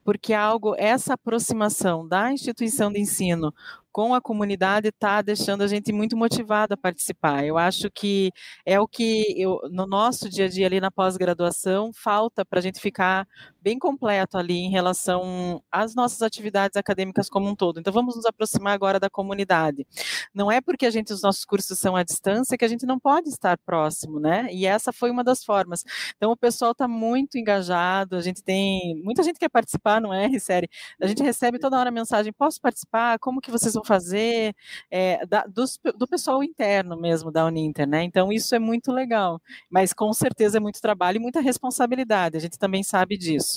porque 0.04 0.34
algo, 0.34 0.74
essa 0.76 1.14
aproximação 1.14 2.06
da 2.06 2.32
instituição 2.32 2.92
de 2.92 3.00
ensino 3.00 3.54
com 3.92 4.14
a 4.14 4.20
comunidade 4.20 4.88
está 4.88 5.20
deixando 5.20 5.62
a 5.62 5.66
gente 5.66 5.92
muito 5.92 6.16
motivado 6.16 6.74
a 6.74 6.76
participar. 6.76 7.44
Eu 7.44 7.58
acho 7.58 7.90
que 7.90 8.32
é 8.64 8.78
o 8.80 8.86
que 8.86 9.34
eu, 9.36 9.60
no 9.70 9.86
nosso 9.86 10.28
dia 10.28 10.46
a 10.46 10.48
dia 10.48 10.66
ali 10.66 10.80
na 10.80 10.90
pós-graduação 10.90 11.92
falta 11.92 12.44
para 12.44 12.60
a 12.60 12.62
gente 12.62 12.80
ficar 12.80 13.26
bem 13.62 13.78
completo 13.78 14.38
ali 14.38 14.58
em 14.58 14.70
relação 14.70 15.62
às 15.70 15.94
nossas 15.94 16.22
atividades 16.22 16.76
acadêmicas 16.76 17.28
como 17.28 17.48
um 17.48 17.54
todo. 17.54 17.80
Então 17.80 17.92
vamos 17.92 18.16
nos 18.16 18.26
aproximar 18.26 18.72
agora 18.72 18.98
da 18.98 19.10
comunidade. 19.10 19.86
Não 20.34 20.50
é 20.50 20.60
porque 20.60 20.86
a 20.86 20.90
gente 20.90 21.12
os 21.12 21.22
nossos 21.22 21.44
cursos 21.44 21.78
são 21.78 21.96
à 21.96 22.02
distância 22.02 22.56
que 22.56 22.64
a 22.64 22.68
gente 22.68 22.86
não 22.86 22.98
pode 22.98 23.28
estar 23.28 23.58
próximo, 23.58 24.20
né? 24.20 24.48
E 24.50 24.66
essa 24.66 24.92
foi 24.92 25.10
uma 25.10 25.24
das 25.24 25.44
formas. 25.44 25.84
Então 26.16 26.30
o 26.30 26.36
pessoal 26.36 26.72
está 26.72 26.86
muito 26.88 27.38
engajado, 27.38 28.16
a 28.16 28.20
gente 28.20 28.42
tem 28.42 29.00
muita 29.02 29.22
gente 29.22 29.38
quer 29.38 29.48
participar, 29.48 30.00
não 30.00 30.12
é, 30.12 30.38
série? 30.38 30.68
A 31.00 31.06
gente 31.06 31.22
recebe 31.22 31.58
toda 31.58 31.78
hora 31.78 31.90
mensagem: 31.90 32.32
posso 32.32 32.60
participar? 32.60 33.18
Como 33.18 33.40
que 33.40 33.50
vocês 33.50 33.74
vão 33.74 33.84
fazer? 33.84 34.54
É, 34.90 35.24
da, 35.26 35.44
dos, 35.46 35.78
do 35.96 36.06
pessoal 36.06 36.42
interno 36.42 36.96
mesmo 36.98 37.30
da 37.30 37.46
Uninter, 37.46 37.86
né? 37.86 38.02
Então 38.02 38.32
isso 38.32 38.54
é 38.54 38.58
muito 38.58 38.92
legal, 38.92 39.40
mas 39.68 39.92
com 39.92 40.12
certeza 40.12 40.58
é 40.58 40.60
muito 40.60 40.80
trabalho 40.80 41.16
e 41.16 41.20
muita 41.20 41.40
responsabilidade. 41.40 42.36
A 42.36 42.40
gente 42.40 42.58
também 42.58 42.82
sabe 42.82 43.16
disso, 43.16 43.49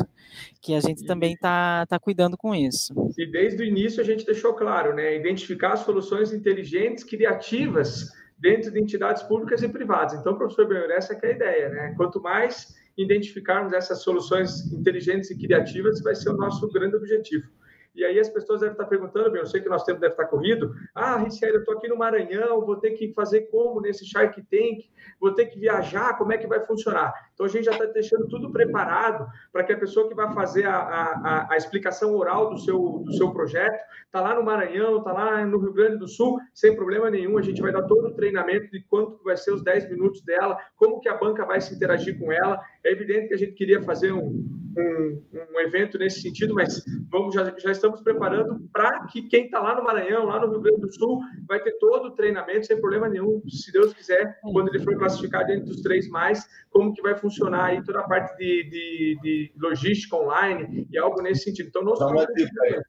que 0.61 0.73
a 0.73 0.79
gente 0.79 1.05
também 1.05 1.33
está 1.33 1.85
tá 1.85 1.99
cuidando 1.99 2.37
com 2.37 2.55
isso. 2.55 2.93
E 3.17 3.25
desde 3.25 3.61
o 3.61 3.65
início 3.65 4.01
a 4.01 4.05
gente 4.05 4.25
deixou 4.25 4.53
claro, 4.53 4.95
né? 4.95 5.15
Identificar 5.15 5.75
soluções 5.75 6.31
inteligentes, 6.31 7.03
criativas 7.03 8.11
dentro 8.37 8.71
de 8.71 8.79
entidades 8.79 9.23
públicas 9.23 9.63
e 9.63 9.69
privadas. 9.69 10.13
Então, 10.13 10.37
professor 10.37 10.67
Benhor, 10.67 10.89
essa 10.91 11.13
é 11.13 11.27
a 11.27 11.31
ideia, 11.31 11.69
né? 11.69 11.93
Quanto 11.95 12.21
mais 12.21 12.75
identificarmos 12.97 13.73
essas 13.73 14.03
soluções 14.03 14.71
inteligentes 14.71 15.31
e 15.31 15.37
criativas, 15.37 16.01
vai 16.01 16.15
ser 16.15 16.29
o 16.29 16.37
nosso 16.37 16.71
grande 16.71 16.95
objetivo. 16.95 17.47
E 17.95 18.03
aí 18.03 18.19
as 18.19 18.29
pessoas 18.29 18.61
devem 18.61 18.73
estar 18.73 18.85
perguntando, 18.85 19.31
bem, 19.31 19.41
eu 19.41 19.45
sei 19.45 19.61
que 19.61 19.67
o 19.67 19.71
nosso 19.71 19.85
tempo 19.85 19.99
deve 19.99 20.13
estar 20.13 20.25
corrido. 20.25 20.73
Ah, 20.95 21.17
Riciel, 21.17 21.53
eu 21.53 21.59
estou 21.59 21.75
aqui 21.75 21.87
no 21.87 21.97
Maranhão, 21.97 22.65
vou 22.65 22.77
ter 22.77 22.91
que 22.91 23.13
fazer 23.13 23.41
como 23.51 23.81
nesse 23.81 24.05
Shark 24.05 24.41
Tank? 24.43 24.89
Vou 25.19 25.33
ter 25.33 25.45
que 25.45 25.59
viajar, 25.59 26.17
como 26.17 26.33
é 26.33 26.37
que 26.37 26.47
vai 26.47 26.65
funcionar? 26.65 27.13
Então 27.33 27.45
a 27.45 27.49
gente 27.49 27.65
já 27.65 27.71
está 27.71 27.85
deixando 27.85 28.27
tudo 28.27 28.51
preparado 28.51 29.27
para 29.51 29.63
que 29.63 29.73
a 29.73 29.77
pessoa 29.77 30.07
que 30.07 30.15
vai 30.15 30.33
fazer 30.33 30.65
a, 30.65 30.77
a, 30.77 31.53
a 31.53 31.57
explicação 31.57 32.15
oral 32.15 32.49
do 32.49 32.57
seu, 32.57 32.79
do 33.05 33.13
seu 33.13 33.31
projeto 33.31 33.79
está 34.05 34.21
lá 34.21 34.35
no 34.35 34.43
Maranhão, 34.43 34.97
está 34.97 35.11
lá 35.11 35.45
no 35.45 35.57
Rio 35.59 35.73
Grande 35.73 35.97
do 35.97 36.07
Sul, 36.07 36.39
sem 36.53 36.75
problema 36.75 37.09
nenhum. 37.09 37.37
A 37.37 37.41
gente 37.41 37.61
vai 37.61 37.71
dar 37.71 37.83
todo 37.83 38.07
o 38.07 38.13
treinamento 38.13 38.71
de 38.71 38.81
quanto 38.83 39.23
vai 39.23 39.37
ser 39.37 39.51
os 39.51 39.63
10 39.63 39.89
minutos 39.89 40.21
dela, 40.21 40.57
como 40.75 40.99
que 40.99 41.09
a 41.09 41.17
banca 41.17 41.45
vai 41.45 41.59
se 41.61 41.73
interagir 41.73 42.19
com 42.19 42.31
ela. 42.31 42.59
É 42.85 42.91
evidente 42.91 43.29
que 43.29 43.33
a 43.33 43.37
gente 43.37 43.53
queria 43.53 43.81
fazer 43.81 44.11
um, 44.11 44.45
um, 44.77 45.23
um 45.55 45.59
evento 45.59 45.97
nesse 45.97 46.21
sentido, 46.21 46.53
mas 46.53 46.83
vamos 47.09 47.33
já, 47.33 47.53
já 47.57 47.71
estamos 47.71 48.01
preparando 48.01 48.59
para 48.71 49.05
que 49.07 49.23
quem 49.23 49.45
está 49.45 49.61
lá 49.61 49.75
no 49.75 49.83
Maranhão, 49.83 50.25
lá 50.25 50.39
no 50.39 50.51
Rio 50.51 50.61
Grande 50.61 50.81
do 50.81 50.93
Sul, 50.93 51.19
vai 51.47 51.61
ter 51.61 51.77
todo 51.77 52.07
o 52.07 52.11
treinamento 52.11 52.65
sem 52.65 52.79
problema 52.79 53.07
nenhum, 53.07 53.41
se 53.47 53.71
Deus 53.71 53.93
quiser, 53.93 54.37
quando 54.41 54.69
ele 54.69 54.83
for 54.83 54.97
classificado 54.97 55.51
entre 55.51 55.71
os 55.71 55.81
três 55.81 56.09
mais, 56.09 56.45
como 56.69 56.93
que 56.93 57.01
vai 57.01 57.15
funcionar 57.15 57.65
aí 57.65 57.83
toda 57.83 57.99
a 57.99 58.03
parte 58.03 58.35
de, 58.37 58.69
de, 58.69 59.19
de 59.21 59.53
logística 59.57 60.15
online 60.15 60.87
e 60.91 60.97
algo 60.97 61.21
nesse 61.21 61.43
sentido. 61.43 61.69
Então, 61.69 61.83
não 61.83 61.93
dica 62.35 62.83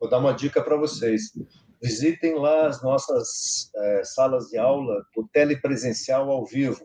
Vou 0.00 0.08
dar 0.08 0.18
uma 0.18 0.32
dica 0.32 0.62
para 0.62 0.76
vocês. 0.76 1.32
Visitem 1.84 2.36
lá 2.36 2.66
as 2.66 2.82
nossas 2.82 3.70
é, 3.76 4.04
salas 4.04 4.46
de 4.46 4.56
aula, 4.56 5.04
o 5.14 5.28
telepresencial 5.28 6.30
ao 6.30 6.46
vivo. 6.46 6.80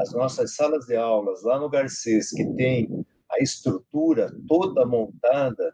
As 0.00 0.12
nossas 0.12 0.56
salas 0.56 0.84
de 0.86 0.96
aulas 0.96 1.44
lá 1.44 1.60
no 1.60 1.70
Garcês, 1.70 2.32
que 2.32 2.44
tem 2.54 2.88
a 3.30 3.40
estrutura 3.40 4.34
toda 4.48 4.84
montada 4.84 5.72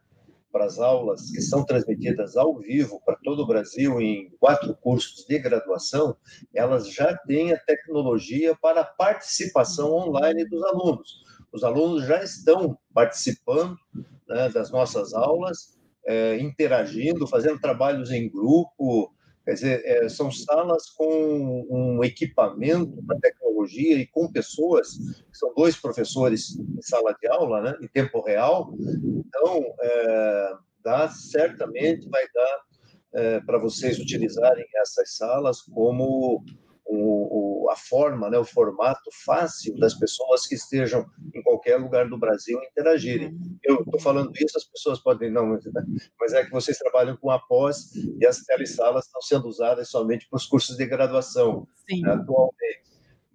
para 0.53 0.66
as 0.66 0.78
aulas 0.78 1.30
que 1.30 1.40
são 1.40 1.64
transmitidas 1.64 2.36
ao 2.36 2.59
vivo 2.59 3.00
para 3.07 3.16
todo 3.24 3.40
o 3.40 3.46
Brasil 3.46 3.98
em 4.03 4.30
quatro 4.38 4.76
cursos 4.82 5.24
de 5.24 5.38
graduação, 5.38 6.14
elas 6.55 6.92
já 6.92 7.16
têm 7.26 7.55
a 7.55 7.59
tecnologia 7.59 8.55
para 8.61 8.82
a 8.82 8.84
participação 8.84 9.94
online 9.94 10.44
dos 10.44 10.62
alunos. 10.64 11.22
Os 11.55 11.64
alunos 11.64 12.05
já 12.05 12.22
estão 12.22 12.78
participando 12.92 13.78
né, 14.28 14.50
das 14.50 14.70
nossas 14.70 15.14
aulas, 15.14 15.80
é, 16.07 16.38
interagindo, 16.38 17.26
fazendo 17.26 17.61
trabalhos 17.61 18.11
em 18.11 18.30
grupo, 18.30 19.12
Quer 19.44 19.55
dizer, 19.55 19.82
é, 19.84 20.09
são 20.09 20.30
salas 20.30 20.88
com 20.90 21.66
um 21.68 22.05
equipamento 22.05 23.03
para 23.05 23.18
tecnologia 23.18 23.96
e 23.96 24.07
com 24.07 24.30
pessoas, 24.30 24.90
são 25.32 25.53
dois 25.55 25.76
professores 25.76 26.57
em 26.57 26.80
sala 26.80 27.12
de 27.20 27.26
aula, 27.26 27.61
né, 27.61 27.76
em 27.82 27.88
tempo 27.88 28.22
real. 28.22 28.72
Então, 28.78 29.64
é, 29.80 30.53
dá, 30.84 31.09
certamente 31.09 32.09
vai 32.09 32.22
dar 32.32 32.61
é, 33.14 33.40
para 33.40 33.59
vocês 33.59 33.98
utilizarem 33.98 34.64
essas 34.76 35.16
salas 35.16 35.61
como 35.61 36.44
o, 36.84 36.96
o, 36.96 37.51
a 37.71 37.77
forma, 37.77 38.31
né, 38.31 38.39
o 38.39 38.45
formato 38.45 39.11
fácil 39.25 39.77
das 39.79 39.95
pessoas 39.95 40.47
que 40.47 40.55
estejam 40.55 41.07
em 41.35 41.43
qualquer 41.43 41.77
lugar 41.77 42.09
do 42.09 42.19
Brasil 42.19 42.61
interagirem. 42.63 43.29
Uhum. 43.29 43.59
Eu 43.63 43.81
estou 43.81 44.01
falando 44.01 44.33
isso, 44.37 44.57
as 44.57 44.65
pessoas 44.65 44.99
podem 45.01 45.31
não, 45.31 45.59
mas 46.19 46.33
é 46.33 46.45
que 46.45 46.51
vocês 46.51 46.79
trabalham 46.79 47.17
com 47.17 47.31
a 47.31 47.39
pós 47.39 47.95
e 47.95 48.27
as 48.27 48.41
telesalas 48.41 49.07
estão 49.07 49.21
sendo 49.21 49.49
usadas 49.49 49.89
somente 49.89 50.29
para 50.29 50.37
os 50.37 50.47
cursos 50.47 50.77
de 50.77 50.87
graduação 50.87 51.67
né, 51.91 52.13
atualmente. 52.13 52.83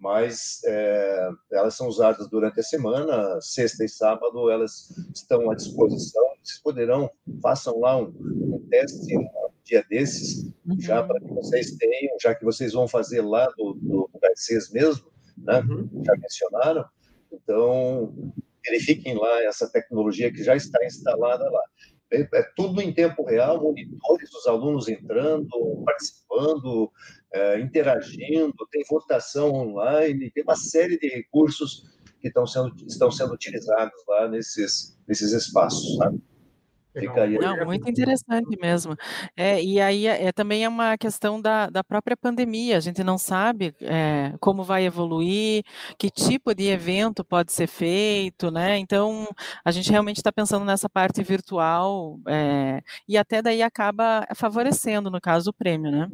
Mas 0.00 0.60
é, 0.64 1.28
elas 1.50 1.74
são 1.74 1.88
usadas 1.88 2.28
durante 2.28 2.60
a 2.60 2.62
semana, 2.62 3.40
sexta 3.40 3.84
e 3.84 3.88
sábado, 3.88 4.48
elas 4.48 4.90
estão 5.12 5.50
à 5.50 5.56
disposição. 5.56 6.22
Vocês 6.42 6.60
poderão, 6.60 7.10
façam 7.42 7.80
lá 7.80 7.96
um, 7.96 8.04
um 8.04 8.66
teste, 8.70 9.12
dia 9.68 9.84
desses, 9.88 10.44
uhum. 10.66 10.80
já 10.80 11.02
para 11.02 11.20
que 11.20 11.32
vocês 11.32 11.72
tenham, 11.72 12.16
já 12.20 12.34
que 12.34 12.44
vocês 12.44 12.72
vão 12.72 12.88
fazer 12.88 13.20
lá 13.20 13.46
do, 13.56 13.74
do, 13.74 14.10
do 14.12 14.18
Garcês 14.20 14.70
mesmo, 14.70 15.10
né? 15.36 15.60
Uhum. 15.60 16.02
já 16.04 16.14
mencionaram. 16.16 16.84
Então, 17.30 18.32
verifiquem 18.64 19.14
lá 19.14 19.42
essa 19.44 19.70
tecnologia 19.70 20.32
que 20.32 20.42
já 20.42 20.56
está 20.56 20.84
instalada 20.84 21.48
lá. 21.50 21.62
É, 22.10 22.20
é 22.20 22.42
tudo 22.56 22.80
em 22.80 22.92
tempo 22.92 23.22
real, 23.22 23.60
monitores 23.60 24.30
dos 24.30 24.46
alunos 24.46 24.88
entrando, 24.88 25.48
participando, 25.84 26.90
é, 27.32 27.60
interagindo, 27.60 28.54
tem 28.70 28.82
votação 28.88 29.52
online, 29.52 30.30
tem 30.30 30.42
uma 30.42 30.56
série 30.56 30.98
de 30.98 31.06
recursos 31.08 31.84
que 32.20 32.28
estão 32.28 32.46
sendo, 32.46 32.74
estão 32.86 33.10
sendo 33.10 33.34
utilizados 33.34 34.02
lá 34.08 34.26
nesses, 34.26 34.98
nesses 35.06 35.32
espaços. 35.32 35.96
Sabe? 35.96 36.18
Fica 36.98 37.22
aí. 37.22 37.38
Não, 37.38 37.64
muito 37.64 37.88
interessante 37.88 38.56
mesmo. 38.60 38.96
É, 39.36 39.62
e 39.62 39.80
aí 39.80 40.06
é, 40.06 40.26
é, 40.26 40.32
também 40.32 40.64
é 40.64 40.68
uma 40.68 40.96
questão 40.96 41.40
da, 41.40 41.68
da 41.68 41.84
própria 41.84 42.16
pandemia. 42.16 42.76
A 42.76 42.80
gente 42.80 43.02
não 43.04 43.18
sabe 43.18 43.74
é, 43.80 44.34
como 44.40 44.62
vai 44.62 44.84
evoluir, 44.84 45.64
que 45.98 46.10
tipo 46.10 46.54
de 46.54 46.68
evento 46.68 47.24
pode 47.24 47.52
ser 47.52 47.66
feito, 47.66 48.50
né? 48.50 48.78
Então 48.78 49.28
a 49.64 49.70
gente 49.70 49.90
realmente 49.90 50.16
está 50.16 50.32
pensando 50.32 50.64
nessa 50.64 50.88
parte 50.88 51.22
virtual 51.22 52.18
é, 52.26 52.82
e 53.08 53.16
até 53.16 53.40
daí 53.42 53.62
acaba 53.62 54.26
favorecendo, 54.34 55.10
no 55.10 55.20
caso, 55.20 55.50
o 55.50 55.54
prêmio, 55.54 55.90
né? 55.90 56.08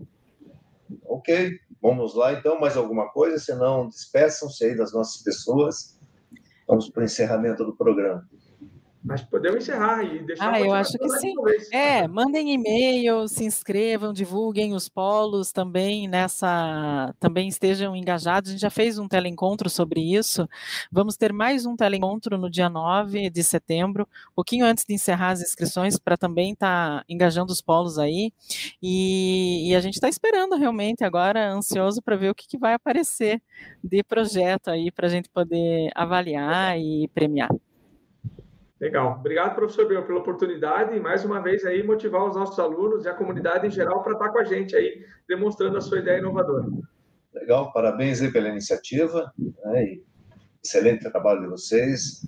Ok, 1.06 1.58
vamos 1.80 2.14
lá 2.14 2.32
então. 2.32 2.58
Mais 2.60 2.76
alguma 2.76 3.08
coisa? 3.10 3.38
Senão, 3.38 3.88
despeçam-se 3.88 4.64
aí 4.64 4.76
das 4.76 4.92
nossas 4.92 5.22
pessoas. 5.22 5.98
Vamos 6.66 6.88
para 6.88 7.02
o 7.02 7.04
encerramento 7.04 7.64
do 7.64 7.76
programa. 7.76 8.26
Mas 9.04 9.22
podemos 9.22 9.62
encerrar 9.62 10.02
e 10.02 10.20
deixar. 10.20 10.50
Ah, 10.50 10.58
eu 10.58 10.72
acho 10.72 10.96
que 10.96 11.08
sim. 11.18 11.34
É, 11.70 12.08
mandem 12.08 12.54
e-mail, 12.54 13.28
se 13.28 13.44
inscrevam, 13.44 14.14
divulguem 14.14 14.72
os 14.72 14.88
polos 14.88 15.52
também 15.52 16.08
nessa, 16.08 17.14
também 17.20 17.46
estejam 17.46 17.94
engajados. 17.94 18.48
A 18.48 18.52
gente 18.52 18.62
já 18.62 18.70
fez 18.70 18.98
um 18.98 19.06
teleencontro 19.06 19.68
sobre 19.68 20.00
isso. 20.00 20.48
Vamos 20.90 21.18
ter 21.18 21.34
mais 21.34 21.66
um 21.66 21.76
teleencontro 21.76 22.38
no 22.38 22.48
dia 22.48 22.70
9 22.70 23.28
de 23.28 23.44
setembro, 23.44 24.08
um 24.30 24.34
pouquinho 24.34 24.64
antes 24.64 24.86
de 24.86 24.94
encerrar 24.94 25.32
as 25.32 25.42
inscrições, 25.42 25.98
para 25.98 26.16
também 26.16 26.52
estar 26.52 27.00
tá 27.00 27.04
engajando 27.06 27.52
os 27.52 27.60
polos 27.60 27.98
aí. 27.98 28.32
E, 28.82 29.68
e 29.68 29.76
a 29.76 29.80
gente 29.82 29.96
está 29.96 30.08
esperando 30.08 30.56
realmente 30.56 31.04
agora, 31.04 31.52
ansioso 31.52 32.00
para 32.00 32.16
ver 32.16 32.30
o 32.30 32.34
que, 32.34 32.48
que 32.48 32.56
vai 32.56 32.72
aparecer 32.72 33.42
de 33.82 34.02
projeto 34.02 34.68
aí 34.68 34.90
para 34.90 35.08
a 35.08 35.10
gente 35.10 35.28
poder 35.28 35.90
avaliar 35.94 36.78
e 36.80 37.06
premiar. 37.08 37.50
Legal. 38.80 39.18
Obrigado, 39.20 39.54
professor 39.54 39.86
Bel, 39.86 40.04
pela 40.04 40.18
oportunidade 40.18 40.96
e 40.96 41.00
mais 41.00 41.24
uma 41.24 41.40
vez 41.40 41.64
aí 41.64 41.82
motivar 41.82 42.24
os 42.24 42.36
nossos 42.36 42.58
alunos 42.58 43.04
e 43.04 43.08
a 43.08 43.14
comunidade 43.14 43.66
em 43.66 43.70
geral 43.70 44.02
para 44.02 44.14
estar 44.14 44.30
com 44.30 44.38
a 44.38 44.44
gente 44.44 44.74
aí, 44.74 45.04
demonstrando 45.28 45.76
a 45.76 45.80
sua 45.80 46.00
ideia 46.00 46.18
inovadora. 46.18 46.66
Legal, 47.32 47.72
parabéns 47.72 48.20
aí 48.20 48.32
pela 48.32 48.48
iniciativa, 48.48 49.32
né, 49.64 49.98
excelente 50.62 51.08
trabalho 51.08 51.42
de 51.42 51.48
vocês 51.48 52.26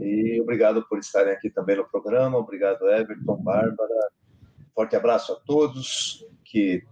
e 0.00 0.40
obrigado 0.40 0.86
por 0.88 0.98
estarem 0.98 1.32
aqui 1.32 1.50
também 1.50 1.76
no 1.76 1.88
programa, 1.88 2.38
obrigado 2.38 2.88
Everton, 2.88 3.36
Bárbara, 3.42 4.08
forte 4.74 4.96
abraço 4.96 5.32
a 5.32 5.36
todos 5.46 6.26
que 6.44 6.82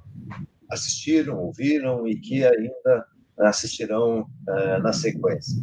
assistiram, 0.70 1.38
ouviram 1.38 2.07
e 2.07 2.16
que 2.18 2.45
ainda 2.45 3.07
assistirão 3.38 4.22
uh, 4.49 4.82
na 4.82 4.93
sequência. 4.93 5.62